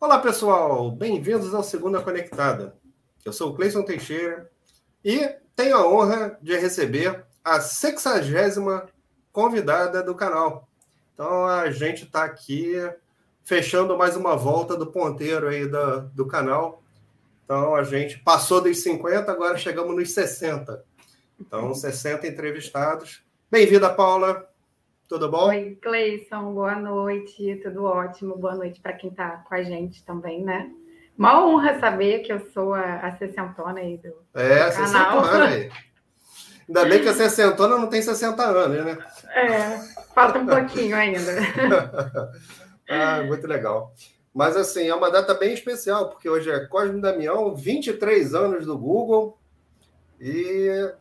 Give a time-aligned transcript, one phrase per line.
[0.00, 0.92] Olá, pessoal!
[0.92, 2.76] Bem-vindos ao Segunda Conectada.
[3.24, 4.48] Eu sou o Cleison Teixeira
[5.04, 8.86] e tenho a honra de receber a sexagésima
[9.32, 10.68] convidada do canal.
[11.12, 12.74] Então, a gente está aqui
[13.42, 16.80] fechando mais uma volta do ponteiro aí do, do canal.
[17.44, 20.80] Então, a gente passou dos 50, agora chegamos nos 60.
[21.40, 23.20] Então, 60 entrevistados.
[23.50, 24.47] Bem-vinda, Paula.
[25.08, 25.48] Tudo bom?
[25.48, 28.36] Oi, Cleison, boa noite, tudo ótimo.
[28.36, 30.70] Boa noite para quem está com a gente também, né?
[31.16, 35.24] Uma honra saber que eu sou a, a sessentona aí do, é, do canal.
[35.44, 35.70] aí.
[36.68, 38.98] Ainda bem que a sessentona não tem 60 anos, né?
[39.30, 39.78] É,
[40.14, 41.32] falta um pouquinho ainda.
[42.86, 43.94] ah, muito legal.
[44.34, 48.76] Mas, assim, é uma data bem especial, porque hoje é Cosme Damião, 23 anos do
[48.76, 49.38] Google
[50.20, 50.92] e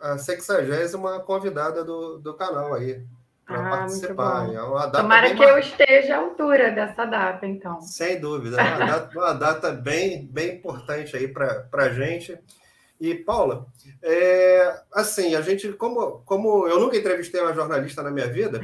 [0.00, 3.04] a sexagésima convidada do, do canal aí
[3.46, 4.52] para ah, participar.
[4.52, 7.80] É uma data Tomara que eu esteja à altura dessa data, então.
[7.80, 12.38] Sem dúvida, é uma data, uma data bem, bem importante aí para a gente.
[13.00, 13.66] E, Paula,
[14.00, 18.60] é, assim, a gente, como, como eu nunca entrevistei uma jornalista na minha vida,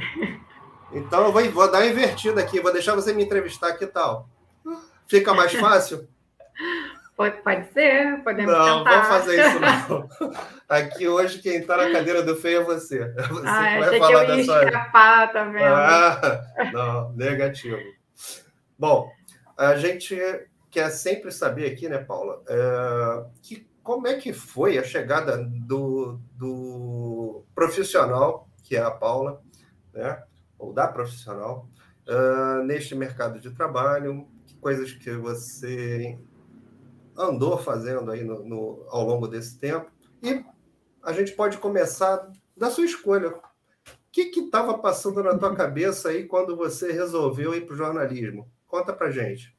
[0.93, 4.29] então eu vou, vou dar invertida aqui, vou deixar você me entrevistar, que tal?
[5.07, 6.07] Fica mais fácil?
[7.19, 8.77] Pode, pode ser, podemos não, tentar.
[8.77, 9.59] Não, vamos fazer isso
[10.23, 10.33] não.
[10.69, 13.13] Aqui hoje quem está na cadeira do feio é você.
[13.27, 14.63] Você ah, que vai falar que eu ia sua...
[14.63, 15.65] escapar, tá vendo?
[15.65, 17.77] Ah, não, negativo.
[18.77, 19.11] Bom,
[19.57, 20.17] a gente
[20.71, 26.21] quer sempre saber aqui, né, Paula, é, que, como é que foi a chegada do,
[26.37, 29.41] do profissional, que é a Paula,
[29.93, 30.23] né,
[30.57, 31.67] ou da profissional,
[32.07, 34.25] uh, neste mercado de trabalho,
[34.61, 36.17] coisas que você
[37.19, 39.91] andou fazendo aí no, no, ao longo desse tempo.
[40.23, 40.43] E
[41.03, 43.29] a gente pode começar da sua escolha.
[43.29, 43.41] O
[44.11, 48.49] que estava passando na tua cabeça aí quando você resolveu ir para o jornalismo?
[48.65, 49.55] Conta para gente.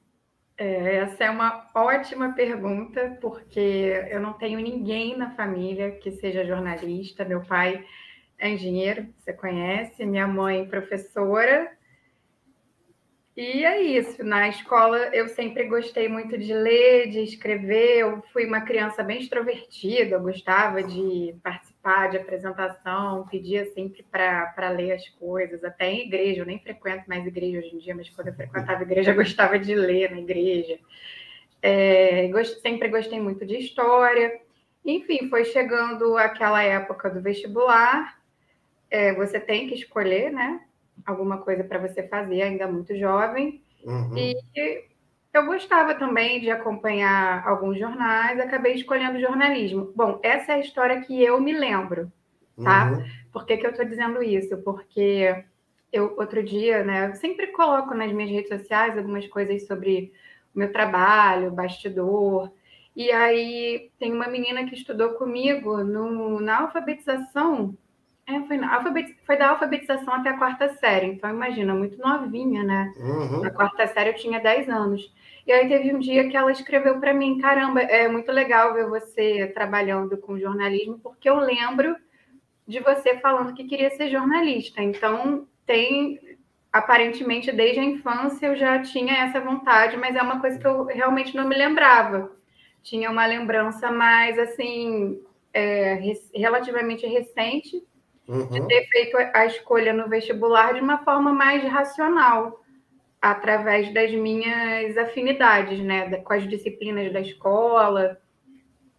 [0.56, 6.44] É, essa é uma ótima pergunta, porque eu não tenho ninguém na família que seja
[6.44, 7.24] jornalista.
[7.24, 7.84] Meu pai
[8.38, 11.70] é engenheiro, você conhece, minha mãe professora,
[13.42, 14.22] e é isso.
[14.22, 18.00] Na escola eu sempre gostei muito de ler, de escrever.
[18.00, 24.68] Eu fui uma criança bem extrovertida, eu gostava de participar de apresentação, pedia sempre para
[24.68, 26.42] ler as coisas, até em igreja.
[26.42, 29.58] Eu nem frequento mais igreja hoje em dia, mas quando eu frequentava igreja, eu gostava
[29.58, 30.78] de ler na igreja.
[31.62, 32.30] É,
[32.60, 34.38] sempre gostei muito de história.
[34.84, 38.20] Enfim, foi chegando aquela época do vestibular.
[38.90, 40.60] É, você tem que escolher, né?
[41.06, 43.62] Alguma coisa para você fazer, ainda muito jovem.
[43.84, 44.16] Uhum.
[44.16, 44.34] E
[45.32, 49.92] eu gostava também de acompanhar alguns jornais, acabei escolhendo jornalismo.
[49.94, 52.10] Bom, essa é a história que eu me lembro,
[52.62, 52.90] tá?
[52.90, 53.04] Uhum.
[53.32, 54.56] Por que, que eu estou dizendo isso?
[54.58, 55.44] Porque
[55.92, 60.12] eu, outro dia, né, sempre coloco nas minhas redes sociais algumas coisas sobre
[60.54, 62.52] o meu trabalho, bastidor.
[62.94, 67.76] E aí tem uma menina que estudou comigo no, na alfabetização
[68.36, 68.58] é, foi,
[69.24, 72.92] foi da alfabetização até a quarta série, então imagina, muito novinha, né?
[72.96, 73.40] Uhum.
[73.40, 75.12] Na quarta série eu tinha 10 anos.
[75.46, 78.88] E aí teve um dia que ela escreveu para mim: caramba, é muito legal ver
[78.88, 81.96] você trabalhando com jornalismo, porque eu lembro
[82.66, 84.82] de você falando que queria ser jornalista.
[84.82, 86.20] Então, tem.
[86.72, 90.84] Aparentemente, desde a infância eu já tinha essa vontade, mas é uma coisa que eu
[90.84, 92.30] realmente não me lembrava.
[92.80, 95.20] Tinha uma lembrança mais, assim,
[95.52, 95.98] é,
[96.32, 97.82] relativamente recente
[98.30, 98.46] uhum.
[98.48, 102.62] de ter feito a escolha no vestibular de uma forma mais racional,
[103.20, 108.18] através das minhas afinidades, né, com as disciplinas da escola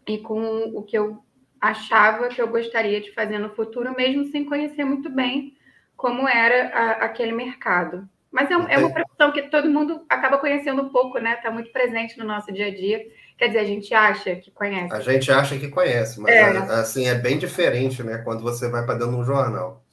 [0.08, 1.24] e com o que eu
[1.60, 5.56] achava que eu gostaria de fazer no futuro, mesmo sem conhecer muito bem
[5.96, 8.10] como era a, aquele mercado.
[8.32, 11.34] Mas é, é, uma profissão que todo mundo acaba conhecendo um pouco, né?
[11.34, 13.06] Está muito presente no nosso dia a dia.
[13.42, 14.94] Quer dizer, a gente acha que conhece.
[14.94, 16.58] A gente acha que conhece, mas é.
[16.76, 18.20] assim é bem diferente, né?
[18.20, 19.84] Quando você vai para dentro de um jornal.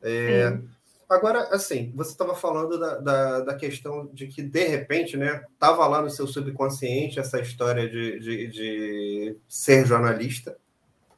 [0.00, 0.56] É,
[1.10, 5.84] agora, assim, você estava falando da, da, da, questão de que, de repente, né, estava
[5.88, 10.56] lá no seu subconsciente essa história de, de, de, ser jornalista.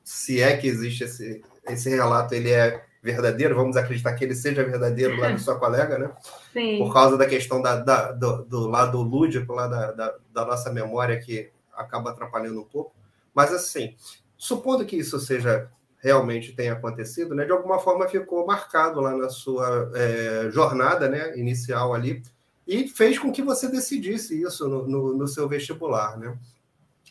[0.02, 4.64] Se é que existe esse, esse relato, ele é verdadeiro, vamos acreditar que ele seja
[4.64, 6.10] verdadeiro lá do sua colega, né?
[6.54, 6.78] Sim.
[6.78, 10.72] Por causa da questão da, da do, do, lado lúdico, lá da, da, da nossa
[10.72, 12.94] memória, que acaba atrapalhando um pouco.
[13.34, 13.94] Mas, assim,
[14.36, 19.28] supondo que isso seja realmente tenha acontecido, né, de alguma forma ficou marcado lá na
[19.28, 22.22] sua é, jornada né, inicial ali
[22.66, 26.16] e fez com que você decidisse isso no, no, no seu vestibular.
[26.18, 26.36] Né?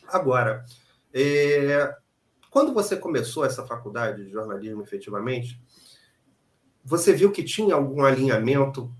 [0.08, 0.64] Agora,
[1.12, 1.94] é,
[2.50, 5.60] quando você começou essa faculdade de jornalismo efetivamente,
[6.84, 8.90] você viu que tinha algum alinhamento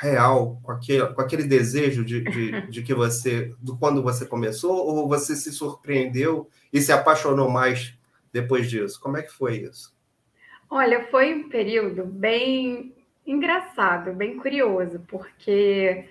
[0.00, 4.74] real com aquele, com aquele desejo de, de, de que você, do quando você começou,
[4.74, 7.94] ou você se surpreendeu e se apaixonou mais
[8.32, 8.98] depois disso?
[9.00, 9.94] Como é que foi isso?
[10.70, 12.94] Olha, foi um período bem
[13.26, 16.06] engraçado, bem curioso, porque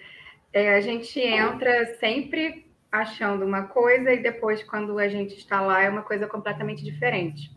[0.54, 5.82] é, a gente entra sempre achando uma coisa e depois, quando a gente está lá,
[5.82, 7.52] é uma coisa completamente diferente.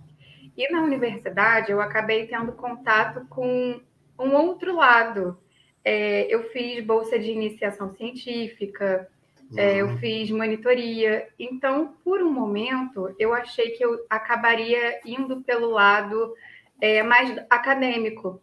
[0.57, 3.81] E na universidade, eu acabei tendo contato com
[4.19, 5.39] um outro lado.
[5.85, 9.09] É, eu fiz bolsa de iniciação científica,
[9.51, 9.59] uhum.
[9.59, 9.99] é, eu uhum.
[9.99, 11.29] fiz monitoria.
[11.39, 16.35] Então, por um momento, eu achei que eu acabaria indo pelo lado
[16.81, 18.41] é, mais acadêmico.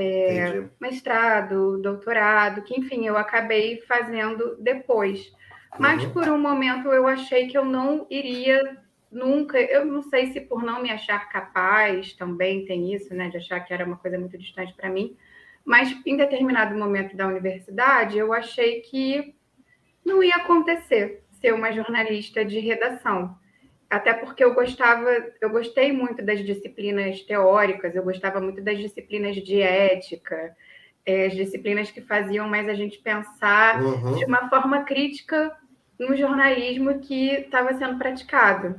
[0.00, 5.32] É, mestrado, doutorado, que enfim, eu acabei fazendo depois.
[5.76, 6.10] Mas uhum.
[6.12, 8.78] por um momento eu achei que eu não iria
[9.10, 13.38] nunca, eu não sei se por não me achar capaz também tem isso, né, de
[13.38, 15.16] achar que era uma coisa muito distante para mim,
[15.68, 19.34] mas em determinado momento da universidade eu achei que
[20.02, 23.36] não ia acontecer ser uma jornalista de redação.
[23.90, 29.36] Até porque eu gostava, eu gostei muito das disciplinas teóricas, eu gostava muito das disciplinas
[29.36, 30.56] de ética,
[31.04, 34.16] é, as disciplinas que faziam mais a gente pensar uhum.
[34.16, 35.54] de uma forma crítica
[35.98, 38.74] no jornalismo que estava sendo praticado.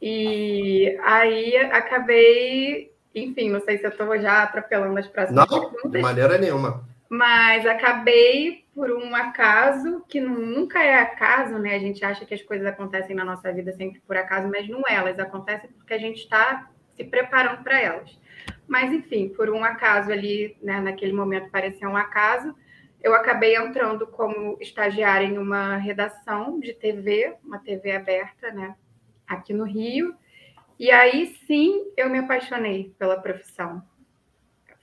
[0.00, 2.92] E aí acabei,
[3.24, 5.92] enfim, não sei se eu estou já atropelando as próximas não, perguntas.
[5.92, 6.86] De maneira nenhuma.
[7.08, 11.74] Mas acabei por um acaso, que nunca é acaso, né?
[11.74, 14.82] A gente acha que as coisas acontecem na nossa vida sempre por acaso, mas não
[14.86, 14.94] é.
[14.94, 18.18] Elas acontecem porque a gente está se preparando para elas.
[18.66, 22.54] Mas, enfim, por um acaso ali, né, naquele momento parecia um acaso,
[23.02, 28.74] eu acabei entrando como estagiária em uma redação de TV, uma TV aberta, né?
[29.28, 30.14] aqui no Rio.
[30.78, 33.82] E aí sim eu me apaixonei pela profissão.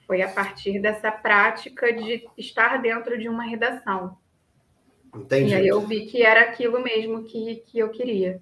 [0.05, 4.17] Foi a partir dessa prática de estar dentro de uma redação.
[5.15, 5.51] Entendi.
[5.51, 8.41] E aí eu vi que era aquilo mesmo que, que eu queria.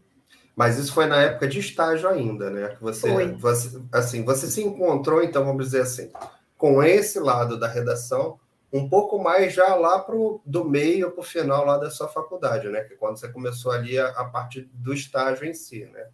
[0.56, 2.70] Mas isso foi na época de estágio ainda, né?
[2.70, 3.32] Que você, foi.
[3.34, 6.12] você, assim, você se encontrou, então, vamos dizer assim,
[6.58, 8.40] com esse lado da redação,
[8.72, 12.70] um pouco mais já lá pro, do meio para o final lá da sua faculdade,
[12.70, 12.82] né?
[12.82, 16.08] Que quando você começou ali a, a parte do estágio em si, né?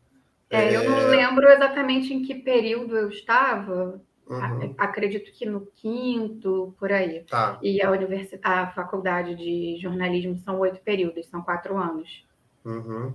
[0.50, 0.76] É, é...
[0.76, 4.02] eu não lembro exatamente em que período eu estava.
[4.28, 4.76] Uhum.
[4.78, 7.22] Acredito que no quinto, por aí.
[7.22, 7.58] Tá.
[7.64, 12.24] E a, universidade, a faculdade de jornalismo são oito períodos, são quatro anos.
[12.64, 13.14] Uhum.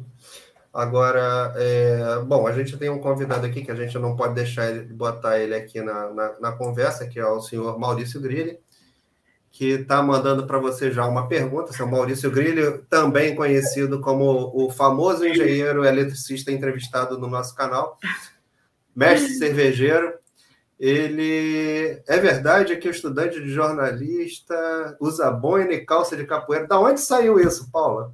[0.72, 4.68] Agora, é, bom, a gente tem um convidado aqui que a gente não pode deixar
[4.68, 8.58] ele, botar ele aqui na, na, na conversa, que é o senhor Maurício Grilli
[9.54, 14.68] que está mandando para você já uma pergunta, seu Maurício Grilho, também conhecido como o
[14.68, 17.96] famoso engenheiro eletricista entrevistado no nosso canal,
[18.96, 20.12] mestre cervejeiro.
[20.78, 26.66] Ele é verdade que o estudante de jornalista usa boina e calça de capoeira.
[26.66, 28.12] Da onde saiu isso, Paula?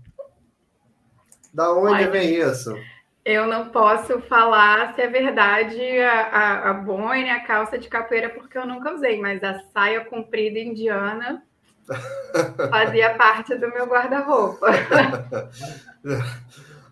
[1.55, 2.77] Da onde Olha, vem isso?
[3.25, 8.31] Eu não posso falar se é verdade a, a, a boina, a calça de capoeira,
[8.31, 11.43] porque eu nunca usei, mas a saia comprida indiana
[12.71, 14.69] fazia parte do meu guarda-roupa.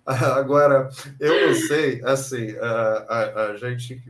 [0.05, 0.89] Agora,
[1.21, 4.03] eu não sei, assim, a, a, a gente,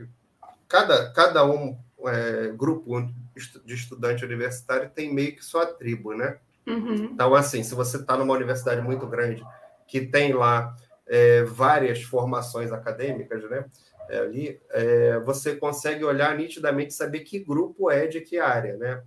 [0.67, 3.01] cada, cada um é, grupo
[3.65, 6.37] de estudante universitário tem meio que sua tribo, né?
[6.65, 7.09] Uhum.
[7.11, 9.43] Então, assim, se você está numa universidade muito grande
[9.87, 10.75] que tem lá
[11.09, 13.65] é, várias formações acadêmicas, né?
[14.09, 19.03] É, ali, é, você consegue olhar nitidamente saber que grupo é de que área, né?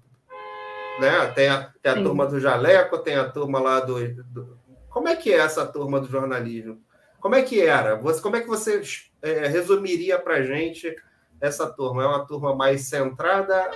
[1.00, 1.26] né?
[1.34, 4.58] Tem a, tem a turma do Jaleco, tem a turma lá do, do,
[4.90, 6.80] Como é que é essa turma do jornalismo?
[7.20, 7.96] Como é que era?
[7.96, 8.82] Você, como é que você
[9.22, 10.94] é, resumiria para a gente
[11.40, 12.02] essa turma?
[12.02, 13.70] É uma turma mais centrada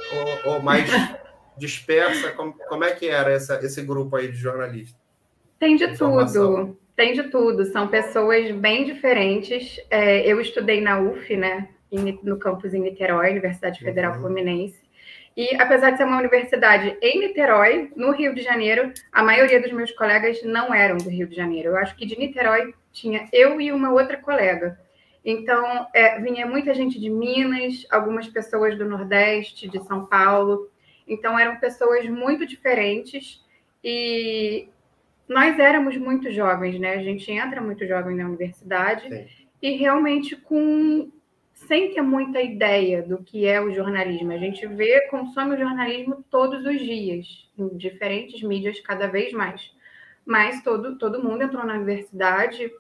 [0.45, 0.88] ou, ou mais
[1.56, 2.33] dispersa?
[2.33, 5.00] Como, como é que era essa, esse grupo aí de jornalistas?
[5.59, 6.76] Tem de tudo.
[6.96, 9.78] Tem de tudo, são pessoas bem diferentes.
[9.90, 11.68] É, eu estudei na UF, né,
[12.22, 14.20] no campus em Niterói, Universidade Federal uhum.
[14.22, 14.80] Fluminense.
[15.36, 19.70] E apesar de ser uma universidade em Niterói, no Rio de Janeiro, a maioria dos
[19.70, 21.68] meus colegas não eram do Rio de Janeiro.
[21.70, 24.80] Eu acho que de Niterói tinha eu e uma outra colega.
[25.22, 30.70] Então, é, vinha muita gente de Minas, algumas pessoas do Nordeste, de São Paulo.
[31.06, 33.44] Então, eram pessoas muito diferentes.
[33.84, 34.70] E
[35.28, 36.95] nós éramos muito jovens, né?
[36.95, 39.26] A gente entra muito jovem na universidade Sim.
[39.61, 41.11] e realmente com
[41.52, 44.30] sem ter muita ideia do que é o jornalismo.
[44.30, 47.26] A gente vê, consome o jornalismo todos os dias,
[47.59, 49.73] em diferentes mídias cada vez mais.
[50.25, 52.71] Mas todo, todo mundo entrou na universidade,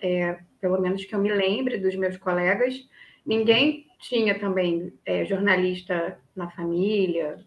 [0.00, 2.86] é, pelo menos que eu me lembre dos meus colegas,
[3.24, 7.38] ninguém tinha também é, jornalista na família,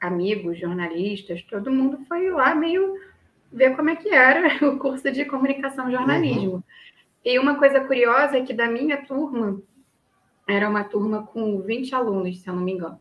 [0.00, 2.94] amigos, jornalistas, todo mundo foi lá meio
[3.52, 6.54] ver como é que era o curso de comunicação e jornalismo.
[6.54, 6.62] Uhum.
[7.24, 9.60] E uma coisa curiosa é que da minha turma,
[10.48, 13.00] era uma turma com 20 alunos, se eu não me engano.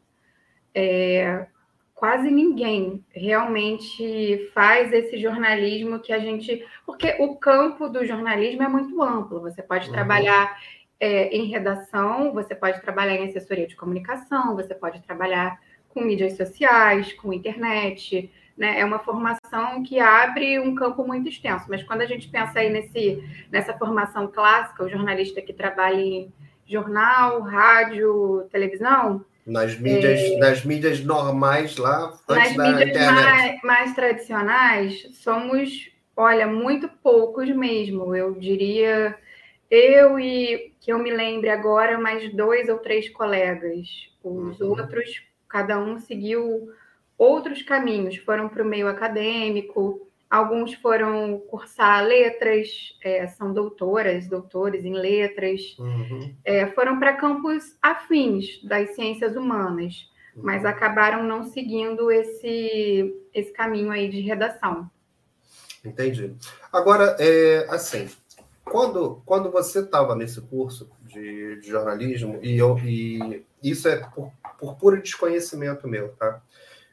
[0.74, 1.48] É,
[1.96, 6.65] quase ninguém realmente faz esse jornalismo que a gente.
[6.86, 9.41] Porque o campo do jornalismo é muito amplo.
[9.41, 9.94] Você pode uhum.
[9.94, 10.58] trabalhar
[11.00, 16.38] é, em redação, você pode trabalhar em assessoria de comunicação, você pode trabalhar com mídias
[16.38, 18.32] sociais, com internet.
[18.60, 18.82] Né?
[18.82, 21.66] É uma formação que abre um campo muito extenso.
[21.70, 26.34] Mas quando a gente pensa aí nesse, nessa formação clássica, o jornalista que trabalha em
[26.68, 33.24] jornal, rádio, televisão, nas mídias, é, nas mídias normais lá, antes nas da mídias internet.
[33.24, 38.13] Mais, mais tradicionais, somos, olha, muito poucos mesmo.
[38.13, 39.18] Eu diria,
[39.72, 43.88] eu e que eu me lembre agora, mais dois ou três colegas.
[44.22, 44.70] Os uhum.
[44.70, 46.70] outros, cada um seguiu
[47.19, 54.85] outros caminhos, foram para o meio acadêmico, Alguns foram cursar letras, é, são doutoras, doutores
[54.85, 56.35] em letras, uhum.
[56.45, 60.43] é, foram para campos afins das ciências humanas, uhum.
[60.43, 64.88] mas acabaram não seguindo esse, esse caminho aí de redação.
[65.83, 66.35] Entendi.
[66.71, 68.07] Agora, é, assim,
[68.63, 74.31] quando, quando você estava nesse curso de, de, jornalismo, e, eu, e isso é por,
[74.59, 76.39] por puro desconhecimento meu, tá?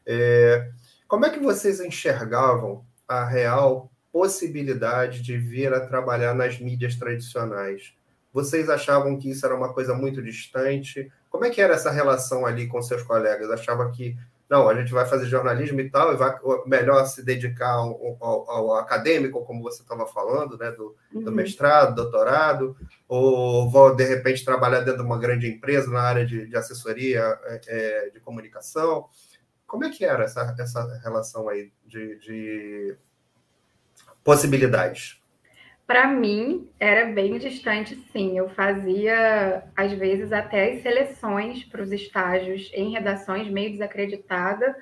[0.07, 0.71] É,
[1.09, 7.93] como é que vocês enxergavam a real possibilidade de vir a trabalhar nas mídias tradicionais?
[8.33, 11.11] Vocês achavam que isso era uma coisa muito distante?
[11.29, 13.51] Como é que era essa relação ali com seus colegas?
[13.51, 14.17] Achava que
[14.49, 16.33] não, a gente vai fazer jornalismo e tal, e vai
[16.67, 21.35] melhor se dedicar ao, ao, ao acadêmico, como você estava falando, né, do, do, uhum.
[21.35, 22.77] mestrado, doutorado,
[23.09, 27.39] ou vou de repente trabalhar dentro de uma grande empresa na área de, de assessoria
[27.45, 29.07] é, é de comunicação.
[29.67, 32.97] Como é que era essa, essa relação aí de, de
[34.23, 35.21] possibilidades?
[35.87, 38.37] Para mim, era bem distante, sim.
[38.37, 44.77] Eu fazia, às vezes, até as seleções para os estágios em redações meio desacreditada,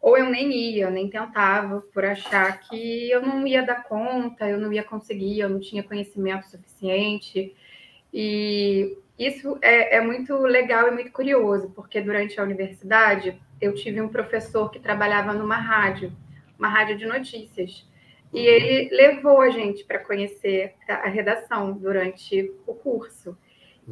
[0.00, 4.48] ou eu nem ia, eu nem tentava, por achar que eu não ia dar conta,
[4.48, 7.54] eu não ia conseguir, eu não tinha conhecimento suficiente.
[8.12, 14.00] E isso é, é muito legal e muito curioso, porque durante a universidade eu tive
[14.00, 16.12] um professor que trabalhava numa rádio,
[16.58, 17.86] uma rádio de notícias.
[18.32, 18.44] E uhum.
[18.44, 23.36] ele levou a gente para conhecer a redação durante o curso.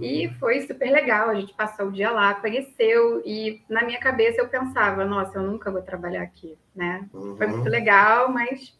[0.00, 0.35] E uhum.
[0.35, 4.49] foi super legal, a gente passou o dia lá, conheceu, e na minha cabeça eu
[4.49, 7.09] pensava, nossa, eu nunca vou trabalhar aqui, né?
[7.12, 7.37] Uhum.
[7.37, 8.76] Foi muito legal, mas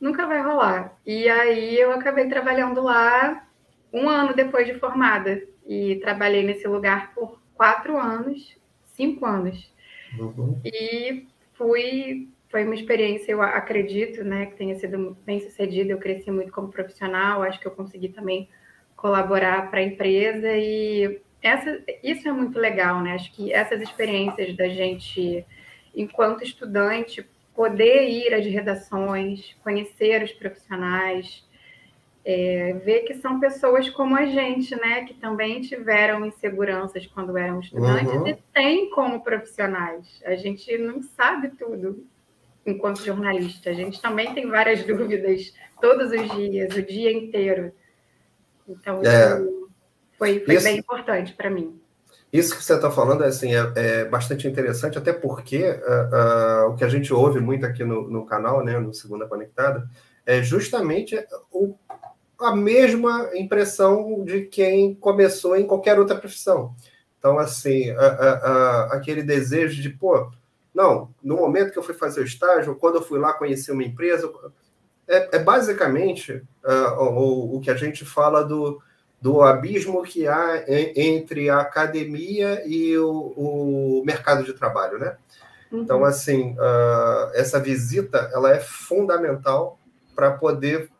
[0.00, 0.98] nunca vai rolar.
[1.04, 3.46] E aí eu acabei trabalhando lá
[3.92, 9.74] um ano depois de formada, e trabalhei nesse lugar por quatro anos, cinco anos.
[10.18, 10.60] Uhum.
[10.64, 15.92] E fui, foi uma experiência, eu acredito, né, que tenha sido bem sucedida.
[15.92, 18.48] Eu cresci muito como profissional, acho que eu consegui também
[18.96, 23.12] colaborar para a empresa e essa, isso é muito legal, né?
[23.12, 25.44] Acho que essas experiências da gente,
[25.94, 31.45] enquanto estudante, poder ir às redações, conhecer os profissionais,
[32.28, 37.60] é, ver que são pessoas como a gente, né, que também tiveram inseguranças quando eram
[37.60, 38.26] estudantes uhum.
[38.26, 40.20] e têm como profissionais.
[40.24, 42.04] A gente não sabe tudo
[42.66, 43.70] enquanto jornalista.
[43.70, 47.70] A gente também tem várias dúvidas todos os dias, o dia inteiro.
[48.68, 49.38] Então, é.
[50.18, 51.80] foi, foi isso, bem importante para mim.
[52.32, 56.74] Isso que você está falando assim, é, é, bastante interessante, até porque uh, uh, o
[56.74, 59.88] que a gente ouve muito aqui no, no canal, né, no Segunda Conectada,
[60.26, 61.16] é justamente
[61.52, 61.76] o
[62.40, 66.74] a mesma impressão de quem começou em qualquer outra profissão.
[67.18, 70.30] Então, assim, a, a, a, aquele desejo de, pô,
[70.74, 73.82] não, no momento que eu fui fazer o estágio, quando eu fui lá conhecer uma
[73.82, 74.30] empresa,
[75.08, 78.80] é, é basicamente uh, o, o que a gente fala do,
[79.20, 85.16] do abismo que há entre a academia e o, o mercado de trabalho, né?
[85.72, 85.82] Uhum.
[85.82, 89.78] Então, assim, uh, essa visita, ela é fundamental
[90.14, 90.90] para poder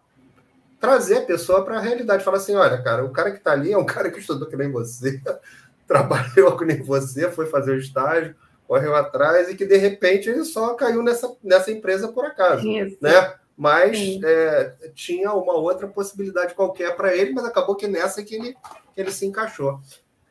[0.86, 2.24] trazer a pessoa para a realidade.
[2.24, 4.56] Falar assim: olha, cara, o cara que está ali é um cara que estudou que
[4.56, 5.20] nem você,
[5.86, 8.36] trabalhou que nem você, foi fazer o estágio,
[8.68, 12.66] correu atrás e que de repente ele só caiu nessa, nessa empresa por acaso.
[12.66, 12.96] Isso.
[13.00, 13.34] Né?
[13.56, 18.54] Mas é, tinha uma outra possibilidade qualquer para ele, mas acabou que nessa que ele,
[18.94, 19.80] que ele se encaixou.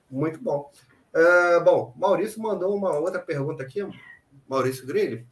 [0.09, 0.71] Muito bom.
[1.11, 3.85] Uh, bom, Maurício mandou uma outra pergunta aqui,
[4.47, 5.25] Maurício Grilli.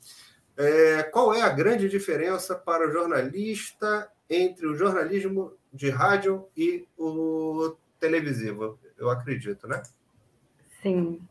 [0.57, 6.87] É, qual é a grande diferença para o jornalista entre o jornalismo de rádio e
[6.97, 9.81] o televisivo, eu acredito, né?
[10.81, 11.21] Sim.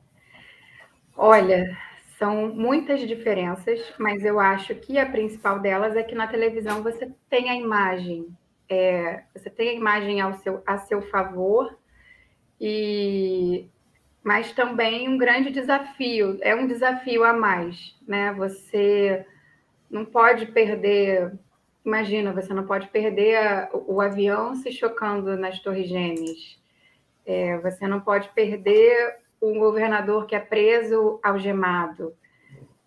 [1.16, 1.76] Olha,
[2.18, 7.10] são muitas diferenças, mas eu acho que a principal delas é que na televisão você
[7.28, 8.28] tem a imagem,
[8.68, 11.76] é, você tem a imagem ao seu, a seu favor,
[12.60, 13.68] e
[14.22, 18.32] mas também um grande desafio, é um desafio a mais, né?
[18.34, 19.26] Você
[19.90, 21.32] não pode perder,
[21.84, 26.60] imagina, você não pode perder a, o avião se chocando nas torres gêmeas,
[27.24, 32.14] é, você não pode perder um governador que é preso algemado.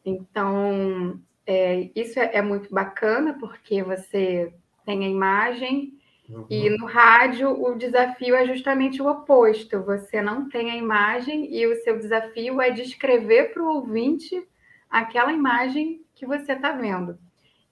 [0.05, 4.53] Então, é, isso é, é, muito bacana, porque você
[4.85, 5.93] tem a imagem,
[6.29, 6.45] uhum.
[6.49, 9.83] e no rádio o desafio é justamente o oposto.
[9.83, 14.47] Você não tem a imagem e o seu desafio é descrever para o ouvinte
[14.89, 17.17] aquela imagem que você está vendo.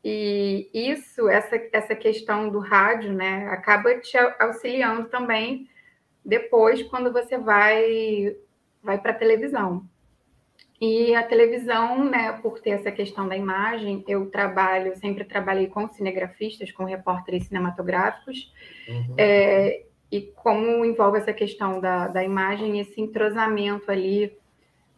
[0.03, 5.69] E isso, essa, essa questão do rádio, né, acaba te auxiliando também
[6.25, 8.35] depois quando você vai
[8.81, 9.85] vai para a televisão.
[10.81, 15.87] E a televisão, né, por ter essa questão da imagem, eu trabalho, sempre trabalhei com
[15.87, 18.51] cinegrafistas, com repórteres cinematográficos,
[18.89, 19.15] uhum.
[19.17, 24.37] é, e como envolve essa questão da, da imagem, esse entrosamento ali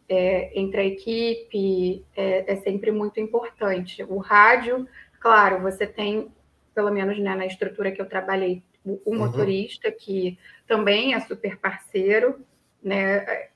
[0.08, 4.02] é, entre a equipe é, é, sempre muito importante.
[4.04, 4.86] O rádio,
[5.20, 6.32] claro, você tem,
[6.74, 9.18] pelo menos né, na estrutura que eu trabalhei, o, o uhum.
[9.18, 12.40] motorista, que também é super parceiro,
[12.82, 13.48] né?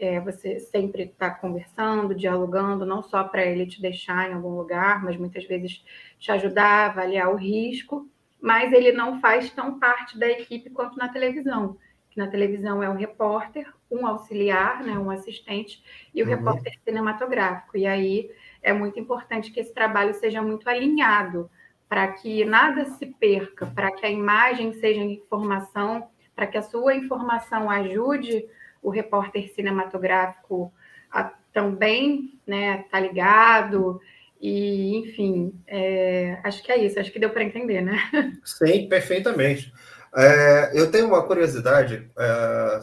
[0.00, 5.04] é, você sempre está conversando, dialogando, não só para ele te deixar em algum lugar,
[5.04, 5.84] mas muitas vezes
[6.18, 8.08] te ajudar a avaliar o risco,
[8.40, 11.76] mas ele não faz tão parte da equipe quanto na televisão.
[12.20, 15.82] Na televisão é um repórter, um auxiliar, né, um assistente,
[16.14, 16.30] e o uhum.
[16.30, 17.78] repórter cinematográfico.
[17.78, 18.30] E aí
[18.62, 21.50] é muito importante que esse trabalho seja muito alinhado,
[21.88, 26.94] para que nada se perca, para que a imagem seja informação, para que a sua
[26.94, 28.44] informação ajude
[28.82, 30.70] o repórter cinematográfico
[31.10, 31.24] a,
[31.54, 33.98] também né, tá ligado.
[34.38, 37.98] E, enfim, é, acho que é isso, acho que deu para entender, né?
[38.44, 39.72] Sim, perfeitamente.
[40.14, 42.80] É, eu tenho uma curiosidade é,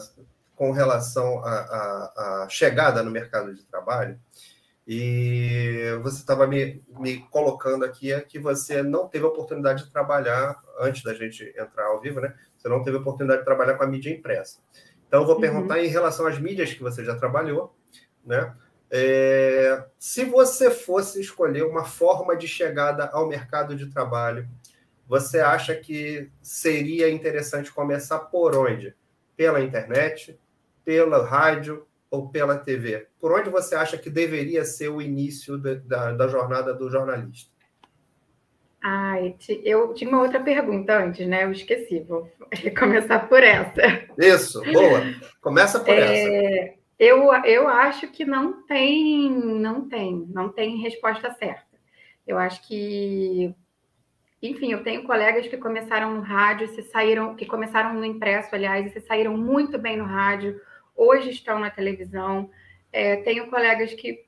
[0.56, 4.18] com relação à chegada no mercado de trabalho,
[4.90, 9.90] e você estava me, me colocando aqui é que você não teve a oportunidade de
[9.90, 12.34] trabalhar, antes da gente entrar ao vivo, né?
[12.56, 14.60] Você não teve a oportunidade de trabalhar com a mídia impressa.
[15.06, 15.40] Então, eu vou uhum.
[15.42, 17.76] perguntar em relação às mídias que você já trabalhou,
[18.24, 18.54] né?
[18.90, 24.48] É, se você fosse escolher uma forma de chegada ao mercado de trabalho,
[25.08, 28.94] você acha que seria interessante começar por onde?
[29.34, 30.38] Pela internet,
[30.84, 33.08] pela rádio ou pela TV?
[33.18, 37.50] Por onde você acha que deveria ser o início da, da, da jornada do jornalista?
[38.82, 39.16] Ah,
[39.64, 41.44] eu tinha uma outra pergunta antes, né?
[41.44, 42.30] Eu esqueci, vou
[42.78, 43.82] começar por essa.
[44.18, 45.02] Isso, boa.
[45.40, 46.78] Começa por é, essa.
[46.98, 51.66] Eu, eu acho que não tem, não tem, não tem resposta certa.
[52.26, 53.54] Eu acho que,
[54.42, 58.86] enfim, eu tenho colegas que começaram no rádio, se saíram, que começaram no impresso, aliás,
[58.86, 60.60] e se saíram muito bem no rádio,
[60.94, 62.50] hoje estão na televisão.
[62.92, 64.24] É, tenho colegas que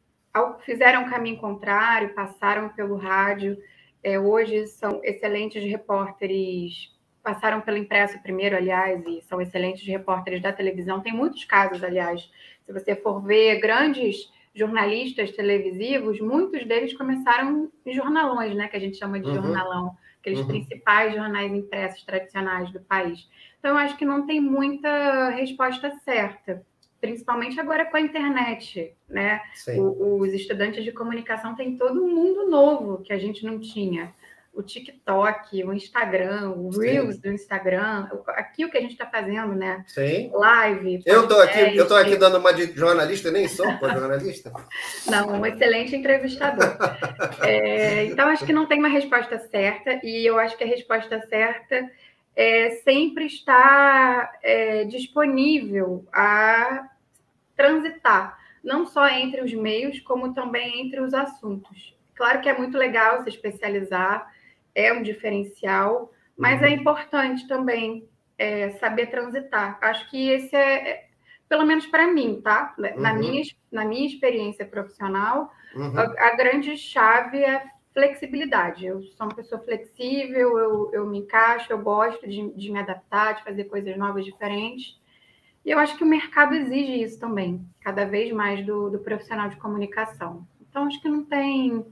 [0.65, 3.57] fizeram o caminho contrário, passaram pelo rádio
[4.03, 6.91] é, hoje são excelentes repórteres,
[7.23, 11.01] passaram pelo impresso primeiro, aliás, e são excelentes repórteres da televisão.
[11.01, 12.31] Tem muitos casos, aliás,
[12.65, 18.81] se você for ver grandes jornalistas televisivos, muitos deles começaram em jornalões, né, que a
[18.81, 19.35] gente chama de uhum.
[19.35, 20.49] jornalão, aqueles uhum.
[20.49, 23.29] principais jornais impressos tradicionais do país.
[23.59, 26.65] Então, eu acho que não tem muita resposta certa
[27.01, 29.41] principalmente agora com a internet, né?
[29.79, 34.13] O, os estudantes de comunicação têm todo um mundo novo que a gente não tinha.
[34.61, 37.21] O TikTok, o Instagram, o Reels Sim.
[37.23, 39.83] do Instagram, aqui o que a gente está fazendo, né?
[39.87, 40.31] Sim.
[40.35, 41.03] Live.
[41.07, 44.53] Eu estou aqui, eu tô aqui dando uma de jornalista, nem sou jornalista.
[45.11, 46.77] não, um excelente entrevistador.
[47.41, 51.19] é, então, acho que não tem uma resposta certa, e eu acho que a resposta
[51.27, 51.91] certa
[52.37, 56.87] é, sempre está é, disponível a
[57.57, 61.99] transitar, não só entre os meios, como também entre os assuntos.
[62.15, 64.30] Claro que é muito legal se especializar,
[64.75, 66.73] é um diferencial, mas é uhum.
[66.73, 69.79] é importante também é, saber transitar.
[69.83, 71.07] Acho que esse é, é
[71.49, 72.75] pelo menos para mim, tá?
[72.79, 73.19] Na, uhum.
[73.19, 75.99] minha, na minha experiência profissional, uhum.
[75.99, 78.87] a, a grande chave é flexibilidade.
[78.87, 83.35] Eu sou uma pessoa flexível, eu, eu me encaixo, eu gosto de, de me adaptar,
[83.35, 84.99] de fazer coisas novas, diferentes.
[85.65, 89.49] E eu acho que o mercado exige isso também, cada vez mais do, do profissional
[89.49, 90.47] de comunicação.
[90.61, 91.85] Então, acho que não tem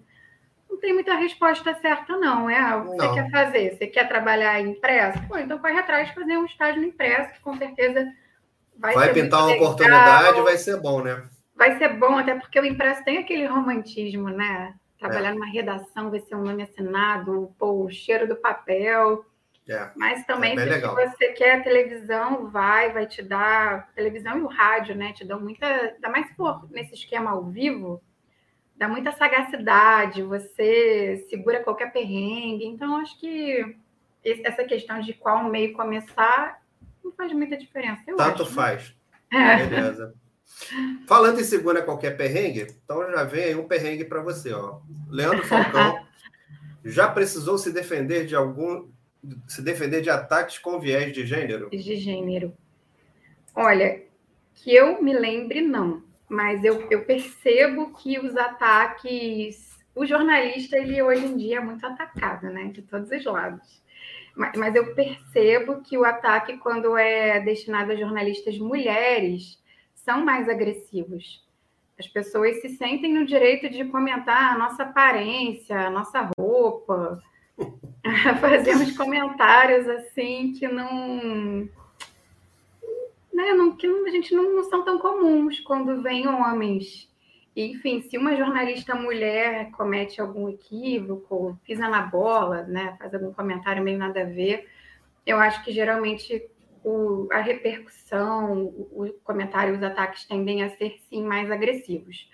[0.68, 2.48] não tem muita resposta certa, não.
[2.48, 3.76] É o que você quer fazer.
[3.76, 5.20] Você quer trabalhar impresso?
[5.26, 8.06] Pô, então corre atrás de fazer um estágio no impresso, que com certeza
[8.76, 9.64] vai, vai pintar uma legal.
[9.64, 11.28] oportunidade vai ser bom, né?
[11.58, 14.74] vai ser bom, até porque o impresso tem aquele romantismo, né?
[14.96, 15.32] Trabalhar é.
[15.32, 19.24] numa redação, ver seu nome assinado, pô, o cheiro do papel.
[19.68, 19.90] É.
[19.96, 23.92] Mas também, é se você quer televisão, vai, vai te dar.
[23.92, 25.12] Televisão e o rádio, né?
[25.12, 25.66] Te dão muita.
[25.66, 28.00] Ainda mais por nesse esquema ao vivo,
[28.78, 32.64] dá muita sagacidade, você segura qualquer perrengue.
[32.64, 33.76] Então, acho que
[34.24, 36.62] essa questão de qual meio começar
[37.02, 38.02] não faz muita diferença.
[38.06, 38.50] Tanto acho, né?
[38.50, 38.94] faz.
[39.32, 39.66] Né?
[39.66, 40.14] Beleza.
[41.06, 44.80] Falando em segura qualquer perrengue, então já vem aí um perrengue para você, ó.
[45.10, 46.04] Leandro Falcão
[46.84, 48.88] já precisou se defender de algum
[49.46, 51.68] se defender de ataques com viés de gênero?
[51.70, 52.54] De gênero.
[53.54, 54.02] Olha,
[54.54, 56.02] que eu me lembre, não.
[56.28, 59.76] Mas eu, eu percebo que os ataques.
[59.94, 62.66] O jornalista, ele hoje em dia é muito atacado, né?
[62.66, 63.82] De todos os lados.
[64.36, 69.60] Mas, mas eu percebo que o ataque, quando é destinado a jornalistas mulheres,
[69.94, 71.44] são mais agressivos.
[71.98, 77.20] As pessoas se sentem no direito de comentar a nossa aparência, a nossa roupa,
[78.40, 81.68] fazemos comentários assim que não.
[83.38, 87.08] Né, não que a gente não, não, são tão comuns quando vêm homens.
[87.54, 93.32] E, enfim, se uma jornalista mulher comete algum equívoco, pisa na bola, né, faz algum
[93.32, 94.68] comentário meio nada a ver,
[95.24, 96.50] eu acho que geralmente
[96.82, 102.28] o, a repercussão, o, o comentário, os ataques tendem a ser sim mais agressivos.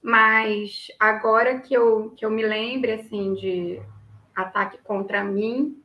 [0.00, 3.82] Mas agora que eu, que eu me lembre assim de
[4.36, 5.82] ataque contra mim,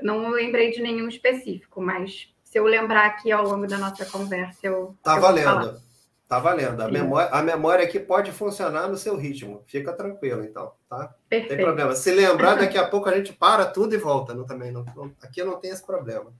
[0.00, 4.66] não lembrei de nenhum específico, mas se eu lembrar aqui ao longo da nossa conversa,
[4.66, 4.96] eu.
[5.02, 5.78] Tá eu valendo.
[6.26, 6.80] Tá valendo.
[6.80, 9.62] A memória, a memória aqui pode funcionar no seu ritmo.
[9.66, 11.14] Fica tranquilo, então, tá?
[11.28, 11.54] Perfeito.
[11.54, 11.94] Tem problema.
[11.94, 14.32] Se lembrar, daqui a pouco a gente para tudo e volta.
[14.32, 16.32] Não, também não, não, aqui não tem esse problema.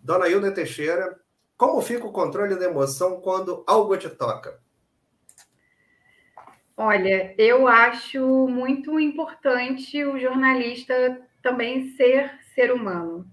[0.00, 1.18] Dona Hilda Teixeira,
[1.56, 4.60] como fica o controle da emoção quando algo te toca?
[6.76, 13.28] Olha, eu acho muito importante o jornalista também ser ser humano,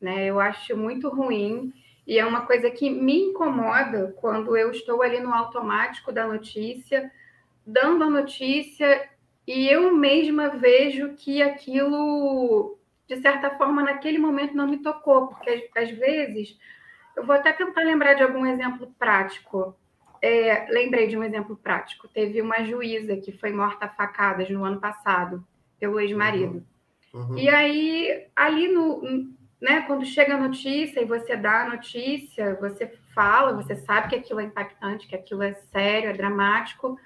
[0.00, 0.26] né?
[0.26, 1.72] Eu acho muito ruim
[2.06, 7.10] e é uma coisa que me incomoda quando eu estou ali no automático da notícia,
[7.66, 9.08] dando a notícia
[9.46, 15.70] e eu mesma vejo que aquilo, de certa forma, naquele momento não me tocou, porque
[15.76, 16.58] às vezes
[17.16, 19.76] eu vou até tentar lembrar de algum exemplo prático.
[20.22, 22.08] É, lembrei de um exemplo prático.
[22.08, 25.44] Teve uma juíza que foi morta a facadas no ano passado
[25.78, 26.64] pelo ex-marido.
[27.12, 27.20] Uhum.
[27.30, 27.38] Uhum.
[27.38, 29.02] E aí, ali no,
[29.60, 34.16] né, quando chega a notícia e você dá a notícia, você fala, você sabe que
[34.16, 36.98] aquilo é impactante, que aquilo é sério, é dramático,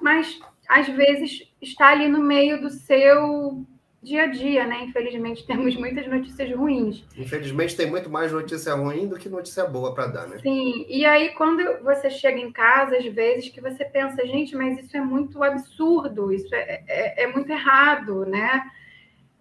[0.00, 0.38] mas
[0.68, 3.64] às vezes está ali no meio do seu
[4.02, 4.84] dia a dia, né?
[4.84, 7.04] Infelizmente, temos muitas notícias ruins.
[7.16, 10.38] Infelizmente, tem muito mais notícia ruim do que notícia boa para dar, né?
[10.40, 14.78] Sim, e aí quando você chega em casa, às vezes, que você pensa, gente, mas
[14.78, 18.70] isso é muito absurdo, isso é, é, é muito errado, né?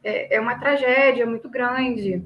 [0.02, 2.24] É, é uma tragédia muito grande.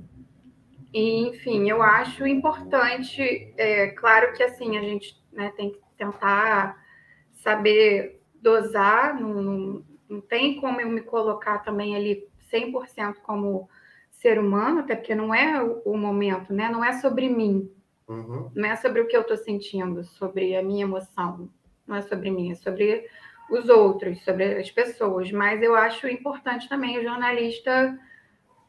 [0.93, 6.82] E, enfim, eu acho importante, é, claro que assim, a gente né, tem que tentar
[7.34, 13.69] saber dosar, não, não, não tem como eu me colocar também ali 100% como
[14.12, 16.69] ser humano, até porque não é o, o momento, né?
[16.69, 17.69] Não é sobre mim,
[18.08, 18.50] uhum.
[18.56, 21.50] não é sobre o que eu estou sentindo, sobre a minha emoção,
[21.86, 23.06] não é sobre mim, é sobre
[23.50, 25.32] os outros, sobre as pessoas.
[25.32, 28.00] Mas eu acho importante também o jornalista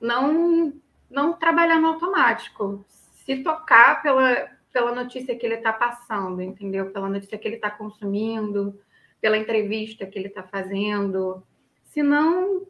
[0.00, 0.72] não
[1.10, 6.90] não trabalhar no automático, se tocar pela, pela notícia que ele está passando, entendeu?
[6.90, 8.78] Pela notícia que ele está consumindo,
[9.20, 11.42] pela entrevista que ele está fazendo.
[11.84, 12.66] Senão,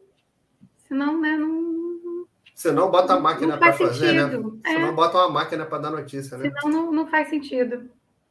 [0.87, 1.69] senão, né, não.
[2.53, 4.37] Você não bota a máquina para fazer, né?
[4.37, 4.79] Você é.
[4.79, 6.51] não bota uma máquina para dar notícia, né?
[6.59, 7.89] Senão não, não faz sentido.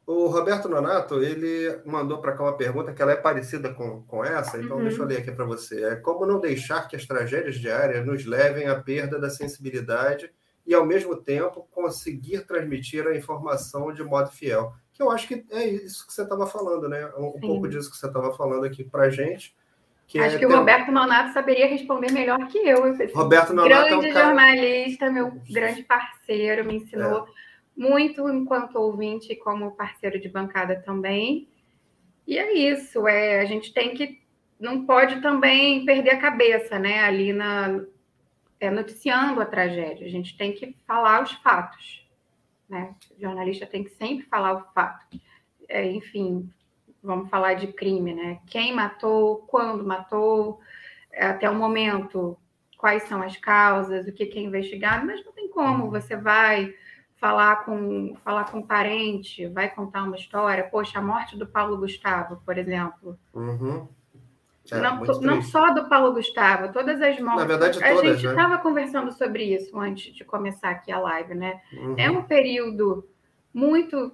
[0.08, 4.24] O Roberto Nonato, ele mandou para cá uma pergunta que ela é parecida com, com
[4.24, 4.84] essa, então uhum.
[4.84, 5.84] deixa eu ler aqui para você.
[5.84, 10.32] É como não deixar que as tragédias diárias nos levem à perda da sensibilidade
[10.66, 14.72] e, ao mesmo tempo, conseguir transmitir a informação de modo fiel?
[14.94, 17.06] Que eu acho que é isso que você estava falando, né?
[17.18, 19.54] Um, um pouco disso que você estava falando aqui para a gente.
[20.06, 22.80] Que Acho é que o Roberto Nonato saberia responder melhor que eu.
[23.14, 24.24] Roberto Nonato grande é um cara...
[24.24, 27.47] jornalista, meu grande parceiro, me ensinou é.
[27.78, 31.48] Muito enquanto ouvinte e como parceiro de bancada também.
[32.26, 34.20] E é isso, é, a gente tem que
[34.58, 37.04] não pode também perder a cabeça, né?
[37.04, 37.80] Ali na
[38.58, 42.04] é, noticiando a tragédia, a gente tem que falar os fatos,
[42.68, 42.96] né?
[43.16, 45.16] O jornalista tem que sempre falar o fato.
[45.68, 46.50] É, enfim,
[47.00, 48.40] vamos falar de crime, né?
[48.48, 50.58] Quem matou, quando matou,
[51.16, 52.36] até o momento,
[52.76, 56.74] quais são as causas, o que é investigado, mas não tem como, você vai,
[57.20, 60.64] falar com falar com um parente, vai contar uma história.
[60.64, 63.18] Poxa, a morte do Paulo Gustavo, por exemplo.
[63.34, 63.88] Uhum.
[64.70, 67.40] É, não, não, só do Paulo Gustavo, todas as mortes.
[67.40, 68.60] Na verdade, todas, a gente estava né?
[68.62, 71.60] conversando sobre isso antes de começar aqui a live, né?
[71.72, 71.94] Uhum.
[71.96, 73.08] É um período
[73.52, 74.12] muito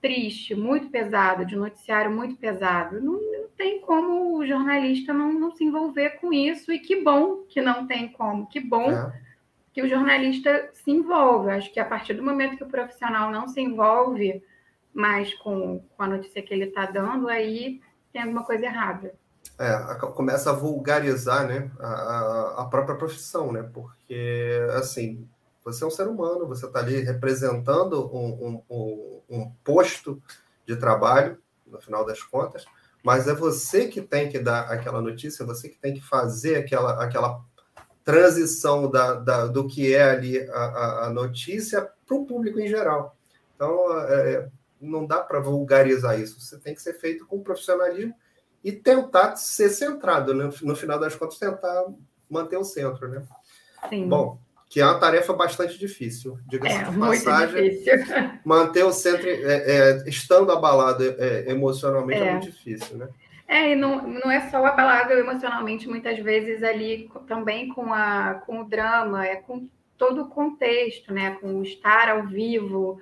[0.00, 3.00] triste, muito pesado, de noticiário muito pesado.
[3.00, 7.44] Não, não tem como o jornalista não, não, se envolver com isso, e que bom
[7.48, 9.12] que não tem como, que bom é.
[9.72, 11.50] Que o jornalista se envolve.
[11.50, 14.42] Acho que a partir do momento que o profissional não se envolve
[14.92, 17.80] mais com, com a notícia que ele está dando, aí
[18.12, 19.14] tem alguma coisa errada.
[19.58, 23.62] É, começa a vulgarizar né, a, a própria profissão, né?
[23.72, 25.26] Porque, assim,
[25.64, 30.22] você é um ser humano, você está ali representando um, um, um, posto
[30.66, 32.64] de trabalho, no final das contas,
[33.02, 37.02] mas é você que tem que dar aquela notícia, você que tem que fazer aquela,
[37.02, 37.40] aquela
[38.04, 43.16] transição da, da do que é ali a, a notícia para o público em geral.
[43.54, 44.48] Então, é,
[44.80, 48.14] não dá para vulgarizar isso, você tem que ser feito com profissionalismo
[48.64, 50.50] e tentar ser centrado, né?
[50.62, 51.84] no final das contas, tentar
[52.28, 53.08] manter o centro.
[53.08, 53.22] Né?
[53.88, 54.08] Sim.
[54.08, 54.38] Bom,
[54.68, 57.84] que é uma tarefa bastante difícil, diga-se é, de passagem.
[58.44, 62.26] Manter o centro é, é, estando abalado é, emocionalmente é.
[62.26, 62.32] é.
[62.32, 63.08] muito difícil, né?
[63.46, 68.60] É, e não, não é só abalado emocionalmente, muitas vezes ali também com, a, com
[68.60, 71.36] o drama, é com todo o contexto, né?
[71.40, 73.00] Com o estar ao vivo,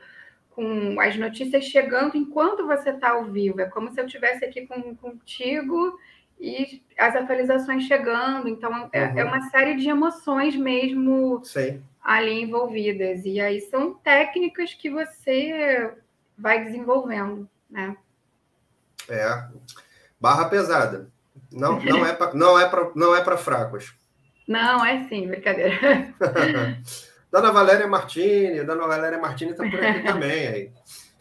[0.50, 3.60] com as notícias chegando enquanto você está ao vivo.
[3.60, 5.98] É como se eu estivesse aqui com, contigo
[6.38, 8.48] e as atualizações chegando.
[8.48, 9.18] Então, é, é uhum.
[9.18, 11.82] é uma série de emoções mesmo Sim.
[12.02, 13.24] ali envolvidas.
[13.24, 15.92] E aí são técnicas que você
[16.36, 17.96] vai desenvolvendo, né?
[19.08, 19.48] É.
[20.20, 21.08] Barra pesada.
[21.52, 23.94] Não, não é para não é para não é para fracos.
[24.46, 26.12] Não, é sim, brincadeira.
[27.30, 30.46] Dona Valéria Martini, Dona Valéria Martini está por aqui também.
[30.48, 30.72] Aí.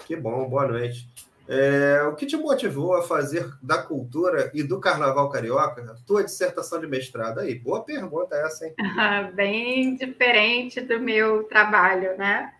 [0.06, 1.08] Que bom, boa noite.
[1.48, 6.80] É, o que te motivou a fazer da cultura e do carnaval carioca tua dissertação
[6.80, 7.40] de mestrado?
[7.40, 8.74] Aí, boa pergunta essa, hein?
[9.34, 12.54] Bem diferente do meu trabalho, né?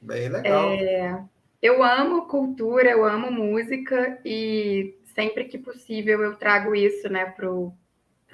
[0.00, 0.70] Bem legal.
[0.70, 1.22] É,
[1.62, 7.50] eu amo cultura, eu amo música e sempre que possível eu trago isso, né, para
[7.50, 7.72] o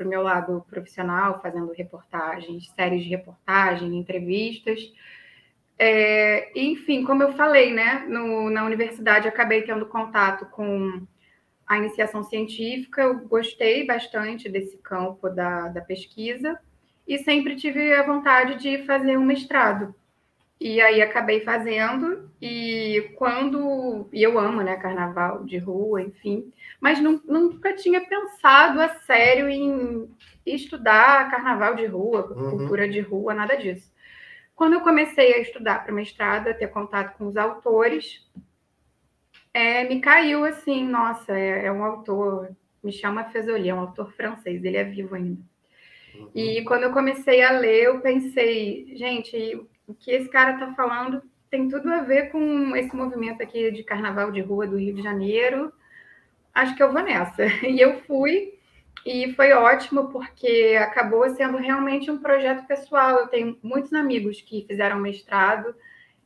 [0.01, 4.81] meu lado profissional, fazendo reportagens, séries de reportagem, entrevistas.
[5.79, 11.07] É, enfim, como eu falei, né, no, na universidade acabei tendo contato com
[11.67, 16.59] a iniciação científica, eu gostei bastante desse campo da, da pesquisa
[17.07, 19.95] e sempre tive a vontade de fazer um mestrado.
[20.61, 24.07] E aí acabei fazendo, e quando.
[24.13, 24.77] E eu amo, né?
[24.77, 26.53] Carnaval de rua, enfim.
[26.79, 30.07] Mas nunca tinha pensado a sério em
[30.45, 32.51] estudar carnaval de rua, uhum.
[32.51, 33.91] cultura de rua, nada disso.
[34.55, 38.29] Quando eu comecei a estudar para mestrado, a ter contato com os autores,
[39.55, 44.13] é, me caiu assim, nossa, é, é, um autor, me chama Fesoli, é um autor
[44.13, 45.41] francês, ele é vivo ainda.
[46.15, 46.31] Uhum.
[46.35, 51.23] E quando eu comecei a ler, eu pensei, gente, o que esse cara está falando
[51.51, 55.03] tem tudo a ver com esse movimento aqui de carnaval de rua do Rio de
[55.03, 55.73] Janeiro.
[56.55, 57.45] Acho que eu vou nessa.
[57.67, 58.55] E eu fui,
[59.05, 63.19] e foi ótimo, porque acabou sendo realmente um projeto pessoal.
[63.19, 65.75] Eu tenho muitos amigos que fizeram mestrado,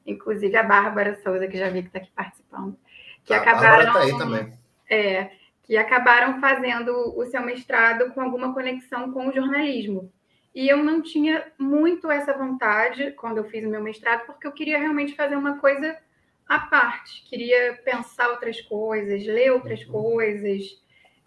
[0.07, 2.77] inclusive a Bárbara Souza, que já vi que está aqui participando,
[3.25, 3.93] que a acabaram.
[3.93, 4.53] Tá aí também.
[4.91, 5.31] É,
[5.63, 10.13] que acabaram fazendo o seu mestrado com alguma conexão com o jornalismo.
[10.55, 14.53] E eu não tinha muito essa vontade quando eu fiz o meu mestrado, porque eu
[14.53, 15.99] queria realmente fazer uma coisa
[16.49, 19.93] à parte, queria pensar outras coisas, ler outras uhum.
[19.93, 20.63] coisas,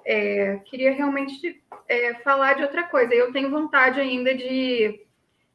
[0.06, 3.14] é, queria realmente é, falar de outra coisa.
[3.14, 5.02] Eu tenho vontade ainda de,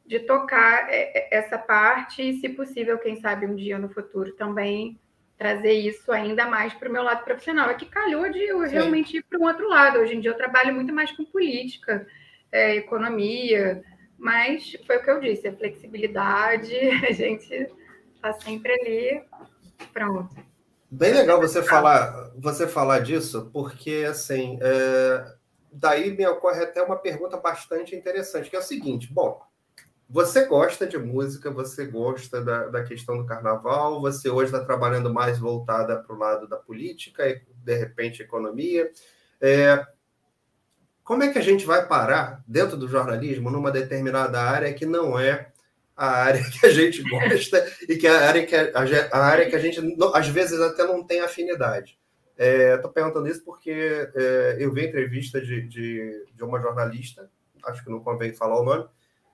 [0.04, 4.32] de tocar é, é, essa parte e, se possível, quem sabe um dia no futuro
[4.32, 5.00] também
[5.38, 7.70] trazer isso ainda mais para o meu lado profissional.
[7.70, 9.98] É que calhou de eu realmente ir para um outro lado.
[9.98, 12.06] Hoje em dia eu trabalho muito mais com política
[12.52, 13.82] é, economia,
[14.18, 16.74] mas foi o que eu disse, a flexibilidade,
[17.08, 17.68] a gente
[18.14, 19.24] está sempre ali,
[19.92, 20.36] pronto.
[20.90, 25.24] Bem legal você falar, você falar disso, porque assim, é,
[25.72, 29.40] daí me ocorre até uma pergunta bastante interessante, que é o seguinte: bom,
[30.08, 35.12] você gosta de música, você gosta da, da questão do carnaval, você hoje está trabalhando
[35.12, 38.90] mais voltada para o lado da política e de repente economia.
[39.40, 39.86] É,
[41.04, 45.18] como é que a gente vai parar dentro do jornalismo numa determinada área que não
[45.18, 45.52] é
[45.96, 48.72] a área que a gente gosta e que é a área que a,
[49.12, 49.80] a área que a gente
[50.14, 51.98] às vezes até não tem afinidade?
[52.36, 53.70] Estou é, perguntando isso porque
[54.14, 57.30] é, eu vi entrevista de, de, de, uma jornalista,
[57.66, 58.88] acho que não convém falar o nome,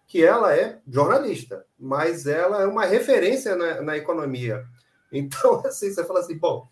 [0.06, 4.64] que ela é jornalista, mas ela é uma referência na, na economia.
[5.12, 6.68] Então, assim, você fala assim, bom,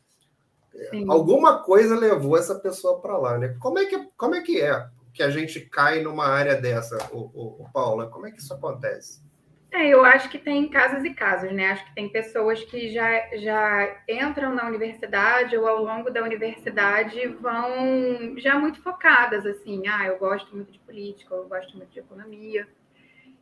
[0.90, 1.06] Sim.
[1.08, 3.56] alguma coisa levou essa pessoa para lá, né?
[3.60, 7.30] Como é, que, como é que é que a gente cai numa área dessa, o,
[7.34, 8.06] o, o Paula?
[8.08, 9.24] Como é que isso acontece?
[9.72, 11.72] É, eu acho que tem casos e casos, né?
[11.72, 17.26] Acho que tem pessoas que já, já entram na universidade ou ao longo da universidade
[17.26, 21.98] vão já muito focadas, assim, ah, eu gosto muito de política, eu gosto muito de
[21.98, 22.66] economia,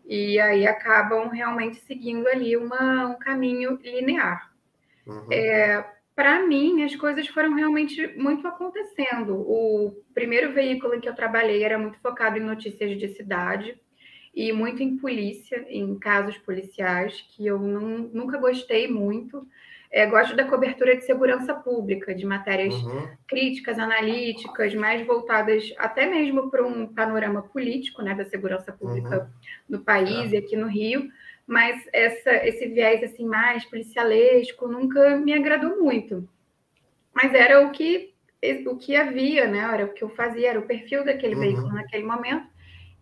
[0.04, 4.50] e aí acabam realmente seguindo ali uma, um caminho linear.
[5.06, 5.28] Uhum.
[5.30, 9.34] É, Para mim, as coisas foram realmente muito acontecendo.
[9.34, 13.76] O primeiro veículo em que eu trabalhei era muito focado em notícias de cidade,
[14.34, 19.46] e muito em polícia, em casos policiais, que eu não, nunca gostei muito.
[19.92, 23.08] É, gosto da cobertura de segurança pública, de matérias uhum.
[23.28, 29.76] críticas, analíticas, mais voltadas até mesmo para um panorama político né, da segurança pública uhum.
[29.78, 30.34] no país é.
[30.34, 31.08] e aqui no Rio.
[31.46, 36.28] Mas essa, esse viés assim mais policialesco nunca me agradou muito.
[37.14, 38.12] Mas era o que
[38.66, 39.60] o que havia, né?
[39.60, 41.40] Era o que eu fazia, era o perfil daquele uhum.
[41.40, 42.46] veículo naquele momento.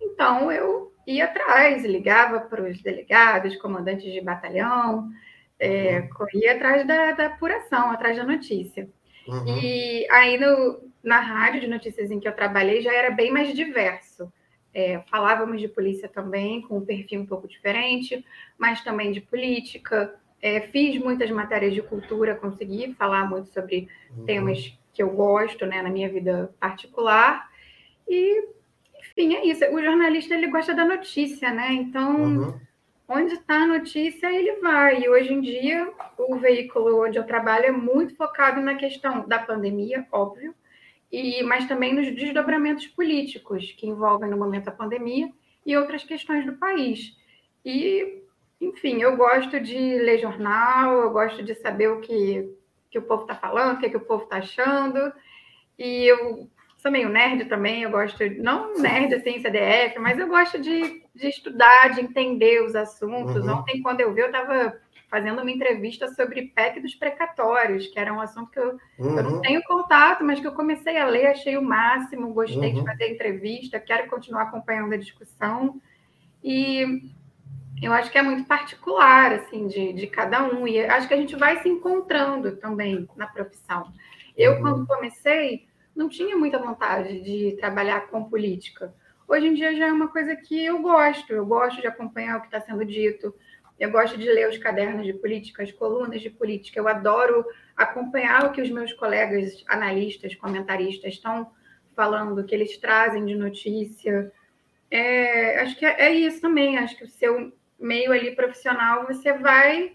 [0.01, 5.11] Então eu ia atrás, ligava para os delegados, comandantes de batalhão,
[5.59, 6.09] é, uhum.
[6.11, 8.89] corria atrás da, da, apuração, atrás da notícia.
[9.27, 9.59] Uhum.
[9.59, 13.53] E aí no, na rádio de notícias em que eu trabalhei já era bem mais
[13.55, 14.33] diverso.
[14.75, 18.25] É, falávamos de polícia também, com um perfil um pouco diferente,
[18.59, 20.15] mas também de política.
[20.41, 24.25] É, fiz muitas matérias de cultura, consegui falar muito sobre uhum.
[24.25, 27.51] temas que eu gosto né, na minha vida particular.
[28.09, 28.49] E
[29.13, 29.65] enfim, é isso.
[29.67, 31.73] O jornalista ele gosta da notícia, né?
[31.73, 32.61] Então, uhum.
[33.09, 35.03] onde está a notícia, ele vai.
[35.03, 39.39] E hoje em dia, o veículo onde eu trabalho é muito focado na questão da
[39.39, 40.55] pandemia, óbvio,
[41.12, 45.31] e mas também nos desdobramentos políticos que envolvem no momento a pandemia
[45.64, 47.14] e outras questões do país.
[47.64, 48.22] E,
[48.61, 52.51] enfim, eu gosto de ler jornal, eu gosto de saber o que,
[52.90, 55.12] que o povo está falando, o que, que o povo está achando.
[55.79, 56.48] E eu
[56.79, 61.29] sou meio nerd também, eu gosto, não nerd assim, CDF, mas eu gosto de, de
[61.29, 63.44] estudar, de entender os assuntos.
[63.44, 63.59] Uhum.
[63.59, 64.81] Ontem, quando eu vi, eu estava
[65.12, 69.18] fazendo uma entrevista sobre PEC dos precatórios, que era um assunto que eu, uhum.
[69.18, 69.40] eu não uhum.
[69.42, 72.77] tenho contato, mas que eu comecei a ler, achei o máximo, gostei uhum.
[72.77, 75.79] de fazer a entrevista, quero continuar acompanhando a discussão.
[76.42, 77.12] E
[77.83, 80.66] eu acho que é muito particular, assim, de, de cada um.
[80.66, 83.92] E acho que a gente vai se encontrando também na profissão.
[84.35, 84.87] Eu, quando uhum.
[84.87, 88.94] comecei, não tinha muita vontade de trabalhar com política.
[89.29, 92.40] Hoje em dia já é uma coisa que eu gosto, eu gosto de acompanhar o
[92.40, 93.35] que está sendo dito,
[93.79, 97.45] eu gosto de ler os cadernos de política, as colunas de política, eu adoro
[97.77, 101.51] acompanhar o que os meus colegas analistas, comentaristas estão
[101.97, 104.33] falando, o que eles trazem de notícia.
[104.91, 109.33] É, acho que é, é, isso também, acho que o seu meio ali profissional, você
[109.33, 109.93] vai...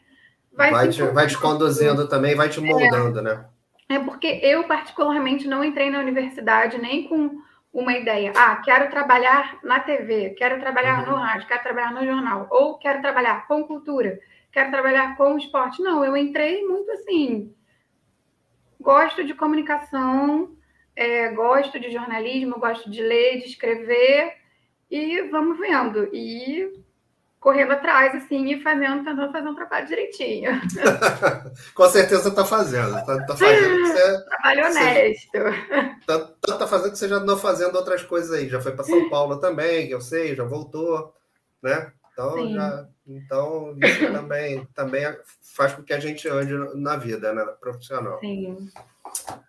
[0.51, 3.21] Vai, vai, te, vai te conduzindo também, vai te moldando, é.
[3.21, 3.45] né?
[3.89, 7.39] É porque eu, particularmente, não entrei na universidade nem com
[7.77, 8.33] uma ideia.
[8.35, 11.11] Ah, quero trabalhar na TV, quero trabalhar uhum.
[11.11, 14.19] no rádio, quero trabalhar no jornal, ou quero trabalhar com cultura,
[14.51, 15.83] quero trabalhar com esporte.
[15.83, 17.53] Não, eu entrei muito assim.
[18.81, 20.57] Gosto de comunicação,
[20.95, 24.33] é, gosto de jornalismo, gosto de ler, de escrever,
[24.89, 26.09] e vamos vendo.
[26.11, 26.83] E
[27.47, 30.51] correndo atrás, assim, e fazendo, tentando fazer um trabalho direitinho.
[31.73, 32.97] Com certeza está fazendo.
[32.97, 35.37] Está tá fazendo você, Trabalho honesto.
[36.01, 38.49] Está tá, tá fazendo que você já andou fazendo outras coisas aí.
[38.49, 41.13] Já foi para São Paulo também, que eu sei, já voltou,
[41.63, 41.93] né?
[42.11, 45.05] Então, já, então isso também, também
[45.55, 48.19] faz com que a gente ande na vida, né, profissional.
[48.19, 48.57] Sim.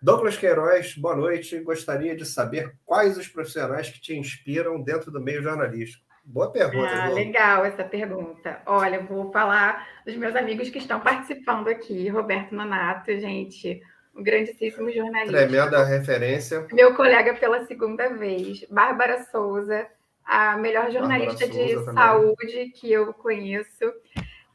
[0.01, 1.59] Douglas Queiroz, boa noite.
[1.59, 6.07] Gostaria de saber quais os profissionais que te inspiram dentro do meio jornalístico.
[6.29, 6.91] Boa pergunta.
[6.93, 8.61] Ah, legal essa pergunta.
[8.67, 12.07] Olha, vou falar dos meus amigos que estão participando aqui.
[12.07, 13.81] Roberto Nonato, gente,
[14.15, 15.35] um grandíssimo jornalista.
[15.35, 16.67] Tremenda referência.
[16.71, 18.63] Meu colega pela segunda vez.
[18.69, 19.87] Bárbara Souza,
[20.23, 21.95] a melhor jornalista de também.
[21.95, 23.91] saúde que eu conheço.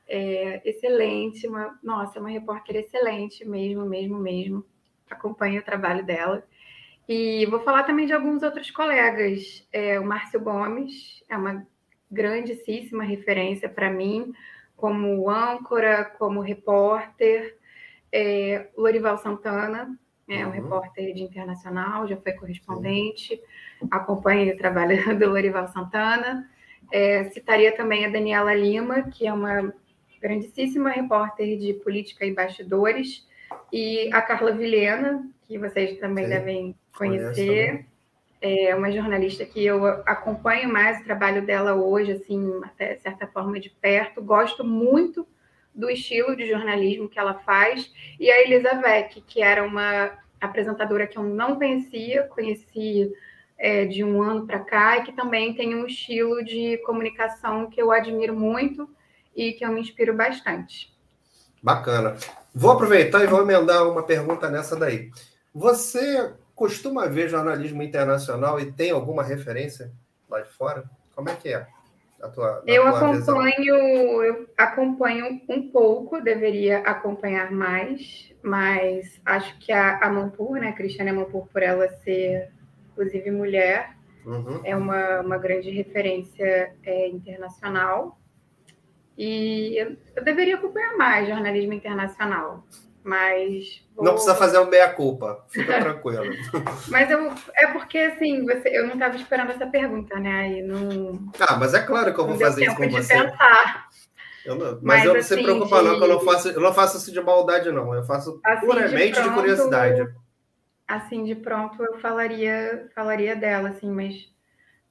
[0.07, 4.65] É, excelente, uma, nossa, uma repórter excelente mesmo, mesmo, mesmo.
[5.11, 6.45] Acompanho o trabalho dela.
[7.09, 9.67] E vou falar também de alguns outros colegas.
[9.73, 11.67] É, o Márcio Gomes é uma
[12.15, 14.33] grandíssima referência para mim,
[14.77, 17.57] como âncora, como repórter.
[18.13, 19.99] É, Lorival Santana
[20.29, 20.53] é um uhum.
[20.53, 23.39] repórter de internacional, já foi correspondente,
[23.91, 26.49] acompanha o trabalho do Lorival Santana.
[26.93, 29.75] É, citaria também a Daniela Lima, que é uma
[30.21, 33.27] grandíssima repórter de política e bastidores,
[33.73, 36.31] e a Carla Vilhena, que vocês também Sim.
[36.31, 37.87] devem conhecer.
[38.47, 43.59] É uma jornalista que eu acompanho mais o trabalho dela hoje, assim, até certa forma
[43.59, 44.23] de perto.
[44.23, 45.27] Gosto muito
[45.75, 47.91] do estilo de jornalismo que ela faz.
[48.21, 53.11] E a Elizabeth, que era uma apresentadora que eu não conhecia, conheci
[53.57, 57.81] é, de um ano para cá, e que também tem um estilo de comunicação que
[57.81, 58.87] eu admiro muito
[59.35, 60.93] e que eu me inspiro bastante.
[61.63, 62.19] Bacana.
[62.55, 65.11] Vou aproveitar e vou emendar uma pergunta nessa daí.
[65.55, 69.91] Você costuma ver jornalismo internacional e tem alguma referência
[70.29, 70.85] lá de fora?
[71.15, 71.67] Como é que é?
[72.23, 73.75] A tua, eu tua acompanho,
[74.23, 80.73] eu acompanho um pouco, deveria acompanhar mais, mas acho que a, a Mampur, né, a
[80.73, 82.51] Cristiane Mampur, por ela ser,
[82.93, 83.95] inclusive, mulher,
[84.25, 84.61] uhum.
[84.65, 88.19] é uma, uma grande referência é, internacional.
[89.19, 92.65] E eu, eu deveria acompanhar mais jornalismo internacional,
[93.05, 94.03] mas vou...
[94.03, 96.25] não precisa fazer o meia culpa, fica tranquilo.
[96.89, 100.41] mas eu, é porque assim, você, eu não estava esperando essa pergunta, né?
[100.41, 101.31] Aí não.
[101.39, 103.15] Ah, mas é claro que eu vou fazer isso com você.
[103.15, 103.89] Pensar.
[104.47, 105.85] Eu não, mas, mas, eu não assim, se preocupa, de...
[105.85, 107.95] não, que eu não faço, eu não faço isso de maldade, não.
[107.95, 110.15] Eu faço assim, puramente de, pronto, de, curiosidade.
[110.89, 114.34] Assim, de pronto, eu falaria, falaria dela, assim, mas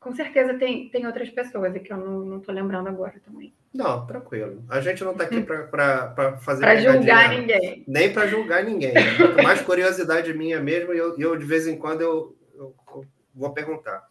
[0.03, 3.53] com certeza tem, tem outras pessoas, é que eu não estou lembrando agora também.
[3.73, 4.61] Não, tranquilo.
[4.69, 6.61] A gente não está aqui para fazer.
[6.61, 7.83] para julgar ninguém.
[7.87, 8.93] Nem para julgar ninguém.
[9.41, 13.53] Mais curiosidade minha mesmo, e eu, eu, de vez em quando eu, eu, eu vou
[13.53, 14.05] perguntar.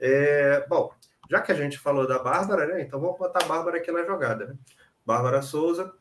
[0.00, 0.90] É, bom,
[1.30, 2.80] já que a gente falou da Bárbara, né?
[2.80, 4.46] Então vamos botar a Bárbara aqui na jogada.
[4.46, 4.54] Né?
[5.04, 5.92] Bárbara Souza,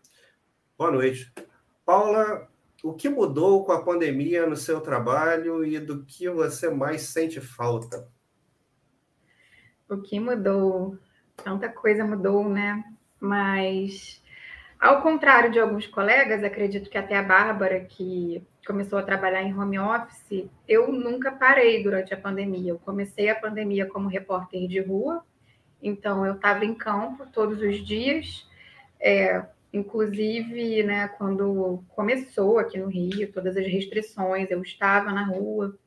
[0.77, 1.31] boa noite.
[1.85, 2.47] Paula,
[2.81, 7.41] o que mudou com a pandemia no seu trabalho e do que você mais sente
[7.41, 8.07] falta?
[9.93, 10.97] O que mudou?
[11.43, 12.83] Tanta coisa mudou, né?
[13.19, 14.21] Mas,
[14.79, 19.57] ao contrário de alguns colegas, acredito que até a Bárbara, que começou a trabalhar em
[19.57, 22.71] home office, eu nunca parei durante a pandemia.
[22.71, 25.23] Eu comecei a pandemia como repórter de rua,
[25.81, 28.47] então eu estava em campo todos os dias.
[28.99, 35.77] É, inclusive, né, quando começou aqui no Rio, todas as restrições, eu estava na rua,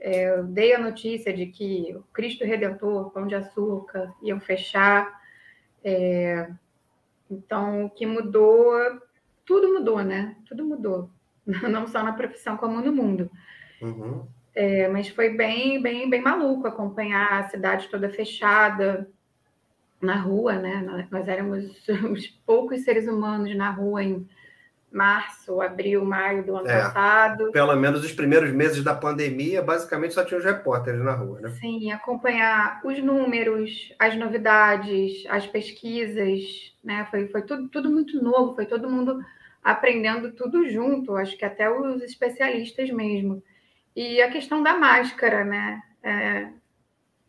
[0.00, 5.20] eu dei a notícia de que o Cristo Redentor, Pão de Açúcar, iam fechar.
[5.82, 6.50] É,
[7.30, 8.72] então, o que mudou,
[9.44, 10.36] tudo mudou, né?
[10.46, 11.10] Tudo mudou.
[11.46, 13.30] Não só na profissão, como no mundo.
[13.82, 14.26] Uhum.
[14.54, 19.08] É, mas foi bem, bem, bem maluco acompanhar a cidade toda fechada
[20.00, 21.06] na rua, né?
[21.10, 24.28] Nós éramos os poucos seres humanos na rua em
[24.90, 27.52] março, abril, maio do ano é, passado.
[27.52, 31.50] Pelo menos os primeiros meses da pandemia, basicamente só tinha os repórteres na rua, né?
[31.60, 37.06] Sim, acompanhar os números, as novidades, as pesquisas, né?
[37.10, 39.20] Foi, foi tudo, tudo muito novo, foi todo mundo
[39.62, 43.42] aprendendo tudo junto, acho que até os especialistas mesmo.
[43.94, 45.82] E a questão da máscara, né?
[46.02, 46.48] É,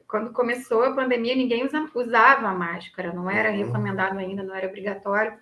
[0.08, 3.58] quando começou a pandemia, ninguém usa, usava máscara, não era uhum.
[3.58, 5.34] recomendado ainda, não era obrigatório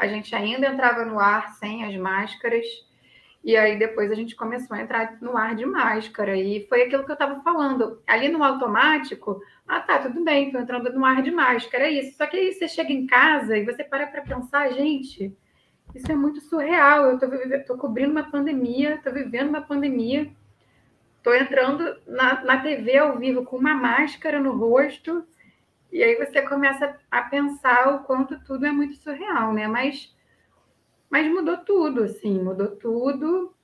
[0.00, 2.64] a gente ainda entrava no ar sem as máscaras,
[3.44, 7.04] e aí depois a gente começou a entrar no ar de máscara, e foi aquilo
[7.04, 8.02] que eu estava falando.
[8.06, 12.16] Ali no automático, ah, tá, tudo bem, estou entrando no ar de máscara, é isso.
[12.16, 15.36] Só que aí você chega em casa e você para para pensar, gente,
[15.94, 17.04] isso é muito surreal.
[17.04, 17.18] Eu
[17.58, 20.30] estou cobrindo uma pandemia, estou vivendo uma pandemia,
[21.18, 25.22] estou entrando na, na TV ao vivo com uma máscara no rosto
[25.92, 29.66] e aí você começa a pensar o quanto tudo é muito surreal, né?
[29.66, 30.14] Mas,
[31.08, 33.54] mas mudou tudo, assim, mudou tudo.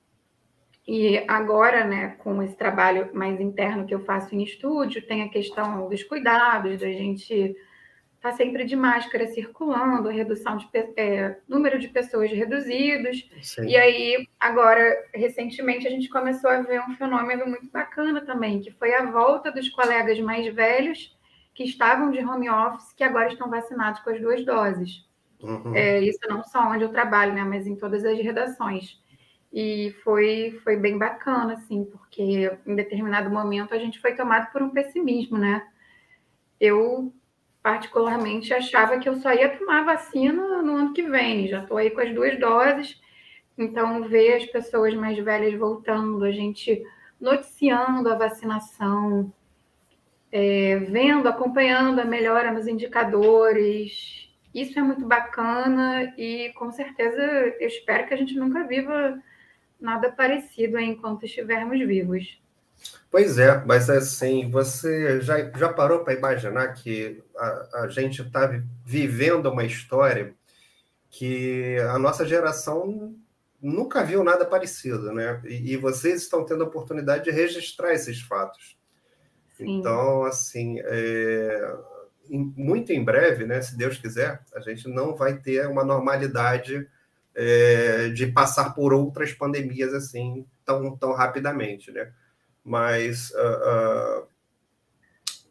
[0.87, 5.29] E agora, né, com esse trabalho mais interno que eu faço em estúdio, tem a
[5.29, 11.79] questão dos cuidados, da gente estar tá sempre de máscara circulando, redução de é, número
[11.79, 13.29] de pessoas reduzidos.
[13.43, 13.67] Sim.
[13.67, 18.71] E aí, agora, recentemente, a gente começou a ver um fenômeno muito bacana também, que
[18.73, 21.16] foi a volta dos colegas mais velhos
[21.57, 25.09] que estavam de home office, que agora estão vacinados com as duas doses.
[25.43, 25.75] Uhum.
[25.75, 29.01] É, isso não só onde eu trabalho, né, mas em todas as redações.
[29.51, 34.63] E foi, foi bem bacana, assim, porque em determinado momento a gente foi tomado por
[34.63, 35.67] um pessimismo, né?
[36.61, 37.11] Eu,
[37.63, 41.91] particularmente, achava que eu só ia tomar vacina no ano que vem, já estou aí
[41.91, 43.01] com as duas doses,
[43.57, 46.85] então ver as pessoas mais velhas voltando, a gente
[47.19, 49.33] noticiando a vacinação,
[50.31, 54.29] é, vendo, acompanhando a melhora nos indicadores.
[54.55, 57.21] Isso é muito bacana e com certeza
[57.61, 59.19] eu espero que a gente nunca viva
[59.81, 62.41] nada parecido enquanto estivermos vivos.
[63.11, 68.47] Pois é, mas assim, você já, já parou para imaginar que a, a gente está
[68.85, 70.35] vivendo uma história
[71.11, 73.15] que a nossa geração
[73.61, 75.41] nunca viu nada parecido, né?
[75.47, 78.77] E, e vocês estão tendo a oportunidade de registrar esses fatos.
[79.57, 79.79] Sim.
[79.79, 81.77] Então, assim, é,
[82.29, 86.89] muito em breve, né, se Deus quiser, a gente não vai ter uma normalidade
[87.35, 92.11] é, de passar por outras pandemias assim tão, tão rapidamente, né?
[92.65, 94.29] Mas uh, uh,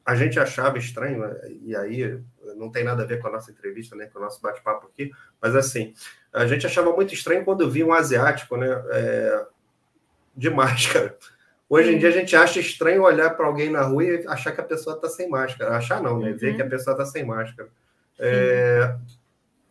[0.05, 1.23] a gente achava estranho,
[1.61, 2.21] e aí
[2.57, 5.11] não tem nada a ver com a nossa entrevista, né, com o nosso bate-papo aqui,
[5.41, 5.93] mas assim,
[6.33, 9.45] a gente achava muito estranho quando via um asiático, né, é,
[10.35, 11.17] de máscara.
[11.67, 14.61] Hoje em dia a gente acha estranho olhar para alguém na rua e achar que
[14.61, 15.75] a pessoa está sem máscara.
[15.75, 16.31] Achar não, né?
[16.31, 16.55] Ver uhum.
[16.57, 17.69] que a pessoa está sem máscara.
[18.19, 18.95] É,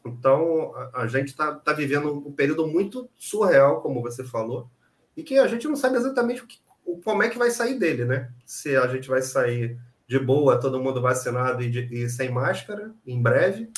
[0.04, 4.68] então, a, gente está tá vivendo um período muito surreal, como você falou,
[5.16, 6.58] e que a gente não sabe exatamente o que,
[7.02, 8.30] como é que vai sair dele, né?
[8.44, 12.92] Se a gente vai sair de boa, todo mundo vacinado e, de, e sem máscara,
[13.06, 13.70] em breve,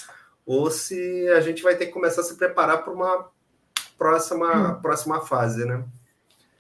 [0.45, 3.29] ou se a gente vai ter que começar a se preparar para uma
[3.97, 4.81] próxima, hum.
[4.81, 5.85] próxima fase, né?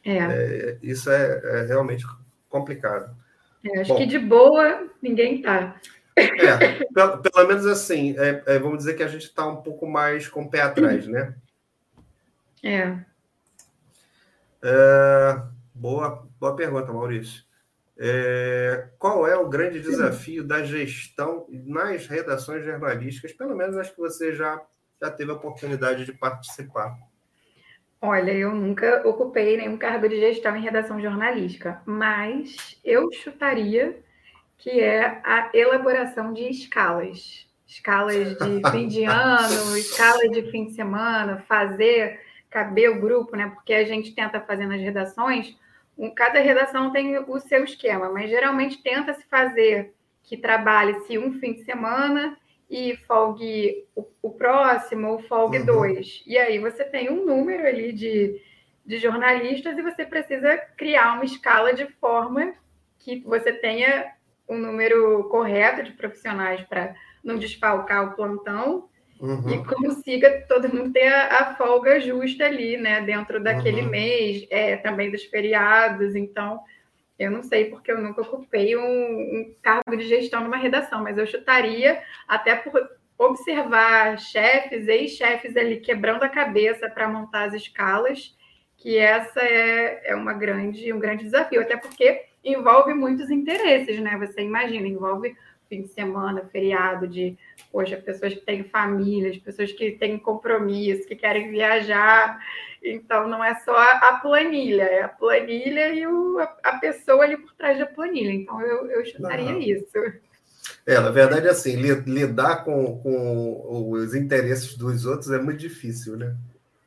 [0.07, 0.19] É.
[0.19, 2.07] é isso é, é, realmente
[2.49, 3.15] complicado.
[3.65, 5.81] É, acho Bom, que de boa ninguém está.
[6.17, 9.87] É, pelo, pelo, menos assim, é, é, vamos dizer que a gente está um pouco
[9.87, 11.35] mais com o pé atrás, né?
[12.63, 12.97] É.
[14.63, 15.43] é
[15.75, 17.45] boa, boa pergunta, Maurício.
[17.99, 23.33] É, qual é o grande desafio da gestão nas redações jornalísticas?
[23.33, 24.63] Pelo menos acho que você já,
[25.03, 26.97] já teve a oportunidade de participar.
[28.07, 33.99] Olha, eu nunca ocupei nenhum cargo de gestão em redação jornalística, mas eu chutaria
[34.57, 37.49] que é a elaboração de escalas.
[37.67, 43.51] Escalas de fim de ano, escalas de fim de semana, fazer caber o grupo, né?
[43.53, 45.57] Porque a gente tenta fazer nas redações,
[46.15, 51.55] cada redação tem o seu esquema, mas geralmente tenta se fazer que trabalhe-se um fim
[51.55, 52.39] de semana
[52.69, 55.67] e folgue o, o próximo, ou folgue uhum.
[55.67, 56.23] dois.
[56.27, 58.41] E aí você tem um número ali de,
[58.85, 62.55] de jornalistas e você precisa criar uma escala de forma
[62.99, 64.13] que você tenha
[64.49, 68.89] um número correto de profissionais para não desfalcar o plantão
[69.21, 69.51] uhum.
[69.51, 73.91] e consiga todo mundo ter a, a, folga justa ali, né, dentro daquele uhum.
[73.91, 76.15] mês, é, também dos feriados.
[76.15, 76.61] Então,
[77.19, 81.17] eu não sei porque eu nunca ocupei um, um cargo de gestão numa redação, mas
[81.17, 82.89] eu chutaria até por
[83.19, 88.37] observar chefes, ex-chefes ali quebrando a cabeça para montar as escalas,
[88.77, 94.17] que essa é, é uma grande, um grande desafio, até porque envolve muitos interesses, né?
[94.19, 95.35] Você imagina, envolve
[95.69, 97.37] fim de semana, feriado, de,
[97.73, 102.39] poxa, pessoas que têm famílias, pessoas que têm compromisso, que querem viajar.
[102.89, 107.53] Então, não é só a planilha, é a planilha e o, a pessoa ali por
[107.55, 108.33] trás da planilha.
[108.33, 109.61] Então, eu, eu chutaria não.
[109.61, 109.87] isso.
[110.87, 116.37] É, na verdade, assim, lidar com, com os interesses dos outros é muito difícil, né?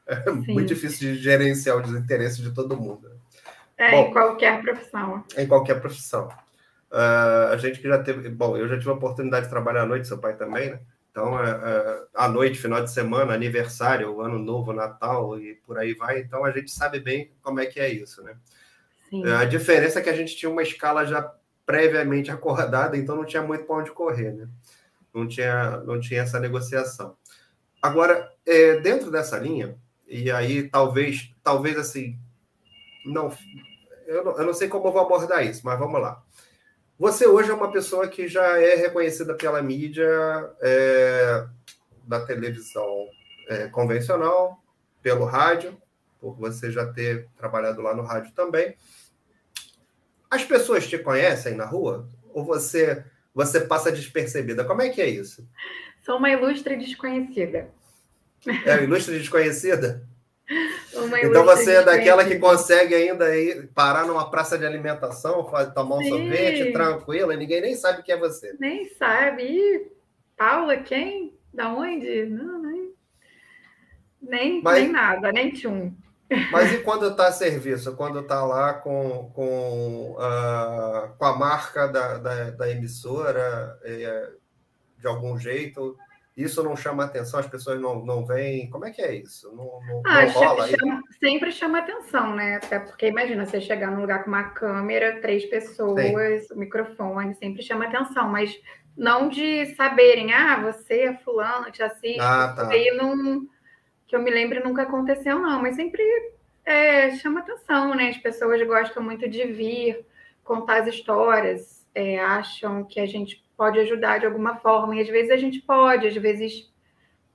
[0.07, 0.53] É Sim.
[0.53, 3.11] muito difícil de gerenciar os interesses de todo mundo.
[3.77, 5.23] É, Bom, em qualquer profissão.
[5.37, 6.27] Em qualquer profissão.
[6.91, 8.29] Uh, a gente que já teve.
[8.29, 10.79] Bom, eu já tive a oportunidade de trabalhar à noite, seu pai também, né?
[11.19, 15.93] Então, uh, uh, à noite, final de semana, aniversário, ano novo, Natal e por aí
[15.93, 16.19] vai.
[16.19, 18.37] Então, a gente sabe bem como é que é isso, né?
[19.09, 19.27] Sim.
[19.27, 21.33] A diferença é que a gente tinha uma escala já
[21.65, 24.47] previamente acordada, então não tinha muito para onde correr, né?
[25.13, 27.17] Não tinha, não tinha essa negociação.
[27.81, 29.75] Agora, é, dentro dessa linha,
[30.07, 32.17] e aí talvez, talvez assim,
[33.05, 33.29] não
[34.07, 36.23] eu, não, eu não sei como eu vou abordar isso, mas vamos lá.
[36.99, 40.05] Você hoje é uma pessoa que já é reconhecida pela mídia
[40.59, 41.45] é,
[42.05, 43.07] da televisão
[43.47, 44.61] é, convencional,
[45.01, 45.81] pelo rádio,
[46.19, 48.75] por você já ter trabalhado lá no rádio também.
[50.29, 52.05] As pessoas te conhecem na rua?
[52.33, 54.65] Ou você, você passa despercebida?
[54.65, 55.47] Como é que é isso?
[56.01, 57.69] Sou uma ilustre desconhecida.
[58.65, 60.05] É, ilustre desconhecida?
[61.23, 66.03] Então você é daquela que consegue ainda ir, parar numa praça de alimentação, tomar um
[66.03, 66.09] Sim.
[66.09, 68.55] sorvete tranquila, e ninguém nem sabe que é você.
[68.59, 69.91] Nem sabe.
[70.35, 71.37] Paula, quem?
[71.53, 72.25] Da onde?
[72.25, 72.93] Não, nem,
[74.21, 74.83] nem, Mas...
[74.83, 75.93] nem nada, nem tchum.
[76.51, 77.95] Mas e quando está a serviço?
[77.95, 84.31] Quando está lá com, com, uh, com a marca da, da, da emissora, é,
[84.97, 85.97] de algum jeito,
[86.43, 88.69] isso não chama atenção, as pessoas não, não veem.
[88.69, 89.49] Como é que é isso?
[89.49, 92.55] Não, não, ah, não rola chama, sempre chama atenção, né?
[92.55, 96.53] Até porque imagina você chegar num lugar com uma câmera, três pessoas, Sim.
[96.53, 98.57] o microfone, sempre chama atenção, mas
[98.95, 102.19] não de saberem, ah, você é fulano, te assiste.
[102.19, 102.69] Ah, tá.
[102.69, 103.45] Aí não,
[104.07, 106.03] que eu me lembre nunca aconteceu, não, mas sempre
[106.65, 108.09] é, chama atenção, né?
[108.09, 110.05] As pessoas gostam muito de vir
[110.43, 114.95] contar as histórias, é, acham que a gente pode ajudar de alguma forma.
[114.95, 116.71] E às vezes a gente pode, às vezes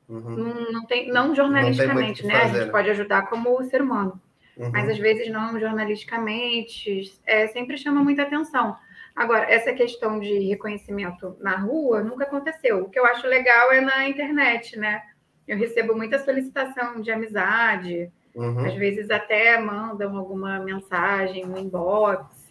[0.09, 0.20] uhum.
[0.20, 2.41] não, não, tem, não jornalisticamente, não né?
[2.41, 2.72] Fazer, a gente né?
[2.72, 4.18] pode ajudar como ser humano.
[4.57, 4.70] Uhum.
[4.72, 8.75] Mas às vezes não jornalisticamente, é, sempre chama muita atenção.
[9.14, 12.85] Agora, essa questão de reconhecimento na rua nunca aconteceu.
[12.85, 15.03] O que eu acho legal é na internet, né?
[15.47, 18.64] Eu recebo muita solicitação de amizade, uhum.
[18.64, 22.51] às vezes até mandam alguma mensagem no inbox.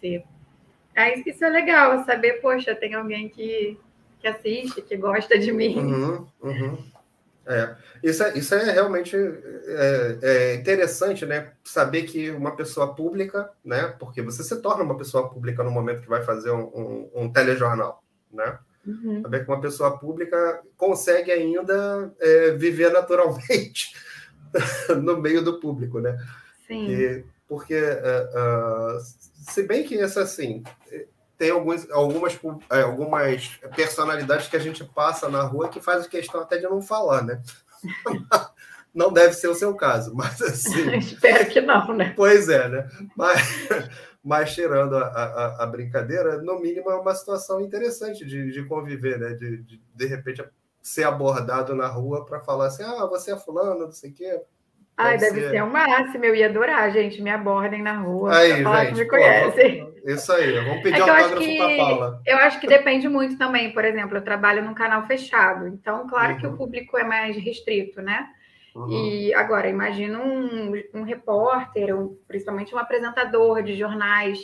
[0.94, 3.78] Aí isso é legal, saber, poxa, tem alguém que,
[4.20, 5.76] que assiste, que gosta de mim.
[5.76, 6.78] Uhum, uhum.
[7.46, 11.52] É, isso é, isso é realmente é, é, interessante, né?
[11.62, 13.94] Saber que uma pessoa pública, né?
[13.98, 17.32] Porque você se torna uma pessoa pública no momento que vai fazer um, um, um
[17.32, 18.58] telejornal, né?
[18.86, 19.20] Uhum.
[19.22, 23.94] Saber que uma pessoa pública consegue ainda é, viver naturalmente
[25.02, 26.16] no meio do público, né?
[26.66, 26.88] Sim.
[26.88, 28.98] E, porque, uh,
[29.50, 30.62] se bem que essa assim,
[31.36, 32.38] tem alguns, algumas,
[32.70, 36.80] é, algumas personalidades que a gente passa na rua que faz questão até de não
[36.80, 37.42] falar, né?
[38.94, 40.94] não deve ser o seu caso, mas assim.
[40.96, 42.14] Espero que não, né?
[42.16, 42.88] Pois é, né?
[43.16, 43.42] Mas,
[44.22, 49.18] mas tirando a, a, a, brincadeira, no mínimo é uma situação interessante de, de conviver,
[49.18, 49.34] né?
[49.34, 50.44] De, de, de repente
[50.80, 54.40] ser abordado na rua para falar assim: ah, você é fulano, não sei o quê.
[54.96, 55.50] Ai, deve, deve ser.
[55.50, 59.00] ser o máximo, eu ia adorar, gente, me abordem na rua, aí, falar gente, que
[59.00, 59.94] me conhecem.
[60.04, 62.22] Isso aí, vamos pedir é autógrafo para Paula.
[62.24, 66.34] Eu acho que depende muito também, por exemplo, eu trabalho num canal fechado, então, claro
[66.34, 66.38] uhum.
[66.38, 66.56] que o uhum.
[66.56, 68.28] público é mais restrito, né?
[68.74, 68.90] Uhum.
[68.90, 74.38] E agora, imagina um, um repórter, um, principalmente um apresentador de jornais,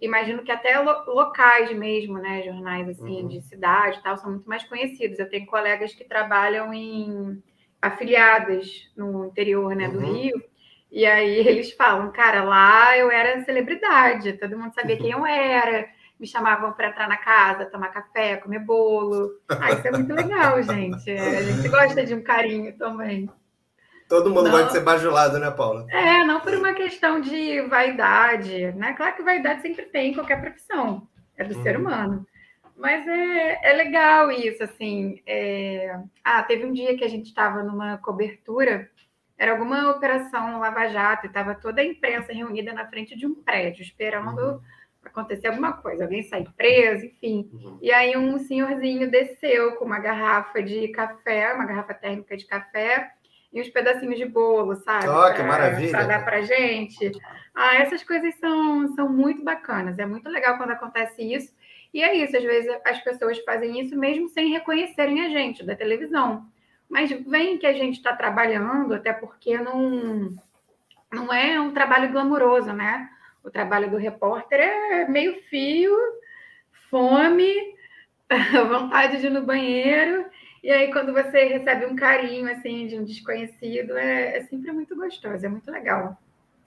[0.00, 2.42] imagino que até lo, locais mesmo, né?
[2.42, 3.28] Jornais assim, uhum.
[3.28, 5.18] de cidade e tal, são muito mais conhecidos.
[5.18, 7.42] Eu tenho colegas que trabalham em
[7.82, 10.12] afiliadas no interior né, do uhum.
[10.14, 10.42] Rio,
[10.90, 15.88] e aí eles falam, cara, lá eu era celebridade, todo mundo sabia quem eu era,
[16.20, 19.30] me chamavam para entrar na casa, tomar café, comer bolo.
[19.48, 21.10] Ah, isso é muito legal, gente.
[21.10, 23.28] A gente gosta de um carinho também.
[24.08, 25.86] Todo mundo não, gosta de ser bajulado, né, Paula?
[25.90, 28.92] É, não por uma questão de vaidade, né?
[28.92, 31.62] Claro que vaidade sempre tem em qualquer profissão, é do uhum.
[31.62, 32.26] ser humano.
[32.82, 35.22] Mas é, é legal isso, assim.
[35.24, 35.96] É...
[36.24, 38.90] Ah, teve um dia que a gente estava numa cobertura,
[39.38, 43.36] era alguma operação Lava Jato, e estava toda a imprensa reunida na frente de um
[43.36, 44.60] prédio, esperando uhum.
[45.04, 47.48] acontecer alguma coisa, alguém sair preso, enfim.
[47.52, 47.78] Uhum.
[47.80, 53.12] E aí um senhorzinho desceu com uma garrafa de café, uma garrafa térmica de café,
[53.52, 55.06] e uns pedacinhos de bolo, sabe?
[55.08, 55.90] Oh, pra, que maravilha!
[55.92, 57.12] Para dar para gente.
[57.54, 59.98] Ah, essas coisas são, são muito bacanas.
[59.98, 61.54] É muito legal quando acontece isso.
[61.92, 65.76] E é isso, às vezes as pessoas fazem isso mesmo sem reconhecerem a gente da
[65.76, 66.46] televisão.
[66.88, 70.34] Mas vem que a gente está trabalhando, até porque não,
[71.12, 73.10] não é um trabalho glamouroso, né?
[73.44, 75.96] O trabalho do repórter é meio fio,
[76.90, 77.54] fome,
[78.68, 80.26] vontade de ir no banheiro.
[80.62, 84.94] E aí, quando você recebe um carinho assim de um desconhecido, é, é sempre muito
[84.94, 86.16] gostoso, é muito legal.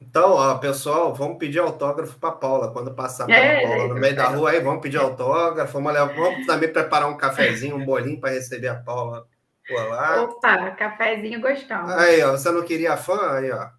[0.01, 4.15] Então, ó, pessoal, vamos pedir autógrafo para Paula quando passar pela é, Paula no meio
[4.15, 8.31] da rua aí, vamos pedir autógrafo, vamos, vamos também preparar um cafezinho, um bolinho para
[8.31, 9.25] receber a Paula
[9.67, 10.23] por lá.
[10.23, 11.87] Opa, cafezinho gostão.
[11.87, 13.33] Aí, ó, você não queria fã?
[13.33, 13.69] Aí, ó.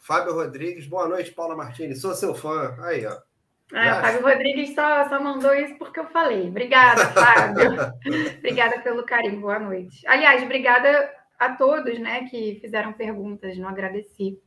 [0.00, 2.76] Fábio Rodrigues, boa noite, Paula Martins, sou seu fã.
[2.82, 3.18] Aí, ó.
[3.74, 6.48] Ah, Fábio Rodrigues só, só mandou isso porque eu falei.
[6.48, 7.72] Obrigada, Fábio.
[8.38, 10.06] obrigada pelo carinho, boa noite.
[10.06, 14.40] Aliás, obrigada a todos, né, que fizeram perguntas, não agradeci.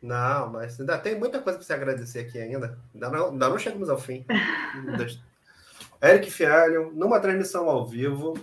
[0.00, 2.78] Não, mas ainda tem muita coisa para você agradecer aqui ainda.
[2.94, 4.24] Ainda não, ainda não chegamos ao fim.
[6.02, 8.34] Eric Fialho, numa transmissão ao vivo,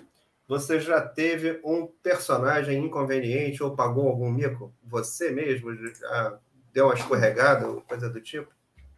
[0.48, 4.74] você já teve um personagem inconveniente ou pagou algum mico?
[4.84, 6.38] Você mesmo já
[6.74, 8.52] deu uma escorregada, coisa do tipo?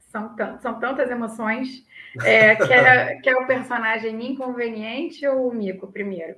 [0.09, 1.85] São, são tantas emoções.
[2.23, 6.37] É, quer, quer o personagem inconveniente ou o mico primeiro?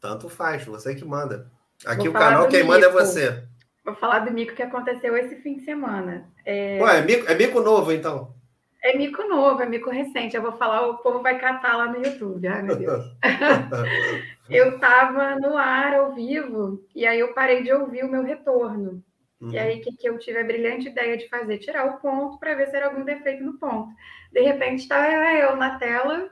[0.00, 1.50] Tanto faz, você que manda.
[1.84, 2.72] Aqui Vou o canal, quem mico.
[2.72, 3.44] manda é você.
[3.88, 6.30] Vou falar do mico que aconteceu esse fim de semana.
[6.44, 6.78] É...
[6.78, 8.34] Ué, é mico, é mico novo, então?
[8.84, 10.36] É mico novo, é mico recente.
[10.36, 12.46] Eu vou falar, o povo vai catar lá no YouTube.
[12.46, 13.02] Ai, meu Deus.
[14.50, 19.02] eu estava no ar ao vivo e aí eu parei de ouvir o meu retorno.
[19.40, 19.52] Uhum.
[19.52, 21.56] E aí, o que, que eu tive a brilhante ideia de fazer?
[21.56, 23.88] Tirar o ponto para ver se era algum defeito no ponto.
[24.30, 26.28] De repente, estava eu na tela,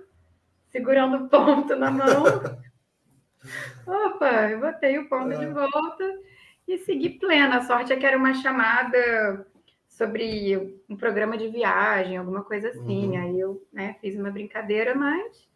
[0.68, 2.22] segurando o ponto na mão.
[3.86, 6.26] Opa, eu botei o ponto de volta
[6.66, 7.58] e segui plena.
[7.58, 9.46] A sorte é que era uma chamada
[9.88, 13.10] sobre um programa de viagem, alguma coisa assim.
[13.10, 13.22] Uhum.
[13.22, 15.48] Aí eu né, fiz uma brincadeira, mas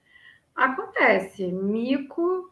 [0.55, 1.47] acontece.
[1.47, 2.51] Mico,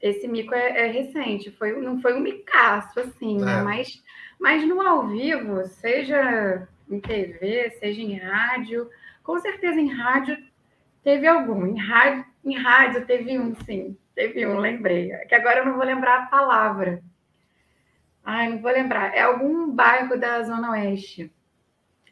[0.00, 3.52] esse mico é, é recente, foi, não foi um micaço, assim, né?
[3.52, 3.56] é.
[3.56, 3.62] né?
[3.62, 4.02] Mas,
[4.38, 8.90] mas no ao vivo, seja em TV, seja em rádio,
[9.22, 10.36] com certeza em rádio
[11.02, 11.66] teve algum.
[11.66, 13.96] Em rádio, em rádio teve um, sim.
[14.14, 15.12] Teve um, lembrei.
[15.12, 17.02] É que agora eu não vou lembrar a palavra.
[18.24, 19.14] Ai, não vou lembrar.
[19.14, 21.30] É algum bairro da Zona Oeste.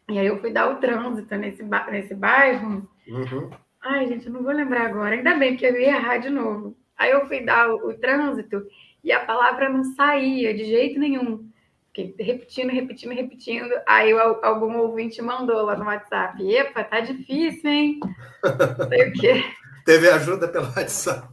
[0.08, 2.88] E aí eu fui dar o trânsito nesse, nesse bairro.
[3.08, 3.50] Uhum.
[3.80, 5.14] Ai, gente, eu não vou lembrar agora.
[5.14, 6.76] Ainda bem que eu ia errar de novo.
[6.98, 8.62] Aí eu fui dar o, o trânsito
[9.02, 11.48] e a palavra não saía de jeito nenhum.
[11.88, 13.70] Fiquei repetindo, repetindo, repetindo.
[13.86, 18.00] Aí algum ouvinte mandou lá no WhatsApp: Epa, tá difícil, hein?
[18.88, 19.44] Sei o quê.
[19.84, 21.28] Teve ajuda pelo WhatsApp.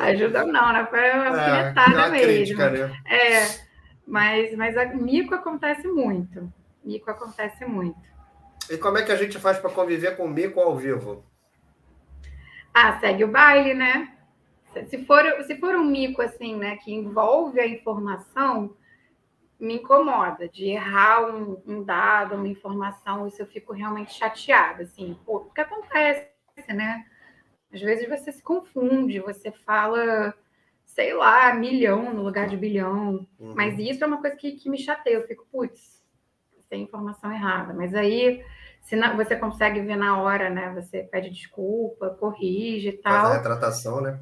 [0.00, 0.86] Ajuda não, né?
[0.88, 2.26] Foi uma é, mesmo.
[2.26, 2.92] Crítica, né?
[3.06, 3.69] É,
[4.10, 6.52] mas, mas a mico acontece muito.
[6.84, 7.98] Mico acontece muito.
[8.68, 11.24] E como é que a gente faz para conviver com mico ao vivo?
[12.74, 14.16] Ah, segue o baile, né?
[14.88, 18.76] Se for, se for um mico assim, né, que envolve a informação,
[19.58, 25.18] me incomoda de errar um, um, dado, uma informação, isso eu fico realmente chateada, assim,
[25.24, 26.30] pô, porque acontece,
[26.68, 27.04] né?
[27.72, 30.34] Às vezes você se confunde, você fala,
[30.94, 33.54] sei lá, milhão no lugar de bilhão, uhum.
[33.54, 36.02] mas isso é uma coisa que, que me chateia, eu fico, putz,
[36.68, 38.44] tem informação errada, mas aí
[38.82, 40.72] se não, você consegue ver na hora, né?
[40.74, 43.12] Você pede desculpa, corrige e tal.
[43.12, 44.18] Faz a retratação, né?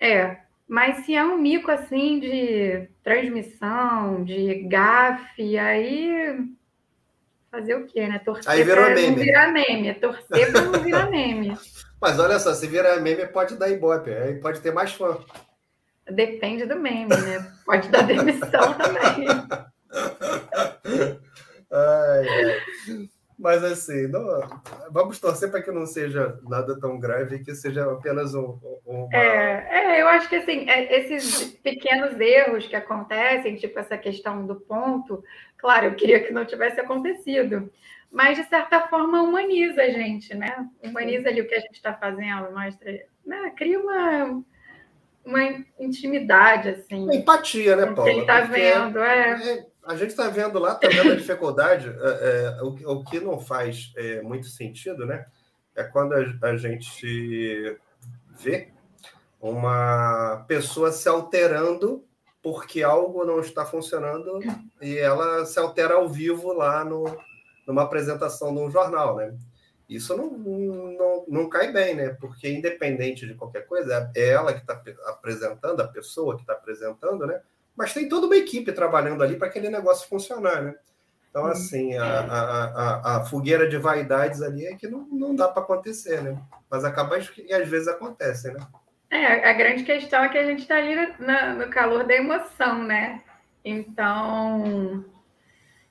[0.00, 6.48] É, mas se é um mico assim de transmissão, de gafe, aí
[7.50, 8.18] fazer o quê, né?
[8.18, 9.08] Torcer aí virou meme.
[9.08, 9.88] não virar meme.
[9.88, 11.56] É torcer para não virar meme.
[12.00, 15.18] Mas olha só, se virar meme pode dar ibope, aí pode ter mais fã.
[16.10, 17.52] Depende do meme, né?
[17.64, 19.26] Pode dar demissão também.
[21.70, 23.08] ai, ai.
[23.38, 24.26] Mas assim, não,
[24.90, 28.58] vamos torcer para que não seja nada tão grave, que seja apenas um.
[28.84, 29.08] um uma...
[29.16, 34.44] é, é, eu acho que assim, é, esses pequenos erros que acontecem, tipo essa questão
[34.44, 35.22] do ponto,
[35.56, 37.70] claro, eu queria que não tivesse acontecido,
[38.10, 40.68] mas de certa forma humaniza a gente, né?
[40.82, 42.90] Humaniza ali o que a gente está fazendo, mostra,
[43.24, 43.52] né?
[43.56, 44.42] cria uma,
[45.28, 47.04] uma intimidade, assim.
[47.04, 48.10] Uma empatia, né, Paulo?
[48.10, 52.56] Quem está vendo, é, é a gente está vendo lá, está vendo a dificuldade, é,
[52.58, 55.24] é, o, o, que não faz é, muito sentido, né?
[55.74, 57.78] É quando a, a, gente
[58.38, 58.68] vê
[59.40, 62.04] uma pessoa se alterando
[62.42, 64.40] porque algo não está funcionando
[64.80, 67.04] e ela se altera ao vivo lá no,
[67.66, 69.34] numa apresentação de um jornal, né?
[69.88, 72.10] Isso não, não, não cai bem, né?
[72.20, 77.26] Porque independente de qualquer coisa, é ela que está apresentando, a pessoa que está apresentando,
[77.26, 77.40] né?
[77.78, 80.74] mas tem toda uma equipe trabalhando ali para aquele negócio funcionar, né?
[81.30, 81.50] Então, uhum.
[81.50, 85.62] assim, a, a, a, a, fogueira de vaidades ali é que não, não dá para
[85.62, 86.36] acontecer, né?
[86.68, 88.58] Mas acaba e às vezes acontece, né?
[89.08, 92.82] É, a grande questão é que a gente está ali no, no calor da emoção,
[92.82, 93.22] né?
[93.64, 95.04] Então,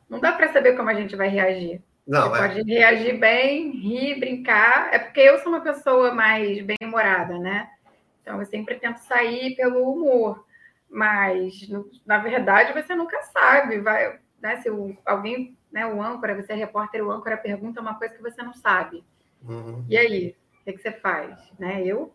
[0.10, 1.82] não dá para saber como a gente vai reagir.
[2.08, 2.48] Não, Você é.
[2.48, 4.94] pode reagir bem, rir, brincar.
[4.94, 7.70] É porque eu sou uma pessoa mais bem-humorada, né?
[8.22, 10.46] Então, eu sempre tento sair pelo humor.
[10.90, 11.68] Mas,
[12.06, 13.80] na verdade, você nunca sabe.
[13.80, 17.96] Vai, né, se o, alguém, né, o âncora, você é repórter, o âncora pergunta uma
[17.96, 19.04] coisa que você não sabe.
[19.44, 19.86] Uhum.
[19.90, 21.38] E aí, o que, que, você faz?
[21.60, 21.84] Né?
[21.86, 22.14] Eu,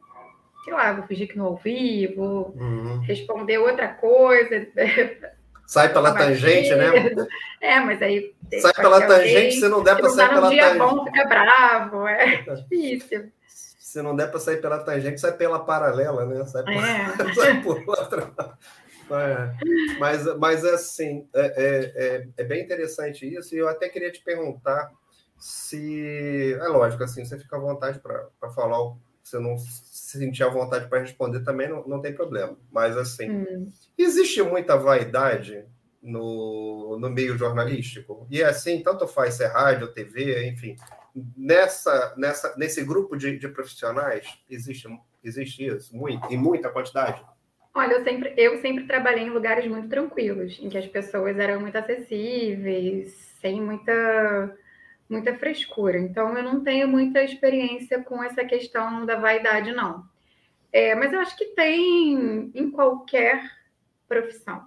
[0.64, 3.00] sei lá, vou fingir que não ouvi, vou uhum.
[3.00, 4.68] responder outra coisa.
[5.66, 6.90] Sai pela tangente, né?
[7.62, 8.34] É, mas aí.
[8.60, 10.78] Sai pela tangente, se não der para sair pela dia tangente.
[10.78, 13.30] bom, fica bravo, é difícil
[13.92, 16.42] se não der para sair pela tangente, sai pela paralela, né?
[16.46, 17.34] Sai por, é.
[17.34, 18.32] sai por outra.
[19.10, 19.98] É.
[19.98, 24.22] Mas, mas assim, é, é, é, é, bem interessante isso, e eu até queria te
[24.22, 24.90] perguntar
[25.38, 26.54] se.
[26.54, 28.78] É lógico, assim, você fica à vontade para falar,
[29.22, 32.56] se não se sentir à vontade para responder também, não, não tem problema.
[32.70, 33.72] Mas assim, hum.
[33.96, 35.64] existe muita vaidade
[36.02, 38.26] no, no meio jornalístico?
[38.30, 40.76] E assim, tanto faz ser rádio, TV, enfim,
[41.36, 44.88] nessa, nessa, nesse grupo de, de profissionais existe,
[45.22, 47.22] existe isso muito, em muita quantidade?
[47.74, 51.60] Olha, eu sempre, eu sempre trabalhei em lugares muito tranquilos, em que as pessoas eram
[51.60, 54.54] muito acessíveis, sem muita,
[55.12, 55.98] muita frescura.
[55.98, 60.04] Então, eu não tenho muita experiência com essa questão da vaidade, não.
[60.72, 63.42] É, mas eu acho que tem em qualquer
[64.08, 64.62] profissão,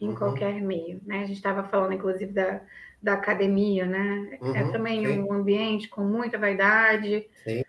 [0.00, 0.14] em uhum.
[0.14, 1.00] qualquer meio.
[1.04, 1.22] Né?
[1.22, 2.60] A gente estava falando, inclusive, da,
[3.02, 4.38] da academia, né?
[4.40, 5.20] É uhum, é também sim.
[5.20, 7.26] um ambiente com muita vaidade.
[7.44, 7.64] Sim.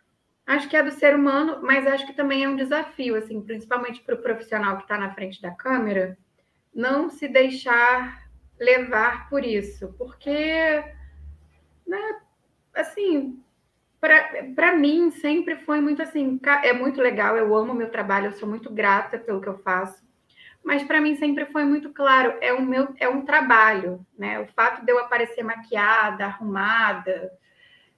[0.46, 4.02] Acho que é do ser humano, mas acho que também é um desafio, assim, principalmente
[4.02, 6.18] para o profissional que está na frente da câmera,
[6.74, 8.28] não se deixar
[8.60, 10.84] levar por isso, porque,
[11.90, 12.20] né,
[12.74, 13.42] assim,
[14.56, 18.48] para mim sempre foi muito assim, é muito legal, eu amo meu trabalho, eu sou
[18.48, 20.08] muito grata pelo que eu faço,
[20.64, 24.40] mas para mim sempre foi muito claro, é um meu é um trabalho, né?
[24.40, 27.32] O fato de eu aparecer maquiada, arrumada,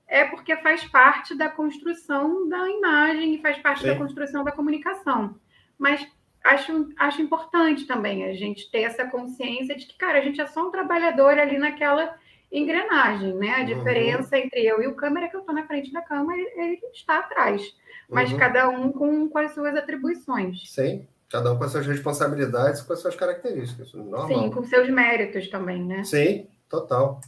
[0.08, 3.88] é porque faz parte da construção da imagem e faz parte Sim.
[3.88, 5.36] da construção da comunicação.
[5.78, 6.08] Mas
[6.44, 10.46] acho, acho importante também a gente ter essa consciência de que, cara, a gente é
[10.48, 12.16] só um trabalhador ali naquela
[12.52, 13.56] engrenagem, né?
[13.56, 13.66] A uhum.
[13.66, 16.60] diferença entre eu e o câmera é que eu estou na frente da câmera e
[16.60, 17.62] ele está atrás.
[18.10, 18.38] mas uhum.
[18.38, 20.70] cada um com, com as suas atribuições.
[20.70, 23.94] Sim, cada um com as suas responsabilidades, com as suas características.
[23.94, 24.28] Normal.
[24.28, 26.04] Sim, com seus méritos também, né?
[26.04, 27.22] Sim, total.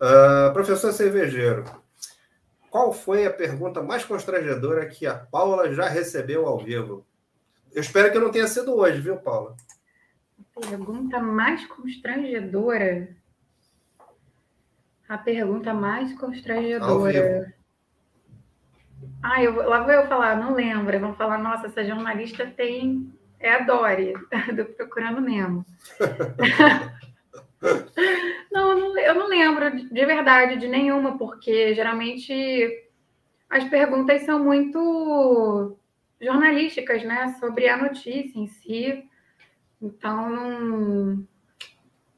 [0.00, 1.64] Uh, professor Cervejeiro,
[2.68, 7.06] qual foi a pergunta mais constrangedora que a Paula já recebeu ao vivo?
[7.72, 9.54] Eu espero que não tenha sido hoje, viu, Paula?
[10.68, 13.08] Pergunta mais constrangedora.
[15.12, 17.52] A pergunta mais constrangedora.
[19.22, 20.98] Ah, eu, lá vou eu falar, não lembro.
[20.98, 23.12] Vão falar, nossa, essa jornalista tem.
[23.38, 24.14] É a Dori,
[24.56, 25.66] do Procurando Nemo.
[28.50, 32.88] não, não, eu não lembro de verdade de nenhuma, porque geralmente
[33.50, 35.76] as perguntas são muito
[36.18, 37.36] jornalísticas, né?
[37.38, 39.06] Sobre a notícia em si.
[39.82, 41.28] Então, não,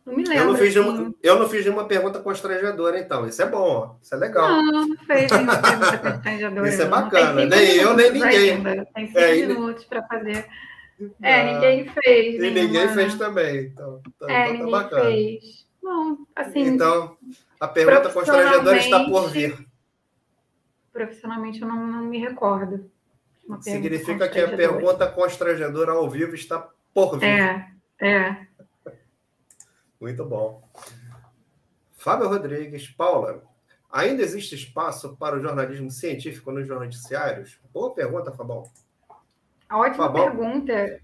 [0.07, 0.43] não me lembro.
[0.43, 0.91] Eu não, fiz assim.
[0.91, 3.27] nenhuma, eu não fiz nenhuma pergunta constrangedora, então.
[3.27, 4.49] Isso é bom, isso é legal.
[4.49, 6.69] Não, não fez nenhuma pergunta constrangedora.
[6.69, 7.47] Isso é bacana.
[7.47, 8.51] Nem eu, nem ninguém.
[8.51, 8.87] Ainda.
[8.95, 10.47] Tem cinco é, minutos para fazer.
[11.23, 12.43] É, ah, ninguém fez.
[12.43, 13.67] E ninguém fez também.
[13.67, 15.05] Então, então, é, então tá bacana.
[15.05, 15.67] Fez.
[15.83, 16.61] Bom, assim.
[16.61, 17.17] Então,
[17.59, 19.67] a pergunta constrangedora está por vir.
[20.93, 22.91] Profissionalmente, eu não, não me recordo.
[23.61, 27.27] Significa que a pergunta constrangedora ao vivo está por vir.
[27.27, 27.69] É,
[28.01, 28.47] é.
[30.05, 30.63] Muito bom.
[31.97, 33.43] Fábio Rodrigues, Paula,
[33.91, 37.59] ainda existe espaço para o jornalismo científico nos noticiários?
[37.73, 38.65] Boa pergunta, Fabão.
[39.73, 40.25] Ótima Fabão.
[40.27, 41.01] pergunta.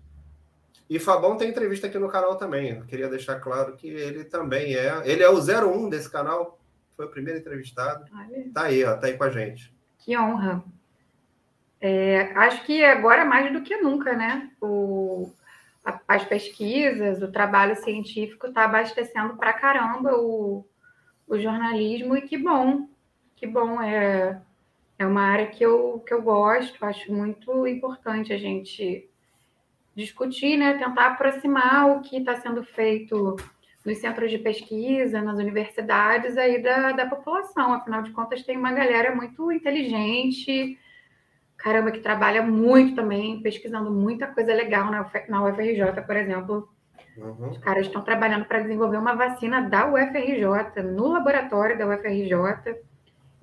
[0.90, 2.76] E Fabão tem entrevista aqui no canal também.
[2.76, 5.00] Eu queria deixar claro que ele também é.
[5.06, 6.60] Ele é o 01 desse canal.
[6.94, 8.04] Foi o primeiro entrevistado.
[8.36, 9.74] Está aí, ó, tá aí com a gente.
[9.96, 10.62] Que honra.
[11.80, 14.50] É, acho que agora mais do que nunca, né?
[14.60, 15.32] O,
[16.06, 20.66] as pesquisas, o trabalho científico está abastecendo para caramba o,
[21.26, 22.88] o jornalismo e que bom,
[23.34, 23.80] que bom.
[23.80, 24.40] É,
[24.98, 29.08] é uma área que eu, que eu gosto, acho muito importante a gente
[29.94, 30.74] discutir, né?
[30.74, 33.36] Tentar aproximar o que está sendo feito
[33.84, 37.72] nos centros de pesquisa, nas universidades aí da, da população.
[37.72, 40.78] Afinal de contas, tem uma galera muito inteligente,
[41.62, 46.68] caramba, que trabalha muito também, pesquisando muita coisa legal na, na UFRJ, por exemplo.
[47.16, 47.50] Uhum.
[47.50, 52.76] Os caras estão trabalhando para desenvolver uma vacina da UFRJ, no laboratório da UFRJ.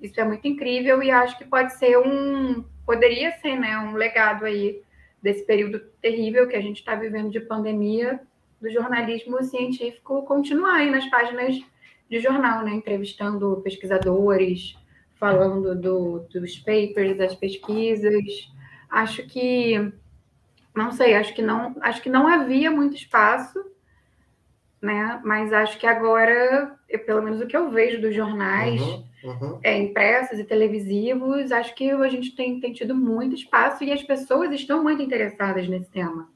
[0.00, 2.64] Isso é muito incrível e acho que pode ser um.
[2.84, 3.78] Poderia ser, né?
[3.78, 4.82] Um legado aí
[5.22, 8.20] desse período terrível que a gente está vivendo de pandemia,
[8.60, 11.60] do jornalismo científico continuar aí nas páginas
[12.08, 12.72] de jornal, né?
[12.72, 14.76] Entrevistando pesquisadores,
[15.18, 18.50] falando do, dos papers, das pesquisas.
[18.90, 19.92] Acho que
[20.74, 23.58] não sei, acho que não, acho que não havia muito espaço,
[24.80, 25.20] né?
[25.24, 29.60] Mas acho que agora, eu, pelo menos o que eu vejo dos jornais, uhum, uhum.
[29.62, 34.02] É, impressos e televisivos, acho que a gente tem, tem tido muito espaço e as
[34.02, 36.28] pessoas estão muito interessadas nesse tema.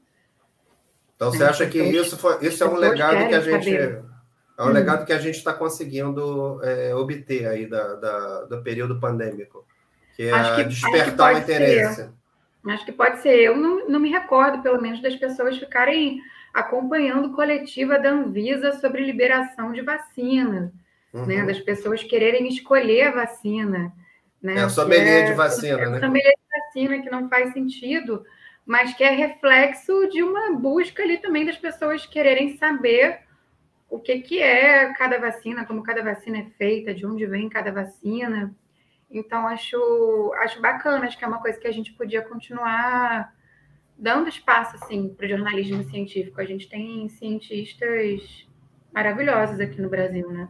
[1.15, 3.63] Então, você acha que isso, foi, isso é um legado que a gente.
[3.63, 4.12] Saber.
[4.57, 4.71] É um hum.
[4.71, 9.65] legado que a gente está conseguindo é, obter aí da, da, do período pandêmico,
[10.15, 11.95] que é que, despertar o interesse.
[11.95, 12.09] Ser.
[12.71, 13.39] Acho que pode ser.
[13.39, 16.21] Eu não, não me recordo, pelo menos, das pessoas ficarem
[16.53, 20.71] acompanhando coletiva da Anvisa sobre liberação de vacina,
[21.11, 21.19] né?
[21.19, 21.25] uhum.
[21.25, 21.45] né?
[21.45, 23.91] Das pessoas quererem escolher a vacina.
[24.41, 24.55] Né?
[24.55, 25.99] É a sommelier é, de vacina, é, né?
[25.99, 28.23] Sommelier de vacina que não faz sentido,
[28.65, 33.22] mas que é reflexo de uma busca ali também das pessoas quererem saber
[33.89, 37.71] o que, que é cada vacina, como cada vacina é feita, de onde vem cada
[37.71, 38.55] vacina.
[39.09, 43.33] Então, acho, acho bacana, acho que é uma coisa que a gente podia continuar
[43.97, 46.41] dando espaço assim, para o jornalismo científico.
[46.41, 48.47] A gente tem cientistas
[48.91, 50.49] maravilhosos aqui no Brasil, né?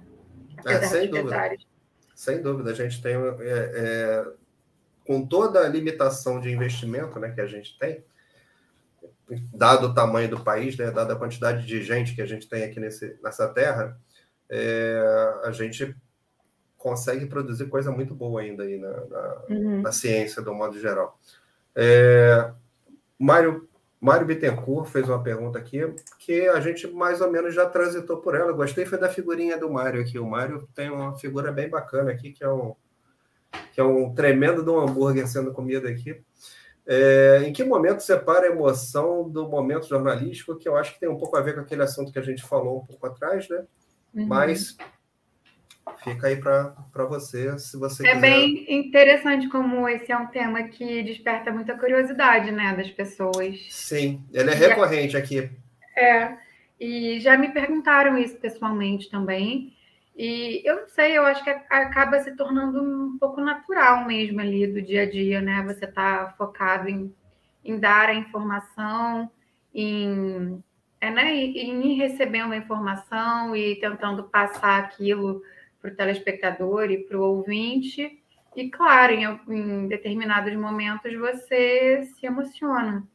[0.66, 1.30] É, sem dúvida.
[1.30, 1.68] Pesares.
[2.16, 4.26] Sem dúvida, a gente tem, é, é,
[5.06, 8.04] com toda a limitação de investimento né, que a gente tem,
[9.54, 12.64] dado o tamanho do país, né, dada a quantidade de gente que a gente tem
[12.64, 13.98] aqui nesse, nessa terra,
[14.50, 15.96] é, a gente
[16.78, 19.82] consegue produzir coisa muito boa ainda aí na, na, uhum.
[19.82, 21.18] na ciência, do modo geral.
[21.74, 22.52] É,
[23.18, 23.68] Mário,
[24.02, 25.80] Mário Bittencourt fez uma pergunta aqui
[26.20, 28.52] que a gente mais ou menos já transitou por ela.
[28.52, 30.20] Gostei foi da figurinha do Mário aqui.
[30.20, 32.76] O Mário tem uma figura bem bacana aqui, que é um,
[33.72, 36.22] que é um tremendo de um hambúrguer sendo comido aqui.
[36.86, 41.10] É, em que momento separa a emoção do momento jornalístico, que eu acho que tem
[41.10, 43.64] um pouco a ver com aquele assunto que a gente falou um pouco atrás, né?
[44.14, 44.28] Uhum.
[44.28, 44.76] Mas
[46.04, 46.76] fica aí para
[47.08, 48.22] você, se você É quiser.
[48.22, 53.58] bem interessante como esse é um tema que desperta muita curiosidade, né, das pessoas.
[53.70, 55.50] Sim, ele é recorrente aqui.
[55.96, 56.38] É,
[56.80, 59.74] e já me perguntaram isso pessoalmente também,
[60.16, 64.68] E eu não sei, eu acho que acaba se tornando um pouco natural mesmo ali
[64.68, 65.64] do dia a dia, né?
[65.64, 67.14] Você está focado em,
[67.66, 69.32] em dar a informação,
[69.74, 70.64] em,
[71.02, 71.34] é, né?
[71.34, 75.42] em ir recebendo a informação e tentando passar aquilo
[75.82, 78.22] para o telespectador e para o ouvinte.
[78.56, 83.08] E, claro, em, em determinados momentos você se emociona,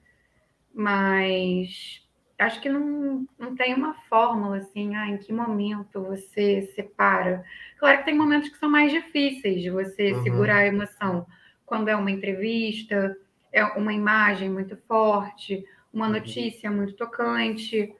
[0.74, 2.07] mas
[2.38, 7.44] acho que não, não tem uma fórmula assim, ah, em que momento você separa.
[7.78, 10.22] Claro que tem momentos que são mais difíceis de você uhum.
[10.22, 11.26] segurar a emoção.
[11.66, 13.16] Quando é uma entrevista,
[13.52, 16.12] é uma imagem muito forte, uma uhum.
[16.12, 17.92] notícia muito tocante.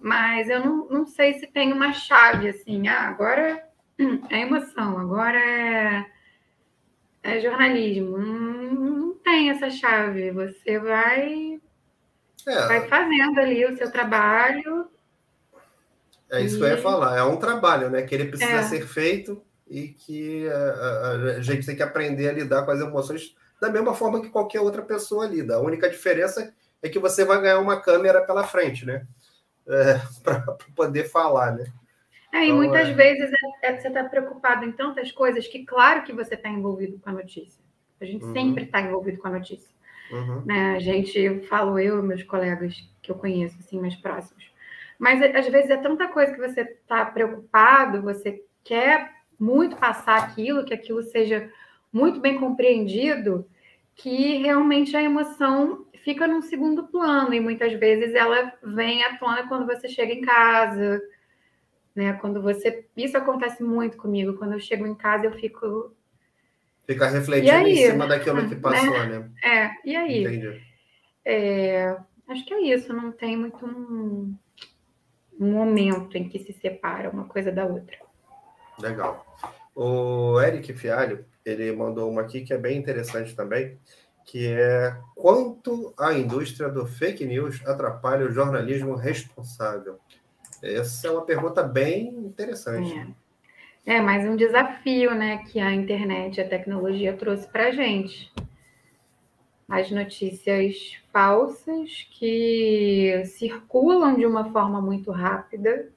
[0.00, 3.62] Mas eu não, não sei se tem uma chave assim, ah, agora
[4.30, 6.06] é emoção, agora é,
[7.22, 8.16] é jornalismo.
[8.16, 10.30] Não, não tem essa chave.
[10.32, 11.60] Você vai
[12.46, 12.66] é.
[12.66, 14.88] Vai fazendo ali o seu trabalho.
[16.30, 16.58] É isso e...
[16.58, 17.16] que eu ia falar.
[17.16, 18.02] É um trabalho, né?
[18.02, 18.62] Que ele precisa é.
[18.62, 22.80] ser feito e que a, a, a, gente tem que aprender a lidar com as
[22.80, 25.54] emoções da mesma forma que qualquer outra pessoa lida.
[25.54, 29.06] A única diferença é que você vai ganhar uma câmera pela frente, né?
[29.66, 30.40] É, para
[30.74, 31.72] poder falar, né?
[32.32, 32.92] É, e então, muitas é...
[32.92, 33.30] vezes
[33.62, 37.10] é, é você está preocupado em tantas coisas que, claro que você está envolvido com
[37.10, 37.62] a notícia.
[38.00, 38.32] A gente uhum.
[38.32, 39.71] sempre está envolvido com a notícia.
[40.12, 40.42] Uhum.
[40.44, 40.76] Né?
[40.76, 44.44] A gente, falo eu e meus colegas que eu conheço, assim, mais próximos.
[44.98, 50.64] Mas às vezes é tanta coisa que você está preocupado, você quer muito passar aquilo,
[50.64, 51.50] que aquilo seja
[51.92, 53.44] muito bem compreendido,
[53.94, 59.48] que realmente a emoção fica num segundo plano e muitas vezes ela vem à tona
[59.48, 61.00] quando você chega em casa,
[61.94, 62.12] né?
[62.14, 64.34] Quando você, isso acontece muito comigo.
[64.34, 65.92] Quando eu chego em casa eu fico
[66.86, 69.18] Ficar refletindo em cima daquilo que passou, né?
[69.18, 69.30] né?
[69.44, 70.24] É, e aí?
[70.24, 70.60] Entendi.
[71.24, 71.96] É,
[72.28, 74.34] acho que é isso, não tem muito um,
[75.38, 77.96] um momento em que se separa uma coisa da outra.
[78.78, 79.24] Legal.
[79.74, 83.78] O Eric Fialho, ele mandou uma aqui que é bem interessante também,
[84.24, 89.98] que é quanto a indústria do fake news atrapalha o jornalismo responsável?
[90.62, 92.92] Essa é uma pergunta bem interessante.
[92.96, 93.21] É.
[93.84, 98.32] É mais um desafio, né, que a internet, a tecnologia trouxe para a gente.
[99.68, 105.90] As notícias falsas que circulam de uma forma muito rápida,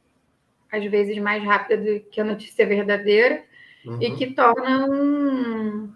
[0.72, 3.44] às vezes mais rápida do que a notícia verdadeira,
[3.86, 4.02] uhum.
[4.02, 5.94] e que torna um,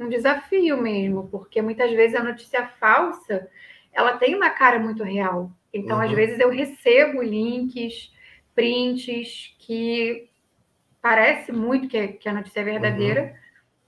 [0.00, 3.46] um desafio mesmo, porque muitas vezes a notícia falsa
[3.92, 5.50] ela tem uma cara muito real.
[5.72, 6.02] Então, uhum.
[6.02, 8.10] às vezes, eu recebo links,
[8.54, 10.28] prints que
[11.06, 13.30] parece muito que, que a notícia é verdadeira, uhum.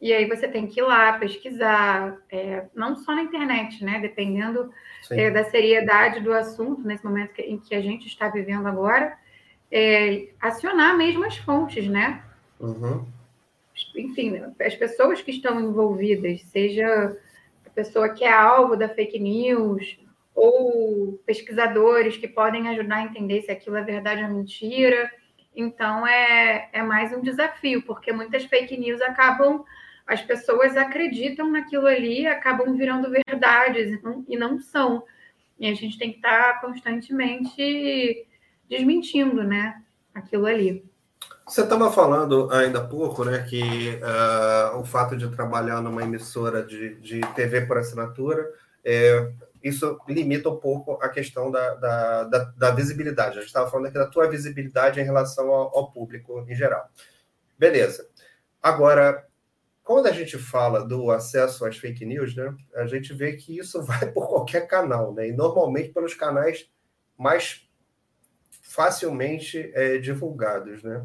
[0.00, 3.98] e aí você tem que ir lá pesquisar, é, não só na internet, né?
[3.98, 4.70] Dependendo
[5.10, 9.18] é, da seriedade do assunto, nesse momento que, em que a gente está vivendo agora,
[9.68, 12.22] é, acionar mesmo as fontes, né?
[12.60, 13.04] Uhum.
[13.96, 17.16] Enfim, as pessoas que estão envolvidas, seja
[17.66, 19.98] a pessoa que é alvo da fake news,
[20.36, 25.10] ou pesquisadores que podem ajudar a entender se aquilo é verdade ou mentira.
[25.60, 29.64] Então é, é mais um desafio, porque muitas fake news acabam,
[30.06, 35.02] as pessoas acreditam naquilo ali, acabam virando verdades e não, e não são.
[35.58, 38.24] E a gente tem que estar constantemente
[38.70, 39.82] desmentindo, né,
[40.14, 40.84] aquilo ali.
[41.44, 46.62] Você estava falando ainda há pouco, né, que uh, o fato de trabalhar numa emissora
[46.62, 48.48] de, de TV por assinatura
[48.84, 49.32] é,
[49.68, 53.38] isso limita um pouco a questão da, da, da, da visibilidade.
[53.38, 56.88] A gente estava falando aqui da tua visibilidade em relação ao, ao, público em geral.
[57.58, 58.08] Beleza.
[58.62, 59.26] Agora,
[59.82, 63.80] quando a gente fala do acesso às fake news, né, a gente vê que isso
[63.84, 66.68] vai por qualquer canal, né, e normalmente pelos canais
[67.16, 67.68] mais
[68.62, 70.82] facilmente é, divulgados.
[70.82, 71.04] Né?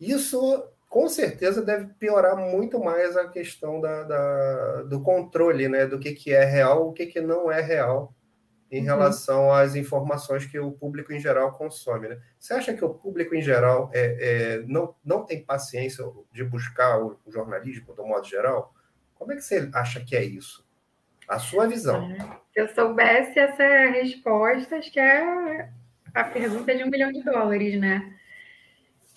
[0.00, 5.86] Isso com certeza deve piorar muito mais a questão da, da, do controle, né?
[5.86, 8.12] Do que, que é real, o que, que não é real
[8.72, 8.86] em uhum.
[8.86, 12.08] relação às informações que o público em geral consome.
[12.08, 12.20] Né?
[12.36, 14.16] Você acha que o público em geral é,
[14.58, 18.74] é, não, não tem paciência de buscar o, o, jornalismo, do modo geral?
[19.14, 20.66] Como é que você acha que é isso?
[21.28, 22.12] A sua visão.
[22.52, 25.68] Se eu soubesse essa resposta, acho que é
[26.12, 28.16] a pergunta de um milhão de dólares, né?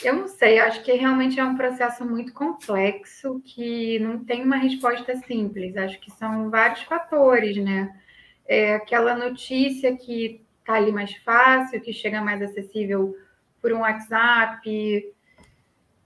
[0.04, 4.58] Eu não sei, acho que realmente é um processo muito complexo que não tem uma
[4.58, 5.78] resposta simples.
[5.78, 7.98] Acho que são vários fatores, né?
[8.46, 13.16] É aquela notícia que está ali mais fácil, que chega mais acessível
[13.62, 15.14] por um WhatsApp.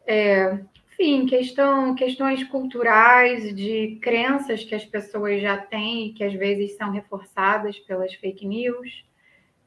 [0.06, 0.60] É,
[0.91, 6.78] enfim, questão, questões culturais, de crenças que as pessoas já têm e que às vezes
[6.78, 9.07] são reforçadas pelas fake news.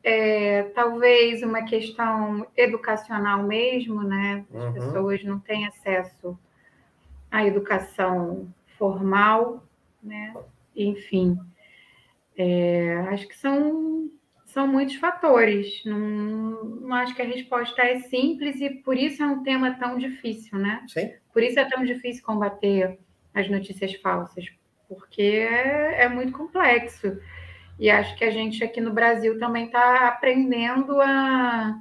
[0.03, 4.45] É, talvez uma questão educacional mesmo, né?
[4.53, 4.73] As uhum.
[4.73, 6.39] pessoas não têm acesso
[7.31, 9.63] à educação formal,
[10.03, 10.35] né?
[10.75, 11.39] Enfim,
[12.37, 14.11] é, acho que são,
[14.47, 15.83] são muitos fatores.
[15.85, 15.99] Não,
[16.65, 20.59] não acho que a resposta é simples e por isso é um tema tão difícil,
[20.59, 20.83] né?
[20.89, 21.13] Sim.
[21.33, 22.99] Por isso é tão difícil combater
[23.35, 24.47] as notícias falsas,
[24.89, 27.19] porque é, é muito complexo.
[27.81, 31.81] E acho que a gente aqui no Brasil também está aprendendo a,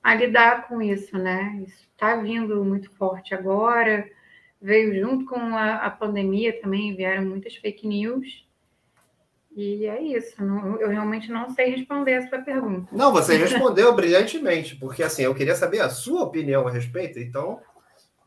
[0.00, 1.64] a lidar com isso, né?
[1.66, 4.08] Isso está vindo muito forte agora,
[4.62, 8.46] veio junto com a, a, pandemia também, vieram muitas fake news.
[9.56, 12.88] E é isso, não, eu realmente não sei responder a sua pergunta.
[12.92, 17.58] Não, você respondeu brilhantemente, porque assim, eu queria saber a sua opinião a respeito, então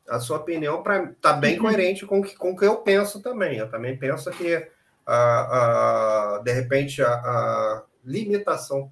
[0.10, 1.62] a sua opinião está bem uhum.
[1.62, 3.58] coerente com, com o que eu penso também.
[3.58, 4.68] Eu também penso que
[5.12, 8.92] a, a, de repente, a, a limitação,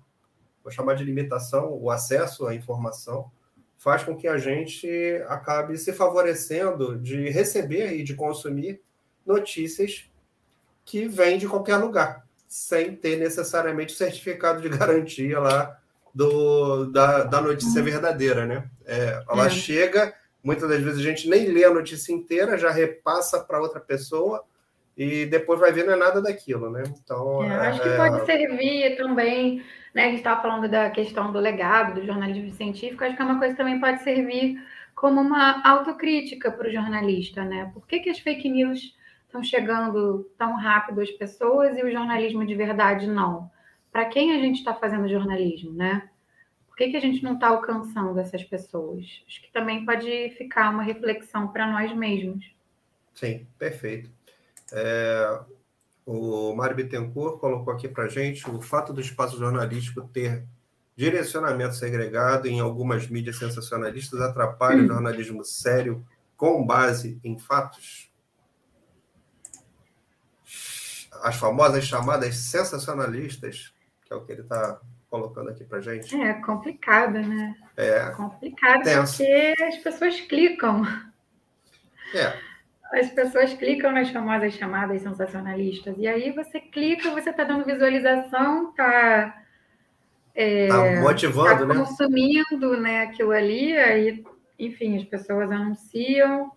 [0.64, 3.32] vou chamar de limitação, o acesso à informação,
[3.78, 4.88] faz com que a gente
[5.28, 8.82] acabe se favorecendo de receber e de consumir
[9.26, 10.10] notícias
[10.84, 15.80] que vêm de qualquer lugar, sem ter necessariamente o certificado de garantia lá
[16.14, 18.68] do, da, da notícia verdadeira, né?
[18.86, 19.50] É, ela é.
[19.52, 23.80] chega, muitas das vezes a gente nem lê a notícia inteira, já repassa para outra
[23.80, 24.44] pessoa,
[24.98, 26.84] e depois vai ver não é nada daquilo, né?
[27.04, 27.98] Então é, acho que é...
[27.98, 30.06] pode servir também, né?
[30.06, 33.38] A gente estava falando da questão do legado do jornalismo científico, acho que é uma
[33.38, 34.60] coisa que também pode servir
[34.96, 37.70] como uma autocrítica para o jornalista, né?
[37.72, 42.44] Por que, que as fake news estão chegando tão rápido às pessoas e o jornalismo
[42.44, 43.52] de verdade não?
[43.92, 46.10] Para quem a gente está fazendo jornalismo, né?
[46.68, 49.24] Por que, que a gente não está alcançando essas pessoas?
[49.28, 52.52] Acho que também pode ficar uma reflexão para nós mesmos.
[53.14, 54.17] Sim, perfeito.
[54.72, 55.40] É,
[56.06, 60.46] o Mário Bittencourt colocou aqui para gente o fato do espaço jornalístico ter
[60.96, 66.06] direcionamento segregado em algumas mídias sensacionalistas atrapalha o jornalismo sério
[66.36, 68.12] com base em fatos?
[71.22, 73.74] As famosas chamadas sensacionalistas,
[74.06, 76.16] que é o que ele está colocando aqui para gente.
[76.16, 77.56] É complicado, né?
[77.76, 79.18] É complicado tenso.
[79.18, 80.84] porque as pessoas clicam.
[82.14, 82.47] É
[82.92, 85.96] as pessoas clicam nas famosas chamadas sensacionalistas.
[85.98, 89.44] E aí você clica, você está dando visualização, está
[90.34, 93.02] é, tá motivando, tá consumindo né?
[93.02, 94.24] aquilo ali, aí,
[94.58, 96.52] enfim, as pessoas anunciam.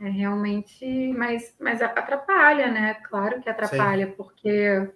[0.00, 2.94] É realmente, mas, mas atrapalha, né?
[3.02, 4.12] Claro que atrapalha, Sim.
[4.16, 4.88] porque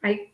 [0.00, 0.30] aí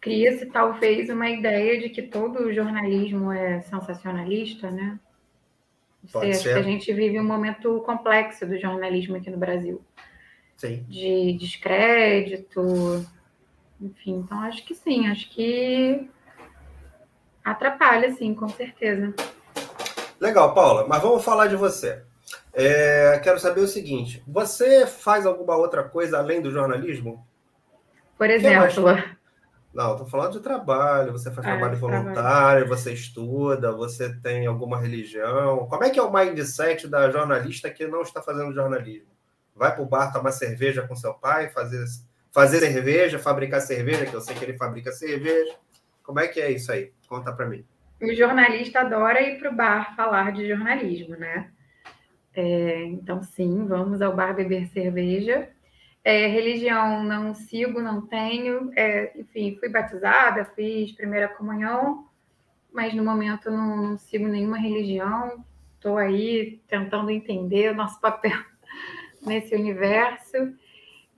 [0.00, 4.98] cria-se talvez uma ideia de que todo jornalismo é sensacionalista, né?
[6.12, 9.82] Pode acho que a gente vive um momento complexo do jornalismo aqui no Brasil.
[10.56, 10.84] Sim.
[10.88, 13.06] De descrédito,
[13.80, 14.16] enfim.
[14.16, 16.08] Então, acho que sim, acho que
[17.44, 19.14] atrapalha, sim, com certeza.
[20.20, 22.02] Legal, Paula, mas vamos falar de você.
[22.52, 27.24] É, quero saber o seguinte: você faz alguma outra coisa além do jornalismo?
[28.16, 29.17] Por exemplo.
[29.78, 32.66] Não, estou falando de trabalho, você faz é, trabalho voluntário, trabalho.
[32.66, 35.68] você estuda, você tem alguma religião.
[35.68, 39.06] Como é que é o mindset da jornalista que não está fazendo jornalismo?
[39.54, 41.84] Vai para o bar tomar cerveja com seu pai, fazer,
[42.32, 45.54] fazer cerveja, fabricar cerveja, que eu sei que ele fabrica cerveja.
[46.02, 46.92] Como é que é isso aí?
[47.08, 47.64] Conta para mim.
[48.02, 51.52] O jornalista adora ir para o bar falar de jornalismo, né?
[52.34, 55.48] É, então, sim, vamos ao bar beber cerveja
[56.08, 58.72] é, religião não sigo, não tenho.
[58.74, 62.06] É, enfim, fui batizada, fiz primeira comunhão,
[62.72, 65.44] mas no momento não, não sigo nenhuma religião.
[65.74, 68.38] Estou aí tentando entender o nosso papel
[69.20, 70.54] nesse universo.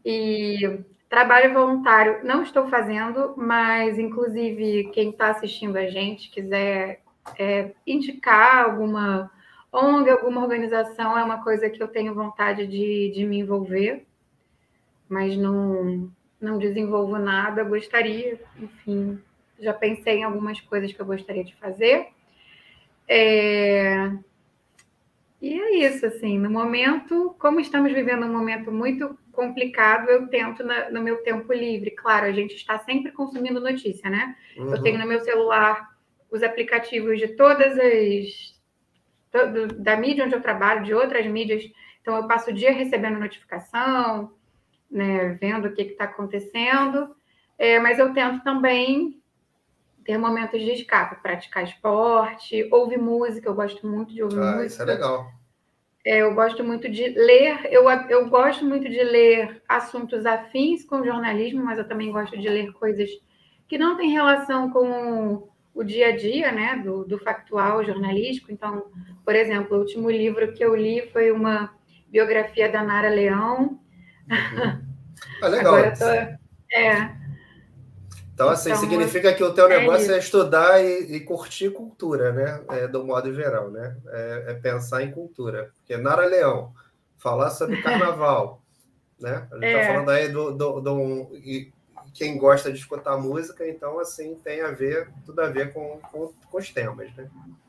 [0.05, 7.01] E trabalho voluntário não estou fazendo, mas inclusive quem está assistindo a gente quiser
[7.39, 9.31] é, indicar alguma
[9.73, 14.10] ONG, alguma organização, é uma coisa que eu tenho vontade de, de me envolver
[15.11, 16.09] mas não,
[16.41, 17.65] não desenvolvo nada.
[17.65, 19.21] Gostaria, enfim,
[19.59, 22.09] já pensei em algumas coisas que eu gostaria de fazer.
[23.09, 24.13] É...
[25.43, 30.63] E é isso, assim, no momento, como estamos vivendo um momento muito complicado, eu tento
[30.63, 31.91] na, no meu tempo livre.
[31.91, 34.37] Claro, a gente está sempre consumindo notícia, né?
[34.57, 34.75] Uhum.
[34.75, 35.91] Eu tenho no meu celular
[36.31, 38.61] os aplicativos de todas as.
[39.33, 41.65] Todo, da mídia onde eu trabalho, de outras mídias.
[42.03, 44.33] Então, eu passo o dia recebendo notificação,
[44.91, 47.15] né, vendo o que está acontecendo,
[47.59, 49.21] é, mas eu tento também
[50.05, 54.67] ter momentos de escape, praticar esporte, ouvir música, eu gosto muito de ouvir ah, música.
[54.67, 55.31] Isso é legal.
[56.05, 61.05] É, eu gosto muito de ler, eu, eu gosto muito de ler assuntos afins com
[61.05, 63.11] jornalismo, mas eu também gosto de ler coisas
[63.69, 68.51] que não tem relação com o dia a dia, né, do, do factual jornalístico.
[68.51, 68.87] Então,
[69.25, 71.73] por exemplo, o último livro que eu li foi uma
[72.09, 73.80] biografia da Nara Leão.
[74.31, 74.81] Uhum.
[75.43, 75.75] Ah, legal.
[75.97, 76.05] Tô,
[76.73, 77.21] é.
[78.33, 81.71] Então, assim, então, significa que o teu é negócio é, é estudar e, e, curtir
[81.71, 82.63] cultura, né?
[82.71, 83.95] É, do modo geral, né?
[84.09, 85.71] É, é, pensar em cultura.
[85.77, 86.73] Porque Nara Leão,
[87.19, 88.63] falar sobre carnaval,
[89.21, 89.47] né?
[89.53, 89.87] A gente está é.
[89.87, 91.31] falando aí do, do, do,
[92.15, 96.33] quem gosta de escutar música, então, assim, tem a ver, tudo a ver com, com,
[96.51, 97.29] com os temas, né?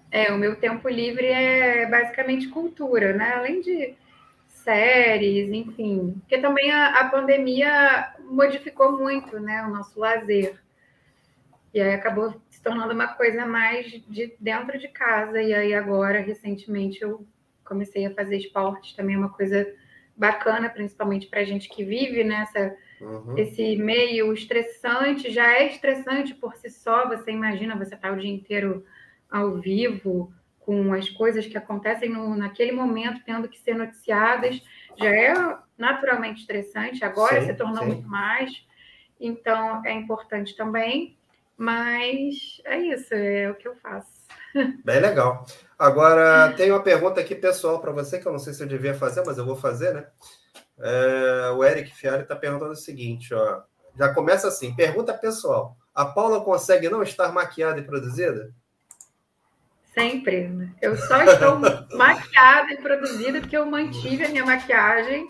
[0.09, 3.33] É, o meu tempo livre é basicamente cultura, né?
[3.33, 3.93] Além de
[4.63, 6.15] séries, enfim.
[6.21, 10.59] Porque também a, a pandemia modificou muito, né, o nosso lazer.
[11.73, 15.41] E aí acabou se tornando uma coisa mais de dentro de casa.
[15.41, 17.25] E aí agora, recentemente, eu
[17.63, 19.67] comecei a fazer esportes, também é uma coisa
[20.15, 23.37] bacana, principalmente para a gente que vive nessa uhum.
[23.37, 27.07] esse meio estressante, já é estressante por si só.
[27.07, 28.85] Você imagina, você tá o dia inteiro
[29.29, 34.61] ao vivo com as coisas que acontecem no, naquele momento, tendo que ser noticiadas,
[34.97, 35.33] já é
[35.77, 37.03] naturalmente estressante.
[37.03, 37.87] Agora sim, se tornou sim.
[37.87, 38.65] muito mais.
[39.19, 41.17] Então é importante também.
[41.57, 44.09] Mas é isso, é o que eu faço.
[44.83, 45.45] Bem legal.
[45.77, 48.95] Agora, tem uma pergunta aqui pessoal para você, que eu não sei se eu devia
[48.95, 50.07] fazer, mas eu vou fazer, né?
[50.79, 53.61] É, o Eric Fiari está perguntando o seguinte, ó.
[53.95, 55.77] Já começa assim, pergunta pessoal.
[55.93, 58.51] A Paula consegue não estar maquiada e produzida?
[59.93, 60.69] Sempre.
[60.81, 61.59] Eu só estou
[61.97, 65.27] maquiada e produzida porque eu mantive a minha maquiagem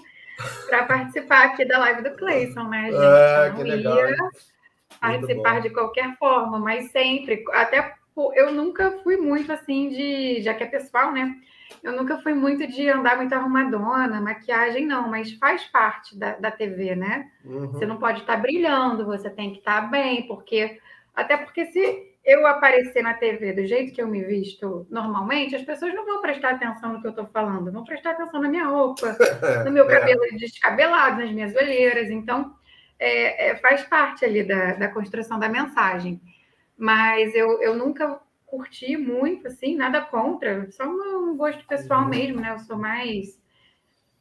[0.67, 2.95] para participar aqui da live do Clayson, né, gente?
[2.97, 3.97] Ah, que legal.
[3.97, 4.17] Ia
[4.99, 7.95] participar de qualquer forma, mas sempre, até
[8.35, 11.35] eu nunca fui muito assim de, já que é pessoal, né?
[11.81, 16.51] Eu nunca fui muito de andar muito arrumadona, maquiagem não, mas faz parte da, da
[16.51, 17.31] TV, né?
[17.43, 17.67] Uhum.
[17.67, 20.79] Você não pode estar brilhando, você tem que estar bem, porque
[21.15, 25.63] até porque se eu aparecer na TV do jeito que eu me visto normalmente, as
[25.63, 28.67] pessoas não vão prestar atenção no que eu estou falando, vão prestar atenção na minha
[28.67, 29.17] roupa,
[29.65, 29.99] no meu é.
[29.99, 32.09] cabelo descabelado, nas minhas olheiras.
[32.09, 32.55] Então,
[32.99, 36.21] é, é, faz parte ali da, da construção da mensagem.
[36.77, 42.09] Mas eu, eu nunca curti muito, assim, nada contra, só um gosto pessoal uhum.
[42.09, 42.51] mesmo, né?
[42.51, 43.41] Eu sou mais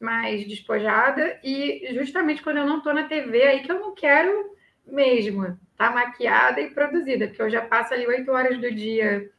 [0.01, 4.57] mais despojada e justamente quando eu não estou na TV aí que eu não quero
[4.91, 9.31] mesmo tá maquiada e produzida, porque eu já passo ali oito horas do dia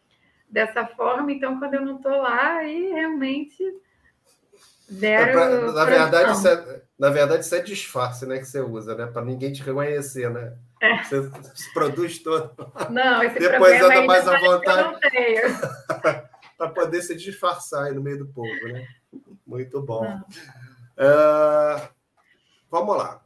[0.50, 3.64] dessa forma, então quando eu não estou lá, aí realmente
[4.92, 5.40] zero.
[5.40, 9.06] É na, verdade, isso é, na verdade, isso é disfarce, né, que você usa, né,
[9.06, 10.54] para ninguém te reconhecer, né?
[10.82, 11.04] É.
[11.04, 12.52] Você se produz todo.
[12.90, 14.98] Não, esse Depois anda mais à vontade.
[16.58, 18.88] Para poder se disfarçar aí no meio do povo, né?
[19.46, 20.06] Muito bom.
[20.06, 21.88] Uh,
[22.70, 23.22] vamos lá.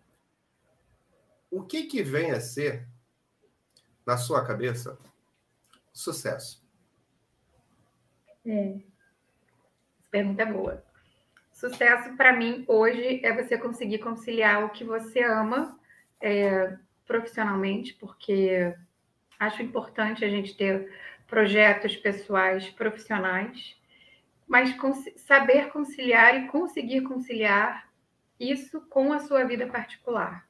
[1.56, 2.86] O que, que vem a ser,
[4.06, 4.98] na sua cabeça,
[5.94, 6.62] sucesso?
[9.96, 10.84] Essa pergunta é boa.
[11.54, 15.80] Sucesso, para mim, hoje, é você conseguir conciliar o que você ama
[16.20, 16.78] é,
[17.08, 18.76] profissionalmente, porque
[19.40, 20.94] acho importante a gente ter
[21.26, 23.78] projetos pessoais profissionais,
[24.46, 24.76] mas
[25.16, 27.90] saber conciliar e conseguir conciliar
[28.38, 30.46] isso com a sua vida particular.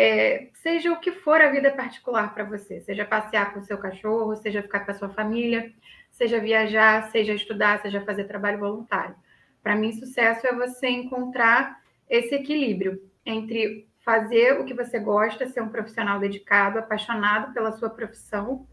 [0.00, 3.76] É, seja o que for a vida particular para você, seja passear com o seu
[3.76, 5.72] cachorro, seja ficar com a sua família,
[6.12, 9.16] seja viajar, seja estudar, seja fazer trabalho voluntário.
[9.60, 15.62] Para mim, sucesso é você encontrar esse equilíbrio entre fazer o que você gosta, ser
[15.62, 18.64] um profissional dedicado, apaixonado pela sua profissão,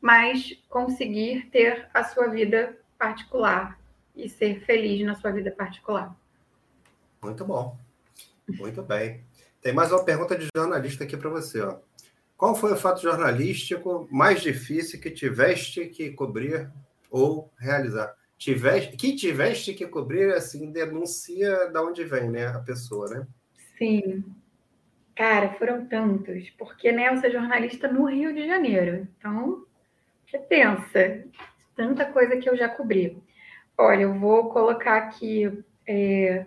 [0.00, 3.76] mas conseguir ter a sua vida particular
[4.14, 6.14] e ser feliz na sua vida particular.
[7.20, 7.76] Muito bom.
[8.48, 9.20] Muito bem.
[9.62, 11.60] Tem mais uma pergunta de jornalista aqui para você.
[11.60, 11.78] Ó.
[12.36, 16.70] Qual foi o fato jornalístico mais difícil que tiveste que cobrir
[17.10, 18.14] ou realizar?
[18.38, 23.26] Tiveste, que tiveste que cobrir, assim, denuncia de onde vem né, a pessoa, né?
[23.76, 24.24] Sim.
[25.14, 29.66] Cara, foram tantos, porque né, eu sou jornalista no Rio de Janeiro, então
[30.26, 31.24] você pensa,
[31.76, 33.22] tanta coisa que eu já cobri.
[33.76, 36.46] Olha, eu vou colocar aqui é,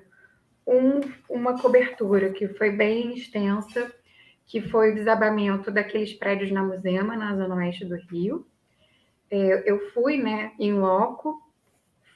[0.66, 1.00] um,
[1.30, 3.94] uma cobertura que foi bem extensa,
[4.46, 8.46] que foi o desabamento daqueles prédios na Musema, na zona oeste do Rio.
[9.30, 11.42] É, eu fui né, em loco,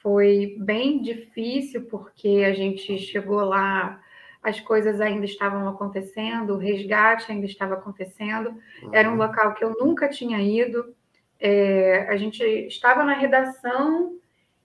[0.02, 4.00] foi bem difícil, porque a gente chegou lá
[4.42, 8.50] as coisas ainda estavam acontecendo, o resgate ainda estava acontecendo.
[8.82, 8.90] Uhum.
[8.92, 10.94] Era um local que eu nunca tinha ido.
[11.40, 14.17] É, a gente estava na redação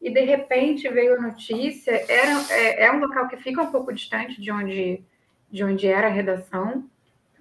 [0.03, 1.91] e de repente veio a notícia.
[2.09, 5.01] Era, é, é, um local que fica um pouco distante de onde,
[5.49, 6.83] de onde era a redação.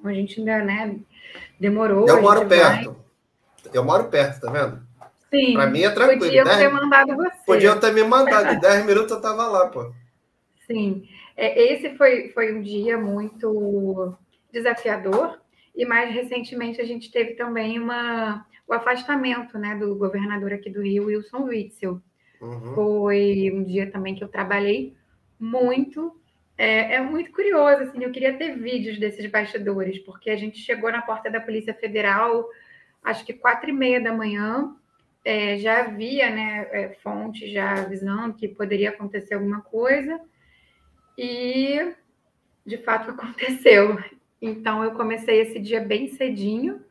[0.05, 0.97] a gente ainda, né,
[1.59, 2.09] demorou.
[2.09, 2.93] Eu moro perto.
[2.93, 3.73] Vai...
[3.75, 4.81] Eu moro perto, tá vendo?
[5.29, 5.55] Sim.
[5.55, 6.21] Pra mim é tranquilo.
[6.21, 6.57] Podia dez...
[6.57, 7.39] ter mandado você.
[7.45, 8.55] Podia ter me mandado.
[8.55, 9.93] Em 10 minutos eu tava lá, pô.
[10.65, 11.09] Sim.
[11.37, 14.17] É, esse foi, foi um dia muito
[14.53, 15.41] desafiador.
[15.75, 20.83] E mais recentemente a gente teve também uma, o afastamento né, do governador aqui do
[20.83, 22.01] Rio, Wilson Witzel.
[22.43, 22.75] Uhum.
[22.75, 24.97] Foi um dia também que eu trabalhei
[25.39, 26.21] muito.
[26.59, 30.91] É, é, muito curioso, assim, eu queria ter vídeos desses bastidores, porque a gente chegou
[30.93, 32.47] na porta da Polícia Federal,
[33.03, 34.77] acho que quatro e meia da manhã,
[35.25, 40.21] é, já havia né, é, fontes já avisando que poderia acontecer alguma coisa,
[41.17, 41.95] e
[42.67, 43.99] de fato aconteceu.
[44.41, 46.85] Então eu comecei esse dia bem cedinho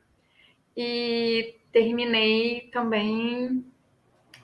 [0.75, 3.63] e terminei também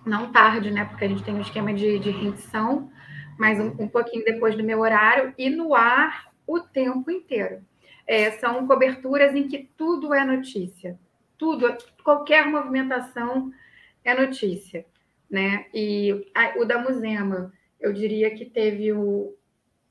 [0.07, 0.85] não tarde, né?
[0.85, 2.89] Porque a gente tem um esquema de, de rendição,
[3.38, 7.61] mas um, um pouquinho depois do meu horário, e no ar o tempo inteiro.
[8.05, 10.97] É, são coberturas em que tudo é notícia.
[11.38, 13.51] Tudo, qualquer movimentação
[14.03, 14.85] é notícia,
[15.29, 15.65] né?
[15.73, 19.35] E a, o da Musema, eu diria que teve o,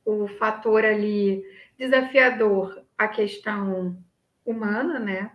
[0.04, 1.44] o fator ali
[1.78, 3.96] desafiador, a questão
[4.44, 5.30] humana, né?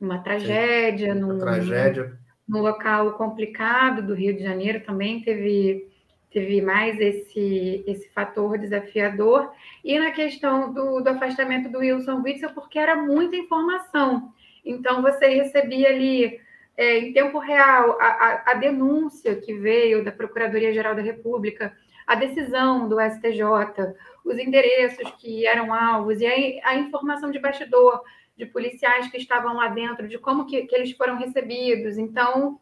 [0.00, 2.18] Uma tragédia, num, tragédia.
[2.46, 5.88] Num local complicado do Rio de Janeiro também teve
[6.34, 9.52] teve mais esse, esse fator desafiador.
[9.84, 14.32] E na questão do, do afastamento do Wilson Witzel, porque era muita informação.
[14.64, 16.40] Então, você recebia ali,
[16.76, 21.72] é, em tempo real, a, a, a, denúncia que veio da Procuradoria-Geral da República,
[22.04, 23.94] a decisão do STJ,
[24.24, 28.02] os endereços que eram alvos, e a, a informação de bastidor
[28.36, 31.98] de policiais que estavam lá dentro, de como que, que eles foram recebidos.
[31.98, 32.58] Então,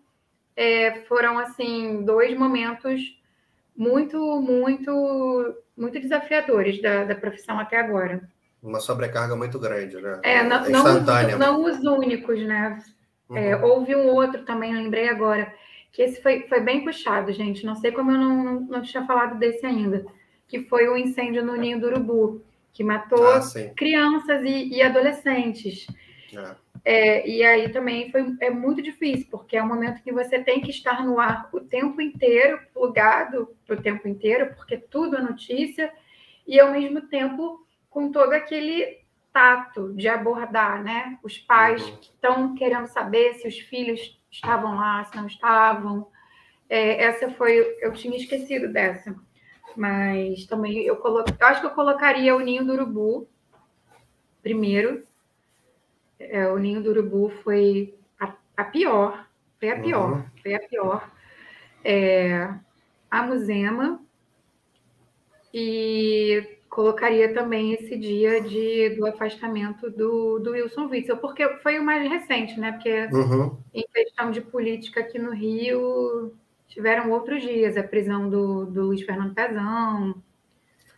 [0.56, 3.18] é, foram, assim, dois momentos
[3.76, 8.28] muito, muito, muito desafiadores da, da profissão até agora.
[8.62, 10.20] Uma sobrecarga muito grande, né?
[10.22, 12.78] É, não, não, não os únicos, né?
[13.30, 13.36] É, uhum.
[13.36, 15.52] É, houve um outro também, lembrei agora,
[15.90, 17.66] que esse foi, foi bem puxado, gente.
[17.66, 20.04] Não sei como eu não, não, não tinha falado desse ainda,
[20.46, 22.42] que foi o incêndio no Ninho do Urubu,
[22.72, 23.40] que matou ah,
[23.76, 25.86] crianças e, e adolescentes.
[26.34, 26.62] É.
[26.84, 30.60] É, e aí também foi, é muito difícil, porque é um momento que você tem
[30.60, 35.92] que estar no ar o tempo inteiro, plugado o tempo inteiro, porque tudo é notícia,
[36.46, 39.00] e ao mesmo tempo com todo aquele
[39.32, 41.18] tato de abordar, né?
[41.22, 41.96] Os pais uhum.
[41.96, 46.08] que estão querendo saber se os filhos estavam lá, se não estavam.
[46.68, 49.14] É, essa foi, eu tinha esquecido dessa,
[49.76, 53.28] mas também eu colo, eu acho que eu colocaria o ninho do urubu
[54.42, 55.02] primeiro,
[56.18, 59.26] é, o Ninho do Urubu foi a, a pior,
[59.58, 60.24] foi a pior, uhum.
[60.42, 61.10] foi a pior.
[61.84, 62.48] É,
[63.10, 64.00] a Musema
[65.52, 71.84] e colocaria também esse dia de, do afastamento do, do Wilson Witzel, porque foi o
[71.84, 72.72] mais recente, né?
[72.72, 73.58] Porque uhum.
[73.74, 76.32] em questão de política aqui no Rio
[76.72, 80.14] tiveram outros dias, a prisão do, do Luiz Fernando Pezão,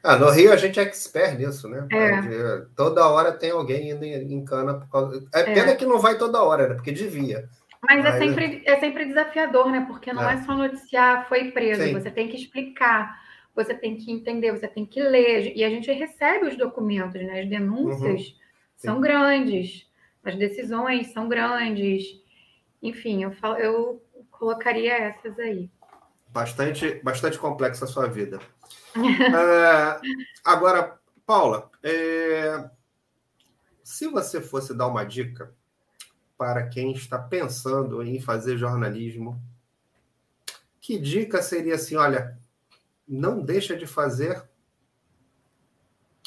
[0.04, 1.88] ah, no Rio a gente é expert nisso, né?
[1.90, 2.66] É.
[2.76, 4.74] Toda hora tem alguém indo em cana.
[4.74, 5.26] Por causa...
[5.34, 5.74] É, é pena é.
[5.74, 6.74] que não vai toda hora, né?
[6.74, 7.48] Porque devia.
[7.82, 8.14] Mas, é Mas...
[8.14, 9.86] É, sempre, é sempre desafiador, né?
[9.88, 11.82] Porque não é, é só noticiar, foi preso.
[11.82, 11.94] Sim.
[11.94, 13.18] Você tem que explicar,
[13.56, 15.56] você tem que entender, você tem que ler.
[15.56, 17.40] E a gente recebe os documentos, né?
[17.40, 18.34] As denúncias uhum.
[18.76, 19.88] são grandes,
[20.22, 22.04] as decisões são grandes.
[22.82, 24.02] Enfim, eu, falo, eu
[24.38, 25.70] colocaria essas aí.
[26.28, 28.38] Bastante, bastante complexa a sua vida.
[28.96, 30.00] É,
[30.44, 32.70] agora, Paula, é,
[33.82, 35.52] se você fosse dar uma dica
[36.38, 39.40] para quem está pensando em fazer jornalismo,
[40.80, 41.96] que dica seria assim?
[41.96, 42.38] Olha,
[43.06, 44.48] não deixa de fazer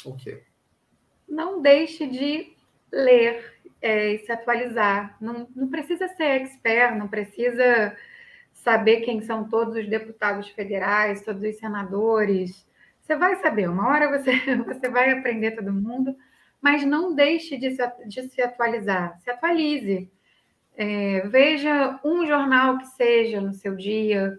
[0.04, 0.44] o quê?
[1.28, 2.54] Não deixe de
[2.92, 5.16] ler é, e se atualizar.
[5.20, 7.96] Não, não precisa ser expert, não precisa
[8.52, 12.66] saber quem são todos os deputados federais, todos os senadores.
[13.00, 14.32] Você vai saber, uma hora você,
[14.66, 16.14] você vai aprender todo mundo,
[16.60, 20.10] mas não deixe de se, de se atualizar, se atualize.
[20.76, 24.38] É, veja um jornal que seja no seu dia,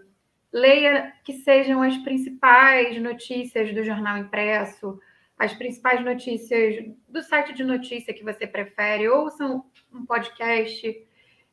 [0.52, 4.98] leia que sejam as principais notícias do jornal impresso,
[5.40, 9.42] as principais notícias do site de notícia que você prefere, ouça
[9.90, 11.02] um podcast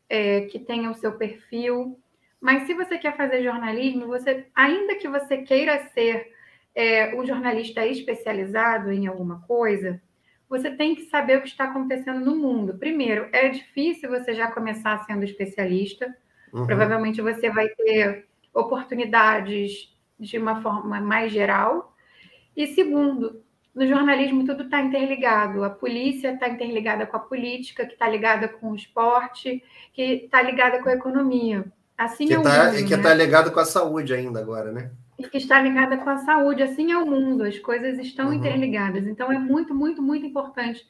[0.10, 1.98] é, que tenha o seu perfil.
[2.42, 6.34] Mas se você quer fazer jornalismo, você, ainda que você queira ser
[6.76, 10.02] é, um jornalista especializado em alguma coisa,
[10.50, 12.78] você tem que saber o que está acontecendo no mundo.
[12.78, 16.14] Primeiro, é difícil você já começar sendo especialista.
[16.52, 16.68] Uhum.
[16.68, 21.96] Provavelmente você vai ter oportunidades de uma forma mais geral.
[22.54, 23.47] E segundo,
[23.78, 25.64] no jornalismo tudo está interligado.
[25.64, 29.64] A polícia está interligada com a política, que está ligada com o esporte,
[29.94, 31.64] que está ligada com a economia.
[31.95, 32.80] Assim que é o tá, mundo.
[32.80, 33.24] E que está né?
[33.24, 34.90] ligado com a saúde ainda agora, né?
[35.20, 36.64] E que está ligada com a saúde.
[36.64, 37.44] Assim é o mundo.
[37.44, 38.34] As coisas estão uhum.
[38.34, 39.06] interligadas.
[39.06, 40.84] Então é muito, muito, muito importante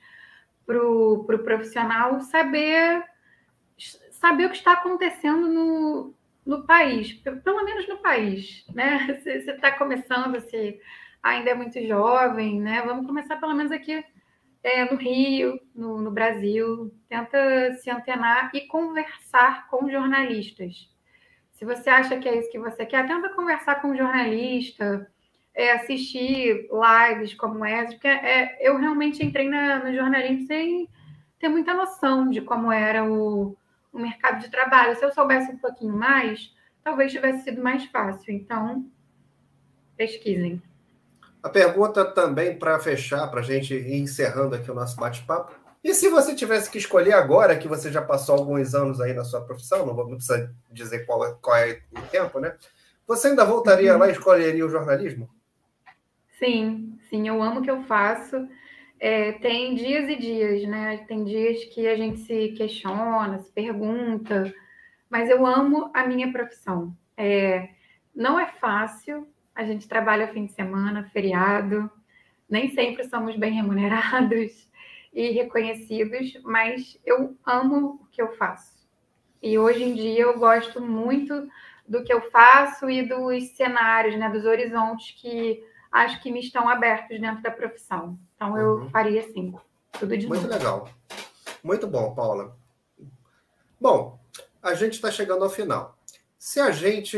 [0.65, 3.03] para o pro profissional saber
[4.11, 6.13] saber o que está acontecendo no,
[6.45, 9.19] no país, pelo menos no país, né?
[9.21, 10.79] Você está começando, se
[11.29, 12.81] ainda é muito jovem, né?
[12.85, 14.03] Vamos começar pelo menos aqui
[14.63, 16.93] é, no Rio, no, no, Brasil.
[17.07, 20.89] Tenta se antenar e conversar com jornalistas.
[21.51, 25.09] Se você acha que é isso que você quer, tenta conversar com jornalista,
[25.55, 30.87] é, assistir lives como essa, porque é, eu realmente entrei na, no jornalismo sem
[31.39, 33.57] ter muita noção de como era o,
[33.91, 34.95] o mercado de trabalho.
[34.95, 38.33] Se eu soubesse um pouquinho mais, talvez tivesse sido mais fácil.
[38.33, 38.85] Então,
[39.95, 40.61] pesquisem.
[41.41, 45.53] A pergunta também para fechar, para a gente ir encerrando aqui o nosso bate-papo.
[45.83, 49.23] E se você tivesse que escolher agora, que você já passou alguns anos aí na
[49.23, 52.55] sua profissão, não, vou, não precisa dizer qual é, qual é o tempo, né?
[53.07, 53.99] Você ainda voltaria uhum.
[53.99, 55.29] lá e escolheria o jornalismo?
[56.37, 58.47] Sim, sim, eu amo o que eu faço.
[58.99, 61.05] É, tem dias e dias, né?
[61.07, 64.53] Tem dias que a gente se questiona, se pergunta,
[65.09, 66.95] mas eu amo a minha profissão.
[67.15, 67.69] É,
[68.13, 69.27] não é fácil,
[69.57, 71.89] a gente trabalha fim de semana, feriado,
[72.47, 74.69] nem sempre somos bem remunerados
[75.11, 78.77] e reconhecidos, mas eu amo o que eu faço.
[79.41, 81.49] E hoje em dia eu gosto muito
[81.87, 86.69] do que eu faço e dos cenários, né, dos horizontes que acho que me estão
[86.69, 88.19] abertos dentro da profissão.
[88.35, 88.89] Então eu uhum.
[88.91, 89.55] faria assim,
[89.93, 90.53] tudo de Muito novo.
[90.53, 90.89] legal.
[91.63, 92.55] Muito bom, Paula.
[93.81, 94.19] Bom,
[94.61, 95.97] a gente está chegando ao final.
[96.37, 97.17] Se a gente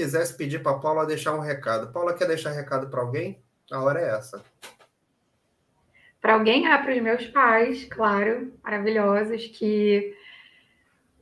[0.00, 1.92] quisesse pedir para Paula deixar um recado.
[1.92, 3.38] Paula quer deixar recado para alguém?
[3.70, 4.42] A hora é essa.
[6.22, 10.14] Para alguém, ah, para os meus pais, claro, maravilhosos, que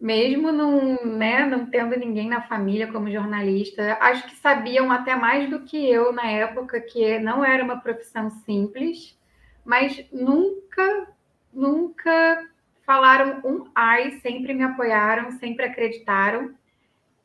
[0.00, 5.50] mesmo não, né, não tendo ninguém na família como jornalista, acho que sabiam até mais
[5.50, 9.18] do que eu na época que não era uma profissão simples,
[9.64, 11.09] mas nunca,
[11.52, 12.48] nunca
[12.86, 16.55] falaram um ai, sempre me apoiaram, sempre acreditaram.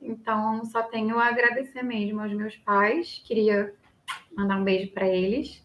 [0.03, 3.21] Então, só tenho a agradecer mesmo aos meus pais.
[3.25, 3.73] Queria
[4.35, 5.63] mandar um beijo para eles.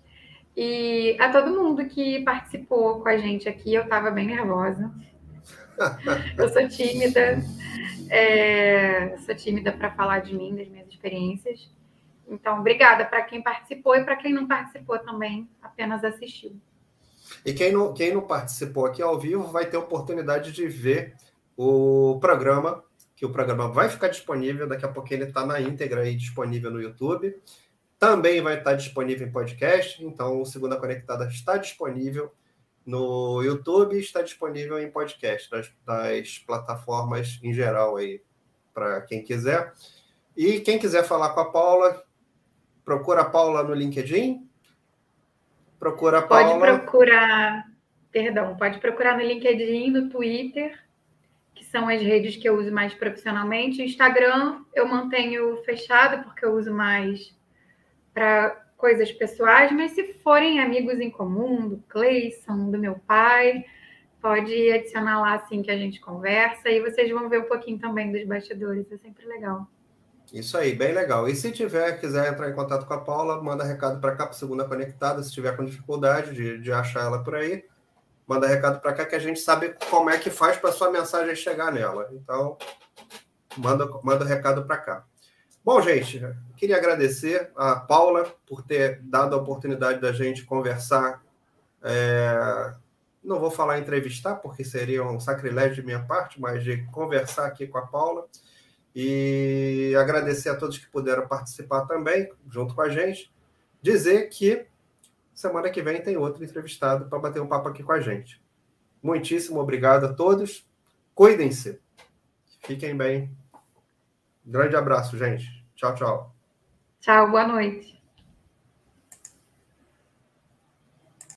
[0.56, 4.92] E a todo mundo que participou com a gente aqui, eu estava bem nervosa.
[6.38, 7.38] eu sou tímida,
[8.10, 11.70] é, sou tímida para falar de mim, das minhas experiências.
[12.28, 16.56] Então, obrigada para quem participou e para quem não participou também, apenas assistiu.
[17.44, 21.14] E quem não, quem não participou aqui ao vivo vai ter oportunidade de ver
[21.56, 22.84] o programa
[23.18, 26.70] que o programa vai ficar disponível, daqui a pouco ele está na íntegra aí disponível
[26.70, 27.36] no YouTube.
[27.98, 32.32] Também vai estar disponível em podcast, então o Segunda Conectada está disponível
[32.86, 38.22] no YouTube está disponível em podcast, das, das plataformas em geral aí,
[38.72, 39.74] para quem quiser.
[40.34, 42.02] E quem quiser falar com a Paula,
[42.86, 44.48] procura a Paula no LinkedIn.
[45.78, 46.58] Procura a Paula.
[46.58, 47.66] Pode procurar,
[48.10, 50.87] perdão, pode procurar no LinkedIn, no Twitter
[51.64, 53.82] são as redes que eu uso mais profissionalmente.
[53.82, 57.34] Instagram eu mantenho fechado, porque eu uso mais
[58.12, 63.64] para coisas pessoais, mas se forem amigos em comum, do Cleison, do meu pai,
[64.20, 68.12] pode adicionar lá assim que a gente conversa e vocês vão ver um pouquinho também
[68.12, 69.68] dos bastidores, é sempre legal.
[70.32, 71.28] Isso aí, bem legal.
[71.28, 74.34] E se tiver, quiser entrar em contato com a Paula, manda recado para cá para
[74.34, 77.64] Segunda Conectada, se tiver com dificuldade de, de achar ela por aí
[78.28, 81.34] manda recado para cá que a gente sabe como é que faz para sua mensagem
[81.34, 82.10] chegar nela.
[82.12, 82.58] Então,
[83.56, 85.04] manda, manda recado para cá.
[85.64, 86.22] Bom, gente,
[86.54, 91.22] queria agradecer a Paula por ter dado a oportunidade da gente conversar.
[91.82, 92.74] É,
[93.24, 97.66] não vou falar entrevistar, porque seria um sacrilégio de minha parte, mas de conversar aqui
[97.66, 98.26] com a Paula.
[98.94, 103.32] E agradecer a todos que puderam participar também, junto com a gente.
[103.80, 104.66] Dizer que
[105.38, 108.42] Semana que vem tem outro entrevistado para bater um papo aqui com a gente.
[109.00, 110.68] Muitíssimo obrigado a todos.
[111.14, 111.80] Cuidem-se.
[112.64, 113.30] Fiquem bem.
[114.44, 115.64] Grande abraço, gente.
[115.76, 116.34] Tchau, tchau.
[116.98, 117.97] Tchau, boa noite.